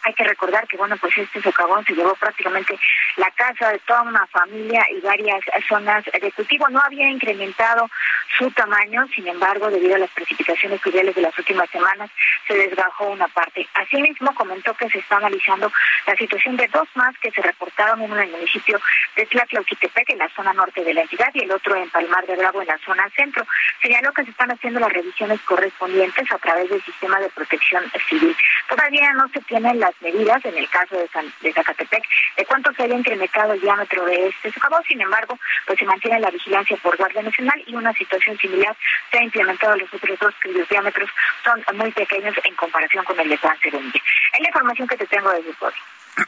[0.06, 2.78] Hay que recordar que, bueno, pues este socavón se llevó prácticamente
[3.18, 6.70] la casa de toda una familia y varias zonas de cultivo.
[6.70, 7.90] No había incrementado
[8.38, 12.12] su tamaño, sin embargo, debido a las precipitaciones fluviales de las últimas semanas,
[12.48, 13.68] se desgajó una parte.
[13.74, 15.72] Asimismo, comentó que se está analizando
[16.06, 18.80] la situación de dos más que se reportaron, uno en el municipio
[19.16, 22.36] de Tlatlauquitepec, en la zona norte de la entidad, y el otro en Palmar de
[22.36, 23.44] Bravo, en la zona centro.
[23.82, 28.38] Señaló que se están haciendo las revisiones correspondientes a través del sistema de protección civil.
[28.70, 31.10] Todavía no se tienen las medidas, en el caso de,
[31.42, 32.04] de Zacatepec,
[32.38, 34.84] de cuánto se haya incrementado el diámetro de este socavón.
[34.88, 38.76] Sin embargo, pues se mantiene la vigilancia por Guardia Nacional y una situación similar
[39.12, 41.10] se ha implementado en los otros dos cuyos diámetros
[41.44, 45.32] son muy pequeños en comparación con el de Juan Es la información que te tengo
[45.32, 45.56] desde el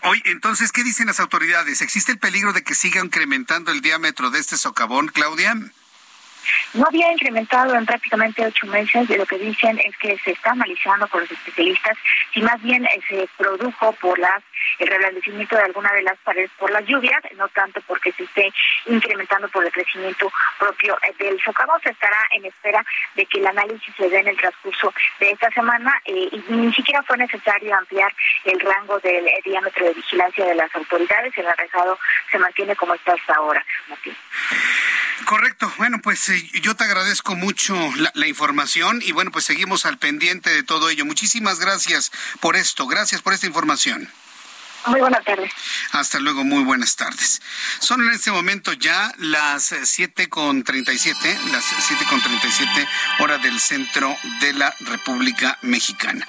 [0.04, 1.82] Hoy, entonces, ¿qué dicen las autoridades?
[1.82, 5.56] ¿Existe el peligro de que siga incrementando el diámetro de este socavón, Claudia?
[6.74, 9.10] No había incrementado en prácticamente ocho meses.
[9.10, 11.98] Lo que dicen es que se está analizando por los especialistas
[12.34, 14.44] si más bien eh, se produjo por las
[14.80, 18.52] el reblandecimiento de alguna de las paredes por las lluvias, no tanto porque se esté
[18.86, 21.80] incrementando por el crecimiento propio eh, del socavón.
[21.82, 25.50] Se estará en espera de que el análisis se dé en el transcurso de esta
[25.52, 28.14] semana eh, y ni siquiera fue necesario ampliar
[28.44, 31.38] el rango del diámetro de vigilancia de las autoridades.
[31.38, 31.98] El arrejado
[32.32, 33.64] se mantiene como está hasta ahora,
[35.26, 35.72] Correcto.
[35.78, 37.76] Bueno, pues eh, yo te agradezco mucho
[38.14, 41.06] la, información y bueno, pues seguimos al pendiente de todo ello.
[41.06, 42.88] Muchísimas gracias por esto.
[42.88, 44.10] Gracias por esta información.
[44.86, 45.52] Muy buenas tardes.
[45.92, 47.42] Hasta luego, muy buenas tardes.
[47.80, 52.48] Son en este momento ya las siete con treinta y siete, las siete con treinta
[52.48, 52.88] y siete
[53.20, 56.26] hora del centro de la República Mexicana.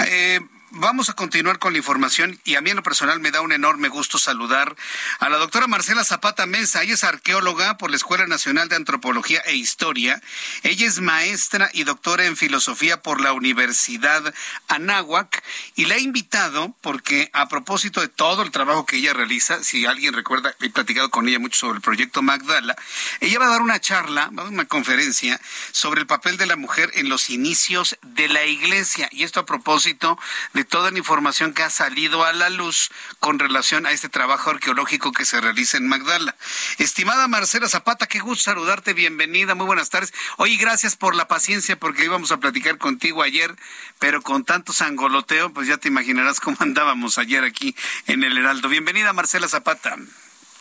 [0.00, 0.40] Eh,
[0.78, 3.52] vamos a continuar con la información y a mí en lo personal me da un
[3.52, 4.76] enorme gusto saludar
[5.18, 6.82] a la doctora Marcela Zapata Mesa.
[6.82, 10.20] Ella es arqueóloga por la Escuela Nacional de Antropología e Historia.
[10.62, 14.34] Ella es maestra y doctora en filosofía por la Universidad
[14.68, 15.42] Anáhuac
[15.74, 19.86] y la he invitado porque a propósito de todo el trabajo que ella realiza, si
[19.86, 22.76] alguien recuerda, he platicado con ella mucho sobre el proyecto Magdala,
[23.20, 25.40] ella va a dar una charla, va a dar una conferencia
[25.72, 29.46] sobre el papel de la mujer en los inicios de la iglesia y esto a
[29.46, 30.18] propósito
[30.52, 32.90] de toda la información que ha salido a la luz
[33.20, 36.36] con relación a este trabajo arqueológico que se realiza en Magdala.
[36.78, 40.12] Estimada Marcela Zapata, qué gusto saludarte, bienvenida, muy buenas tardes.
[40.36, 43.56] Oye, gracias por la paciencia porque íbamos a platicar contigo ayer,
[43.98, 47.74] pero con tanto sangoloteo, pues ya te imaginarás cómo andábamos ayer aquí
[48.06, 48.68] en el Heraldo.
[48.68, 49.96] Bienvenida Marcela Zapata.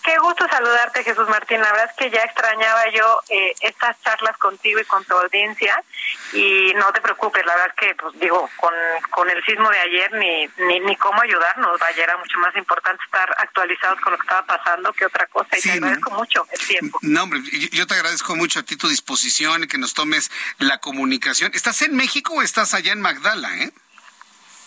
[0.06, 1.61] Qué gusto saludarte, Jesús Martín.
[1.61, 5.84] La verdad es que ya extrañaba yo eh, estas charlas contigo y con tu audiencia.
[6.32, 8.73] Y no te preocupes, la verdad es que, pues digo, con,
[9.10, 11.82] con el sismo de ayer ni, ni, ni cómo ayudarnos.
[11.82, 15.57] Ayer era mucho más importante estar actualizados con lo que estaba pasando que otra cosa.
[15.57, 16.99] Y te agradezco mucho el tiempo.
[17.02, 17.41] No, hombre,
[17.72, 20.30] yo te agradezco mucho a ti tu disposición y que nos tomes
[20.60, 21.52] la comunicación.
[21.56, 23.72] ¿Estás en México o estás allá en Magdala, eh?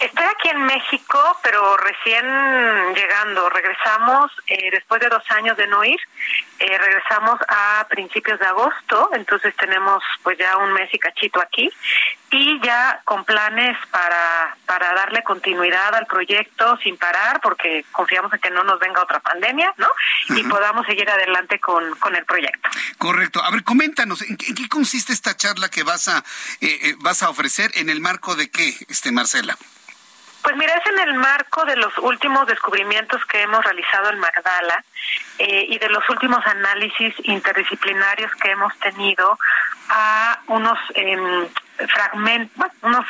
[0.01, 2.25] Estoy aquí en México, pero recién
[2.95, 3.51] llegando.
[3.51, 5.99] Regresamos, eh, después de dos años de no ir,
[6.61, 11.69] eh, regresamos a principios de agosto, entonces tenemos pues ya un mes y cachito aquí
[12.31, 18.39] y ya con planes para, para darle continuidad al proyecto sin parar, porque confiamos en
[18.39, 19.89] que no nos venga otra pandemia, ¿no?
[20.29, 22.71] Y podamos seguir adelante con, con el proyecto.
[22.99, 23.43] Correcto.
[23.43, 26.23] A ver, coméntanos, ¿en qué, consiste esta charla que vas a,
[26.61, 27.73] eh, vas a ofrecer?
[27.75, 29.57] ¿En el marco de qué, este Marcela?
[30.49, 34.83] Pues mira, es en el marco de los últimos descubrimientos que hemos realizado en Magdala
[35.39, 39.39] eh, y de los últimos análisis interdisciplinarios que hemos tenido
[39.91, 41.51] a unos eh,
[41.93, 43.05] fragmentos, unos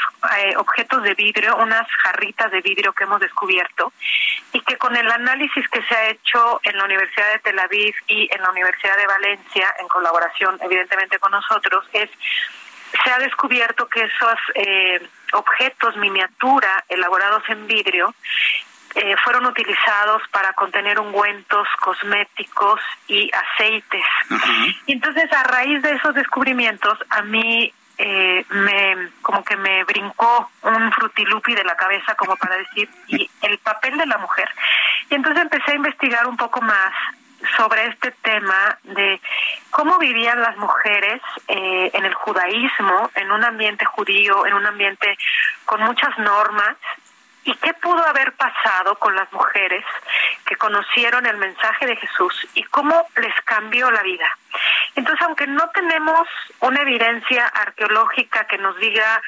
[0.57, 3.93] objetos de vidrio, unas jarritas de vidrio que hemos descubierto
[4.53, 7.95] y que con el análisis que se ha hecho en la Universidad de Tel Aviv
[8.09, 12.11] y en la Universidad de Valencia, en colaboración evidentemente con nosotros, es
[13.05, 18.15] se ha descubierto que esos eh, objetos miniatura elaborados en vidrio
[18.95, 24.05] eh, fueron utilizados para contener ungüentos, cosméticos y aceites.
[24.87, 30.51] Y entonces a raíz de esos descubrimientos a mí eh, me como que me brincó
[30.63, 34.49] un frutilupi de la cabeza como para decir y el papel de la mujer
[35.11, 36.93] y entonces empecé a investigar un poco más
[37.57, 39.21] sobre este tema de
[39.71, 45.17] cómo vivían las mujeres eh, en el judaísmo, en un ambiente judío, en un ambiente
[45.65, 46.77] con muchas normas,
[47.45, 49.85] y qué pudo haber pasado con las mujeres
[50.45, 54.29] que conocieron el mensaje de Jesús y cómo les cambió la vida.
[54.95, 56.29] Entonces, aunque no tenemos
[56.61, 59.23] una evidencia arqueológica que nos diga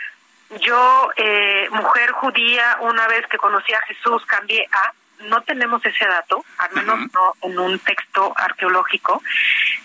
[0.61, 4.93] yo, eh, mujer judía, una vez que conocí a Jesús, cambié a,
[5.29, 9.23] no tenemos ese dato, al menos no en un texto arqueológico,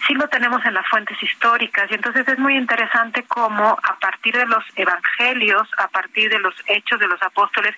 [0.07, 4.35] sí lo tenemos en las fuentes históricas y entonces es muy interesante cómo a partir
[4.35, 7.75] de los evangelios, a partir de los hechos de los apóstoles,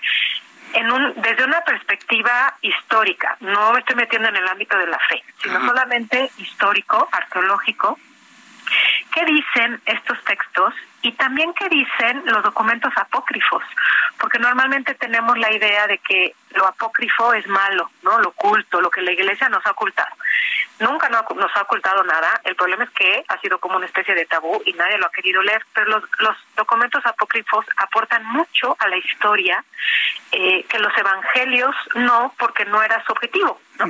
[0.74, 5.00] en un, desde una perspectiva histórica, no me estoy metiendo en el ámbito de la
[5.00, 7.98] fe, sino solamente histórico, arqueológico,
[9.14, 13.64] ¿qué dicen estos textos y también qué dicen los documentos apócrifos?
[14.20, 18.20] Porque normalmente tenemos la idea de que lo apócrifo es malo, ¿no?
[18.20, 20.10] Lo oculto, lo que la iglesia nos ha ocultado.
[20.80, 22.42] Nunca nos ha ocultado nada.
[22.44, 25.12] El problema es que ha sido como una especie de tabú y nadie lo ha
[25.12, 25.64] querido leer.
[25.74, 29.64] Pero los, los documentos apócrifos aportan mucho a la historia
[30.32, 33.60] eh, que los evangelios no, porque no era su objetivo.
[33.80, 33.86] ¿no?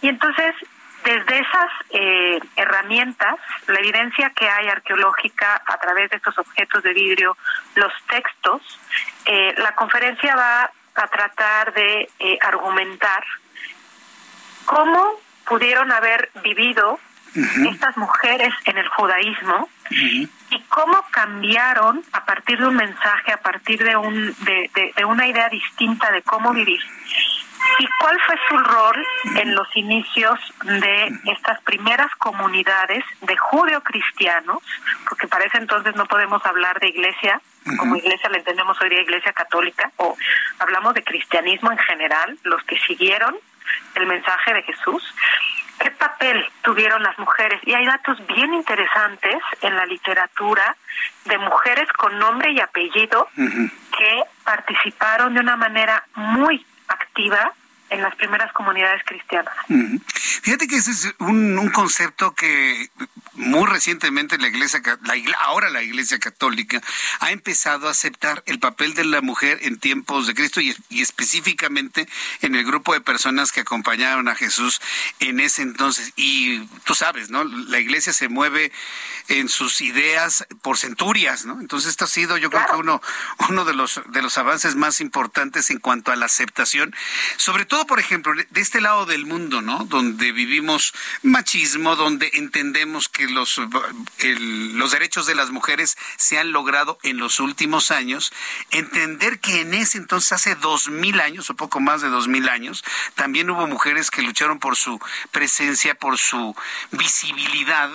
[0.00, 0.54] Y entonces
[1.04, 6.92] desde esas eh, herramientas, la evidencia que hay arqueológica a través de estos objetos de
[6.92, 7.36] vidrio,
[7.74, 8.62] los textos,
[9.24, 13.24] eh, la conferencia va a tratar de eh, argumentar
[14.64, 17.00] cómo pudieron haber vivido
[17.34, 23.82] estas mujeres en el judaísmo y cómo cambiaron a partir de un mensaje, a partir
[23.82, 26.80] de, un, de, de una idea distinta de cómo vivir
[27.78, 29.06] ¿Y cuál fue su rol
[29.36, 34.58] en los inicios de estas primeras comunidades de judeocristianos?
[35.08, 37.40] Porque para ese entonces no podemos hablar de iglesia,
[37.78, 40.16] como iglesia la entendemos hoy día iglesia católica, o
[40.58, 43.36] hablamos de cristianismo en general, los que siguieron
[43.94, 45.14] el mensaje de Jesús.
[45.78, 47.60] ¿Qué papel tuvieron las mujeres?
[47.64, 50.76] Y hay datos bien interesantes en la literatura
[51.24, 57.52] de mujeres con nombre y apellido que participaron de una manera muy activa
[57.90, 59.54] en las primeras comunidades cristianas.
[60.42, 62.88] Fíjate que ese es un, concepto que
[63.34, 66.80] muy recientemente la iglesia, la, ahora la iglesia católica,
[67.20, 71.02] ha empezado a aceptar el papel de la mujer en tiempos de Cristo y, y
[71.02, 72.08] específicamente
[72.40, 74.80] en el grupo de personas que acompañaron a Jesús
[75.20, 76.12] en ese entonces.
[76.16, 77.44] Y tú sabes, ¿no?
[77.44, 78.72] La iglesia se mueve
[79.28, 81.60] en sus ideas por centurias, ¿no?
[81.60, 83.00] Entonces esto ha sido, yo creo que uno,
[83.48, 86.94] uno de los de los avances más importantes en cuanto a la aceptación,
[87.36, 89.84] sobre todo, por ejemplo, de este lado del mundo, ¿no?
[89.84, 90.92] Donde vivimos
[91.22, 93.60] machismo, donde entendemos que los
[94.18, 98.32] los derechos de las mujeres se han logrado en los últimos años,
[98.70, 102.48] entender que en ese entonces hace dos mil años o poco más de dos mil
[102.48, 102.84] años,
[103.14, 105.00] también hubo mujeres que lucharon por su
[105.30, 106.54] presencia, por su
[106.90, 107.90] visibilidad.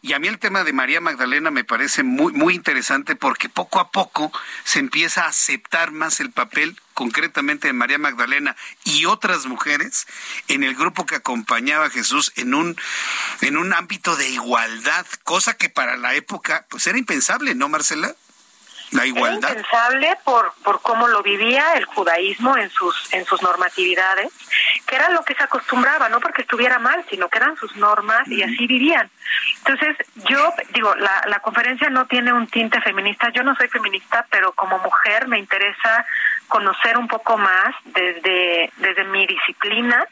[0.00, 3.80] Y a mí el tema de María Magdalena me parece muy, muy interesante porque poco
[3.80, 4.32] a poco
[4.64, 10.08] se empieza a aceptar más el papel concretamente de María Magdalena y otras mujeres
[10.48, 12.76] en el grupo que acompañaba a Jesús en un
[13.40, 18.16] en un ámbito de igualdad, cosa que para la época pues era impensable, ¿no, Marcela?
[18.90, 19.50] La igualdad.
[19.50, 24.32] Era impensable por, por cómo lo vivía el judaísmo en sus, en sus normatividades,
[24.86, 28.26] que era lo que se acostumbraba, no porque estuviera mal, sino que eran sus normas
[28.26, 29.08] y así vivían.
[29.58, 29.94] Entonces,
[30.28, 34.52] yo digo, la, la conferencia no tiene un tinte feminista, yo no soy feminista, pero
[34.52, 36.06] como mujer me interesa
[36.48, 40.06] conocer un poco más desde, desde mi disciplina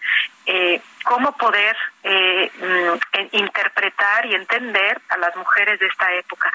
[0.47, 6.53] eh, cómo poder eh, mm, interpretar y entender a las mujeres de esta época.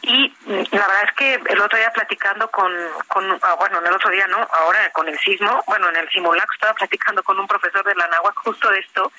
[0.00, 2.72] Y la verdad es que el otro día platicando con,
[3.08, 6.52] con ah, bueno, el otro día no, ahora con el sismo, bueno, en el simulacro
[6.54, 9.12] estaba platicando con un profesor de la Nahua justo de esto,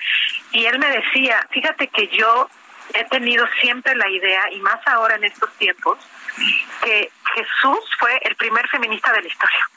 [0.51, 2.49] y él me decía, fíjate que yo
[2.93, 5.99] he tenido siempre la idea, y más ahora en estos tiempos,
[6.81, 9.69] que Jesús fue el primer feminista de la historia,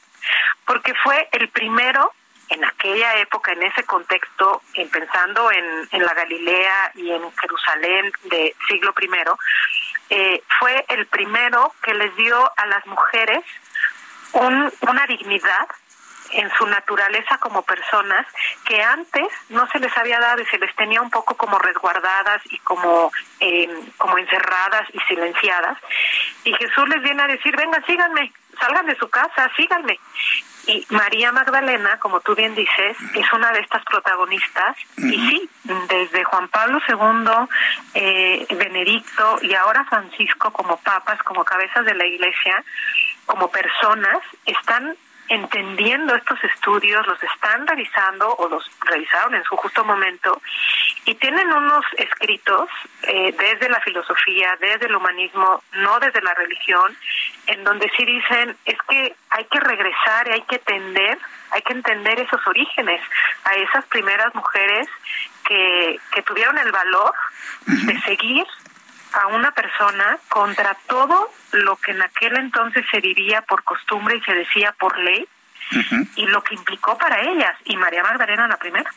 [0.67, 2.13] porque fue el primero
[2.49, 8.55] en aquella época, en ese contexto, en pensando en, la Galilea y en Jerusalén de
[8.69, 9.39] siglo primero,
[10.11, 13.43] eh, fue el primero que les dio a las mujeres
[14.33, 15.67] un, una dignidad
[16.33, 18.27] en su naturaleza como personas
[18.65, 22.43] que antes no se les había dado y se les tenía un poco como resguardadas
[22.51, 23.11] y como
[23.41, 23.69] eh,
[23.99, 25.79] como encerradas y silenciadas.
[26.45, 29.99] Y Jesús les viene a decir vengan síganme salgan de su casa síganme
[30.67, 34.77] y María Magdalena, como tú bien dices, es una de estas protagonistas.
[34.97, 35.51] Y sí,
[35.89, 37.49] desde Juan Pablo II,
[37.95, 42.65] eh, Benedicto y ahora Francisco como papas, como cabezas de la iglesia,
[43.27, 44.97] como personas, están
[45.33, 50.43] entendiendo estos estudios, los están revisando o los revisaron en su justo momento
[51.07, 52.69] y tienen unos escritos
[53.05, 56.95] eh, desde la filosofía, desde el humanismo, no desde la religión,
[57.47, 61.19] en donde sí dicen es que hay que regresar y hay que entender,
[61.51, 63.01] hay que entender esos orígenes
[63.45, 64.87] a esas primeras mujeres
[65.49, 67.15] que, que tuvieron el valor
[67.67, 68.47] de seguir
[69.13, 74.23] a una persona contra todo lo que en aquel entonces se vivía por costumbre y
[74.23, 75.27] se decía por ley
[76.17, 78.93] y lo que implicó para ellas, y María Magdalena la primera.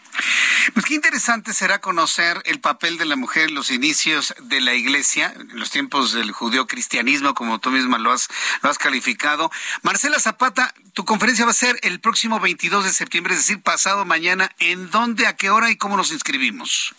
[0.74, 4.74] Pues qué interesante será conocer el papel de la mujer en los inicios de la
[4.74, 8.28] iglesia, en los tiempos del judío-cristianismo, como tú misma lo has,
[8.62, 9.52] lo has calificado.
[9.84, 14.06] Marcela Zapata, tu conferencia va a ser el próximo 22 de septiembre, es decir, pasado
[14.06, 14.52] mañana.
[14.60, 16.96] ¿En dónde, a qué hora y cómo nos inscribimos?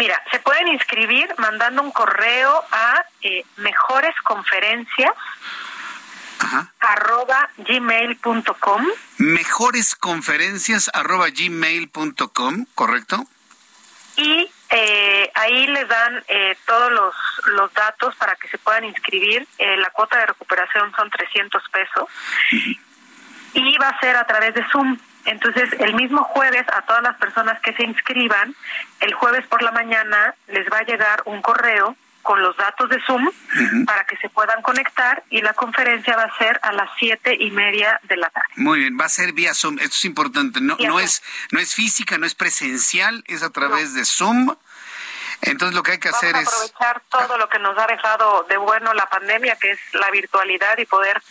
[0.00, 5.12] Mira, se pueden inscribir mandando un correo a eh, mejoresconferencias
[6.80, 8.86] arroba gmail.com
[9.18, 13.26] mejoresconferencias arroba gmail.com, ¿correcto?
[14.16, 17.14] Y eh, ahí les dan eh, todos los,
[17.48, 19.46] los datos para que se puedan inscribir.
[19.58, 22.08] Eh, la cuota de recuperación son 300 pesos
[23.52, 24.96] y va a ser a través de Zoom.
[25.24, 28.54] Entonces, el mismo jueves a todas las personas que se inscriban,
[29.00, 33.00] el jueves por la mañana les va a llegar un correo con los datos de
[33.06, 33.28] Zoom
[33.86, 37.50] para que se puedan conectar y la conferencia va a ser a las siete y
[37.50, 38.48] media de la tarde.
[38.56, 39.78] Muy bien, va a ser vía Zoom.
[39.78, 40.60] Esto es importante.
[40.60, 44.54] No, no es no es física, no es presencial, es a través de Zoom.
[45.42, 48.58] Entonces lo que hay que hacer es aprovechar todo lo que nos ha dejado de
[48.58, 51.22] bueno la pandemia, que es la virtualidad y poder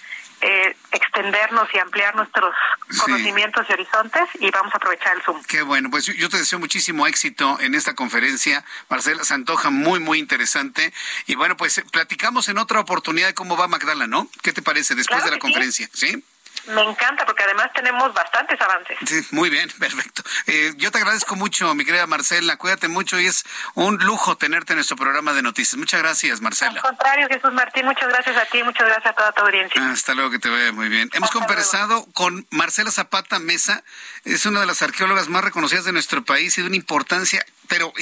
[0.41, 2.55] eh, extendernos y ampliar nuestros
[2.99, 5.43] conocimientos y horizontes y vamos a aprovechar el Zoom.
[5.43, 8.63] Qué bueno, pues yo te deseo muchísimo éxito en esta conferencia.
[8.89, 10.93] Marcela se antoja muy, muy interesante.
[11.27, 14.29] Y bueno, pues platicamos en otra oportunidad de cómo va Magdala, ¿no?
[14.41, 15.89] ¿Qué te parece después de la conferencia?
[15.93, 16.23] ¿Sí?
[16.69, 18.97] Me encanta porque además tenemos bastantes avances.
[19.05, 20.23] Sí, muy bien, perfecto.
[20.47, 22.57] Eh, yo te agradezco mucho, mi querida Marcela.
[22.57, 23.43] Cuídate mucho y es
[23.73, 25.77] un lujo tenerte en nuestro programa de noticias.
[25.77, 26.71] Muchas gracias, Marcela.
[26.71, 29.89] Al contrario, Jesús Martín, muchas gracias a ti, muchas gracias a toda tu audiencia.
[29.91, 31.09] Hasta luego, que te vaya muy bien.
[31.13, 33.83] Hemos conversado con Marcela Zapata Mesa,
[34.25, 37.93] es una de las arqueólogas más reconocidas de nuestro país y de una importancia pero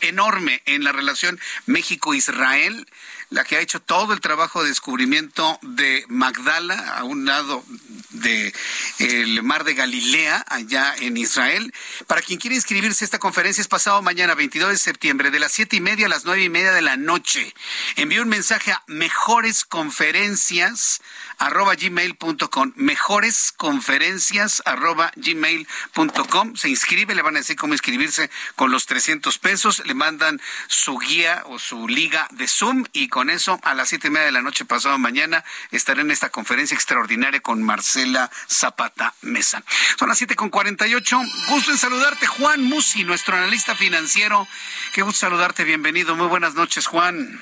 [0.00, 2.86] enorme en la relación México-Israel
[3.30, 7.64] la que ha hecho todo el trabajo de descubrimiento de Magdala, a un lado
[8.10, 8.52] del
[8.98, 11.72] el mar de Galilea, allá en Israel.
[12.06, 15.76] Para quien quiera inscribirse, esta conferencia es pasado mañana, 22 de septiembre, de las siete
[15.76, 17.54] y media a las nueve y media de la noche.
[17.96, 21.00] Envíe un mensaje a mejoresconferencias
[21.38, 26.56] arroba gmail.com, mejoresconferencias arroba gmail.com.
[26.56, 30.98] Se inscribe, le van a decir cómo inscribirse con los 300 pesos, le mandan su
[30.98, 34.32] guía o su liga de Zoom y con eso a las siete y media de
[34.32, 39.62] la noche pasado mañana estaré en esta conferencia extraordinaria con Marcela Zapata Mesa.
[39.98, 41.20] Son las siete con cuarenta y ocho.
[41.48, 44.46] Gusto en saludarte, Juan Musi, nuestro analista financiero.
[44.92, 46.16] Qué gusto saludarte, bienvenido.
[46.16, 47.40] Muy buenas noches, Juan.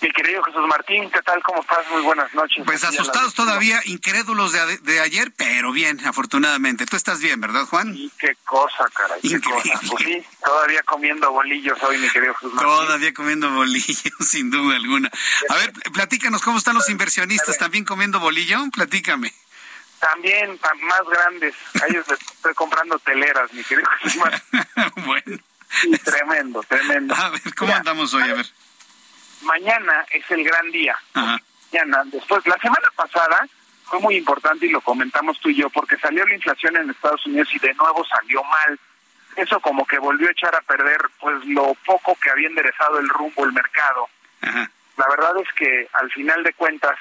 [0.00, 1.42] Mi querido Jesús Martín, ¿qué tal?
[1.42, 1.88] ¿Cómo estás?
[1.90, 2.62] Muy buenas noches.
[2.66, 6.84] Pues asustados todavía, incrédulos de, de, ayer, pero bien, afortunadamente.
[6.84, 7.94] Tú estás bien, ¿verdad, Juan?
[7.94, 9.20] Sí, qué cosa, caray.
[9.22, 9.80] Qué cosa.
[9.88, 12.72] Pues sí, todavía comiendo bolillos hoy, mi querido Jesús Martín.
[12.72, 15.10] Todavía comiendo bolillos, sin duda alguna.
[15.48, 17.56] A ver, platícanos, ¿cómo están los inversionistas?
[17.56, 18.58] ¿También comiendo bolillo?
[18.72, 19.32] Platícame.
[19.98, 21.54] También, más grandes.
[21.82, 24.60] A ellos les estoy comprando teleras, mi querido Jesús Martín.
[25.06, 25.38] bueno.
[25.80, 27.14] Sí, tremendo, tremendo.
[27.14, 28.22] A ver, ¿cómo andamos hoy?
[28.22, 28.46] A ver
[29.42, 30.96] mañana es el gran día.
[31.14, 33.46] Mañana, después, la semana pasada
[33.84, 37.24] fue muy importante y lo comentamos tú y yo, porque salió la inflación en Estados
[37.26, 38.78] Unidos y de nuevo salió mal.
[39.36, 43.08] Eso como que volvió a echar a perder pues lo poco que había enderezado el
[43.08, 44.08] rumbo el mercado.
[44.40, 46.96] La verdad es que al final de cuentas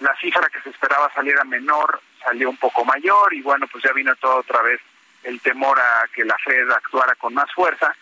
[0.00, 3.92] la cifra que se esperaba saliera menor, salió un poco mayor y bueno, pues ya
[3.92, 4.80] vino todo otra vez
[5.22, 7.94] el temor a que la Fed actuara con más fuerza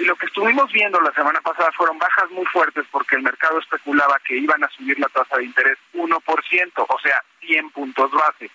[0.00, 3.58] y lo que estuvimos viendo la semana pasada fueron bajas muy fuertes porque el mercado
[3.58, 8.50] especulaba que iban a subir la tasa de interés 1%, o sea, 100 puntos base.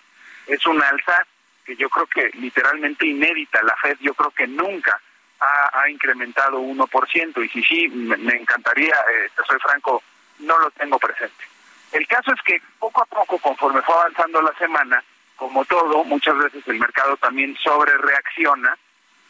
[0.48, 1.24] Es una alza
[1.64, 3.62] que yo creo que literalmente inédita.
[3.62, 5.00] La Fed yo creo que nunca
[5.38, 7.44] ha, incrementado 1%.
[7.44, 10.02] Y si sí, me, encantaría, eh, soy franco,
[10.40, 11.44] no lo tengo presente.
[11.92, 15.00] El caso es que poco a poco, conforme fue avanzando la semana,
[15.36, 18.76] como todo, muchas veces el mercado también sobre reacciona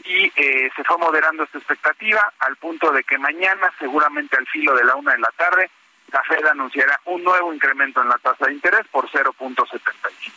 [0.06, 4.74] y eh, se fue moderando esta expectativa al punto de que mañana, seguramente al filo
[4.74, 5.70] de la una de la tarde,
[6.12, 10.30] la Fed anunciará un nuevo incremento en la tasa de interés por 0.75.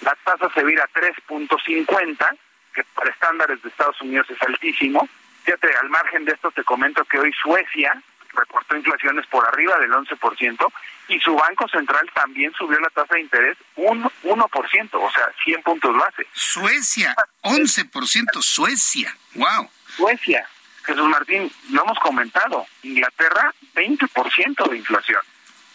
[0.00, 2.38] La tasa se vira a 3.50,
[2.74, 5.06] que para estándares de Estados Unidos es altísimo.
[5.44, 8.00] Fíjate, al margen de esto te comento que hoy Suecia
[8.32, 10.72] reportó inflaciones por arriba del 11%
[11.12, 15.62] y su Banco Central también subió la tasa de interés un 1%, o sea, 100
[15.62, 16.26] puntos base.
[16.32, 19.68] Suecia, 11%, Suecia, wow.
[19.94, 20.48] Suecia,
[20.84, 25.20] Jesús Martín, lo hemos comentado, Inglaterra, 20% de inflación.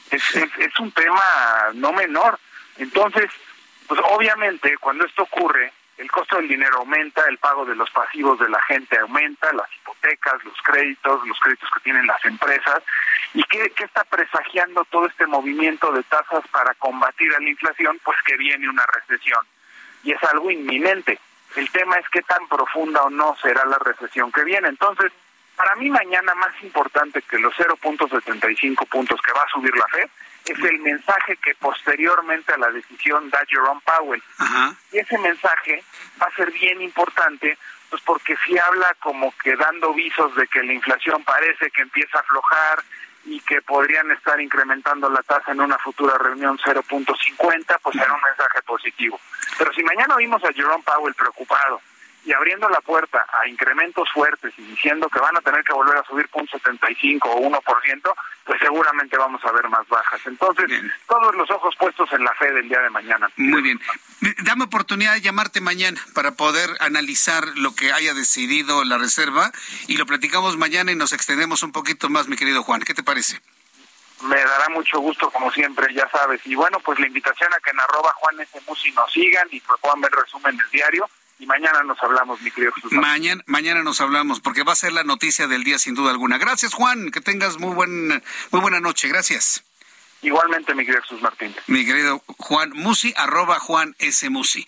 [0.10, 1.22] Es, es, es un tema
[1.76, 2.40] no menor.
[2.78, 3.30] Entonces,
[3.88, 8.40] pues obviamente cuando esto ocurre, el costo del dinero aumenta, el pago de los pasivos
[8.40, 12.84] de la gente aumenta, las hipotecas, los créditos, los créditos que tienen las empresas.
[13.34, 18.00] ¿Y qué, está presagiando todo este movimiento de tasas para combatir a la inflación?
[18.04, 19.44] Pues que viene una recesión.
[20.04, 21.20] y es algo inminente.
[21.56, 24.68] El tema es qué tan profunda o no será la recesión que viene.
[24.68, 25.12] Entonces,
[25.56, 30.10] para mí mañana más importante que los 0.75 puntos que va a subir la Fed
[30.54, 34.24] es el mensaje que posteriormente a la decisión da Jerome Powell.
[34.92, 35.84] Y ese mensaje
[36.22, 37.58] va a ser bien importante
[37.90, 42.18] pues porque si habla como que dando visos de que la inflación parece que empieza
[42.18, 42.84] a aflojar
[43.26, 48.22] y que podrían estar incrementando la tasa en una futura reunión 0.50, pues será un
[48.22, 49.20] mensaje positivo.
[49.58, 51.82] Pero si mañana vimos a Jerome Powell preocupado
[52.28, 55.96] y abriendo la puerta a incrementos fuertes y diciendo que van a tener que volver
[55.96, 58.14] a subir 0.75 o 1%,
[58.44, 60.20] pues seguramente vamos a ver más bajas.
[60.26, 60.70] Entonces,
[61.08, 63.30] todos los ojos puestos en la fe del día de mañana.
[63.38, 63.80] Muy bien.
[64.44, 69.54] Dame oportunidad de llamarte mañana para poder analizar lo que haya decidido la Reserva
[69.88, 72.82] y lo platicamos mañana y nos extendemos un poquito más, mi querido Juan.
[72.82, 73.40] ¿Qué te parece?
[74.24, 76.42] Me dará mucho gusto, como siempre, ya sabes.
[76.46, 78.60] Y bueno, pues la invitación a que en arroba Juan S.
[78.68, 81.08] Musi nos sigan y pues puedan ver resumen del diario
[81.40, 82.92] y mañana nos hablamos, mi querido Jesús.
[82.94, 86.38] Mañana, mañana nos hablamos, porque va a ser la noticia del día sin duda alguna.
[86.38, 88.08] Gracias, Juan, que tengas muy, buen,
[88.52, 89.08] muy buena noche.
[89.08, 89.64] Gracias.
[90.28, 91.56] Igualmente, mi querido Jesús Martín.
[91.68, 94.30] Mi querido Juan Musi, arroba Juan S.
[94.30, 94.68] Musi.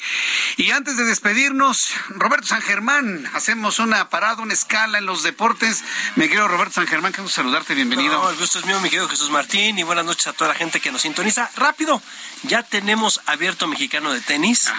[0.55, 5.83] Y antes de despedirnos, Roberto San Germán, hacemos una parada, una escala en los deportes.
[6.15, 8.29] Mi querido Roberto San Germán, quiero saludarte, bienvenido.
[8.29, 10.79] el gusto es mío, mi querido Jesús Martín, y buenas noches a toda la gente
[10.79, 11.51] que nos sintoniza.
[11.57, 12.01] Rápido,
[12.43, 14.71] ya tenemos abierto mexicano de tenis.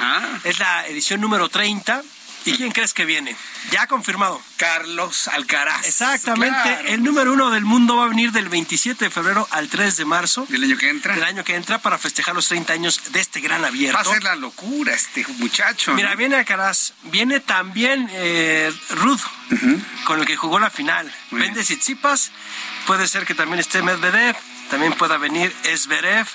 [0.44, 2.02] Es la edición número 30
[2.45, 3.37] ¿Y quién crees que viene?
[3.71, 4.41] Ya confirmado.
[4.57, 5.87] Carlos Alcaraz.
[5.87, 6.93] Exactamente.
[6.93, 10.05] El número uno del mundo va a venir del 27 de febrero al 3 de
[10.05, 10.47] marzo.
[10.49, 11.15] ¿Del año que entra?
[11.15, 13.97] Del año que entra para festejar los 30 años de este gran abierto.
[13.97, 15.93] Va a ser la locura este muchacho.
[15.95, 16.93] Mira, viene Alcaraz.
[17.05, 19.23] Viene también eh, Ruth,
[20.05, 21.12] con el que jugó la final.
[21.31, 22.33] Vende Tsitsipas.
[22.87, 24.37] Puede ser que también esté Medvedev
[24.71, 26.27] también pueda venir Esberev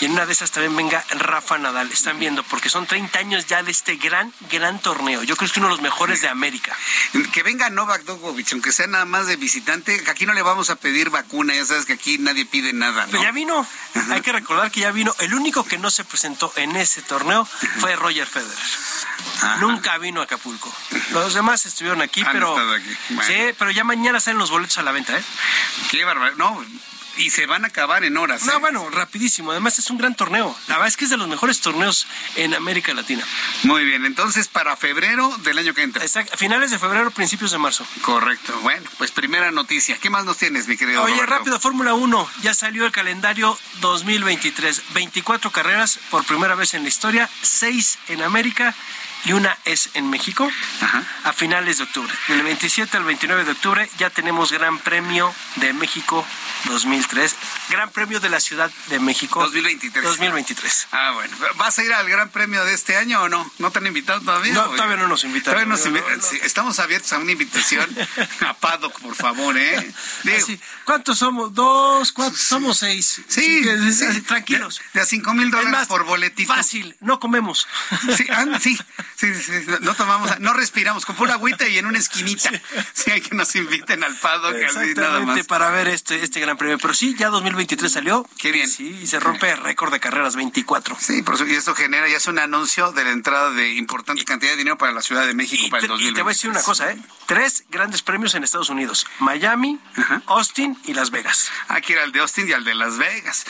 [0.00, 1.90] y en una de esas también venga Rafa Nadal.
[1.90, 5.22] Están viendo, porque son 30 años ya de este gran, gran torneo.
[5.22, 6.76] Yo creo que es uno de los mejores de América.
[7.32, 10.70] Que venga Novak Djokovic, aunque sea nada más de visitante, que aquí no le vamos
[10.70, 13.06] a pedir vacuna, ya sabes que aquí nadie pide nada.
[13.10, 13.66] Pero ya vino,
[14.10, 15.14] hay que recordar que ya vino.
[15.20, 17.44] El único que no se presentó en ese torneo
[17.78, 18.58] fue Roger Federer.
[19.60, 20.72] Nunca vino a Acapulco.
[21.12, 22.56] Los demás estuvieron aquí, pero.
[23.26, 25.22] Sí, pero ya mañana salen los boletos a la venta, ¿eh?
[25.90, 26.36] Qué barbaridad.
[26.36, 26.64] No,
[27.16, 28.44] y se van a acabar en horas.
[28.44, 28.58] No, ¿eh?
[28.58, 29.50] bueno, rapidísimo.
[29.50, 30.56] Además es un gran torneo.
[30.68, 32.06] La verdad es que es de los mejores torneos
[32.36, 33.24] en América Latina.
[33.64, 36.02] Muy bien, entonces para febrero del año que entra.
[36.02, 37.86] Exacto, finales de febrero, principios de marzo.
[38.02, 38.58] Correcto.
[38.62, 39.98] Bueno, pues primera noticia.
[39.98, 42.28] ¿Qué más nos tienes, mi querido Oye, rápido, Fórmula 1.
[42.42, 44.94] Ya salió el calendario 2023.
[44.94, 48.74] 24 carreras por primera vez en la historia, 6 en América
[49.24, 50.48] y una es en México
[51.24, 52.12] a finales de octubre.
[52.28, 56.24] Del 27 al 29 de octubre ya tenemos Gran Premio de México
[56.66, 57.34] 2003,
[57.70, 60.04] Gran Premio de la Ciudad de México 2023.
[60.04, 60.88] 2023.
[60.92, 61.36] Ah, bueno.
[61.56, 63.50] ¿Vas a ir al Gran Premio de este año o no?
[63.58, 64.54] ¿No te han invitado todavía?
[64.54, 65.72] No, todavía no nos invitaron.
[66.42, 67.88] Estamos abiertos a una invitación
[68.46, 69.92] a Paddock, por favor, ¿eh?
[70.84, 71.52] ¿Cuántos somos?
[71.54, 72.12] ¿Dos?
[72.12, 72.40] ¿Cuántos?
[72.40, 73.22] Somos seis.
[73.28, 73.66] Sí,
[74.26, 74.80] tranquilos.
[74.92, 76.52] De, a cinco mil dólares por boletito.
[76.52, 77.66] Fácil, no comemos.
[78.16, 78.26] Sí,
[78.60, 78.78] sí.
[79.16, 82.50] Sí, sí, no tomamos, no respiramos, con pura agüita y en una esquinita.
[82.92, 86.78] Sí, hay que nos inviten al Pado, Exactamente, para ver este, este gran premio.
[86.78, 88.28] Pero sí, ya 2023 salió.
[88.38, 88.68] Qué bien.
[88.68, 90.96] Sí, y se rompe el récord de carreras 24.
[91.00, 94.24] Sí, por eso, y esto genera, ya es un anuncio de la entrada de importante
[94.24, 96.12] cantidad de dinero para la Ciudad de México para el 2023.
[96.12, 96.98] Y te voy a decir una cosa, ¿eh?
[97.26, 99.06] Tres grandes premios en Estados Unidos.
[99.18, 99.80] Miami,
[100.26, 101.50] Austin y Las Vegas.
[101.68, 103.46] Aquí era el de Austin y el de Las Vegas.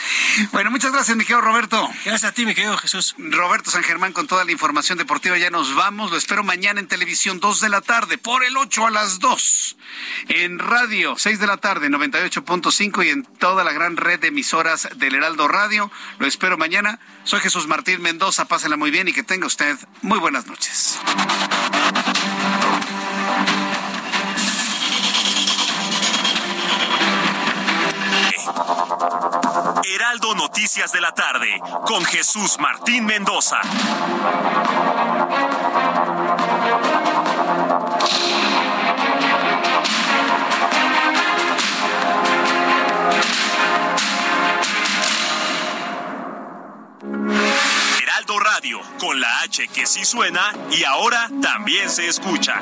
[0.51, 1.89] Bueno, muchas gracias, mi querido Roberto.
[2.05, 3.15] Gracias a ti, mi querido Jesús.
[3.17, 6.11] Roberto San Germán con toda la información deportiva ya nos vamos.
[6.11, 9.75] Lo espero mañana en televisión, 2 de la tarde, por el 8 a las 2.
[10.27, 14.87] En radio, 6 de la tarde, 98.5 y en toda la gran red de emisoras
[14.97, 15.91] del Heraldo Radio.
[16.19, 16.99] Lo espero mañana.
[17.23, 18.45] Soy Jesús Martín Mendoza.
[18.45, 20.99] Pásela muy bien y que tenga usted muy buenas noches.
[29.83, 33.59] Heraldo Noticias de la tarde con Jesús Martín Mendoza.
[48.01, 52.61] Heraldo Radio, con la H que sí suena y ahora también se escucha.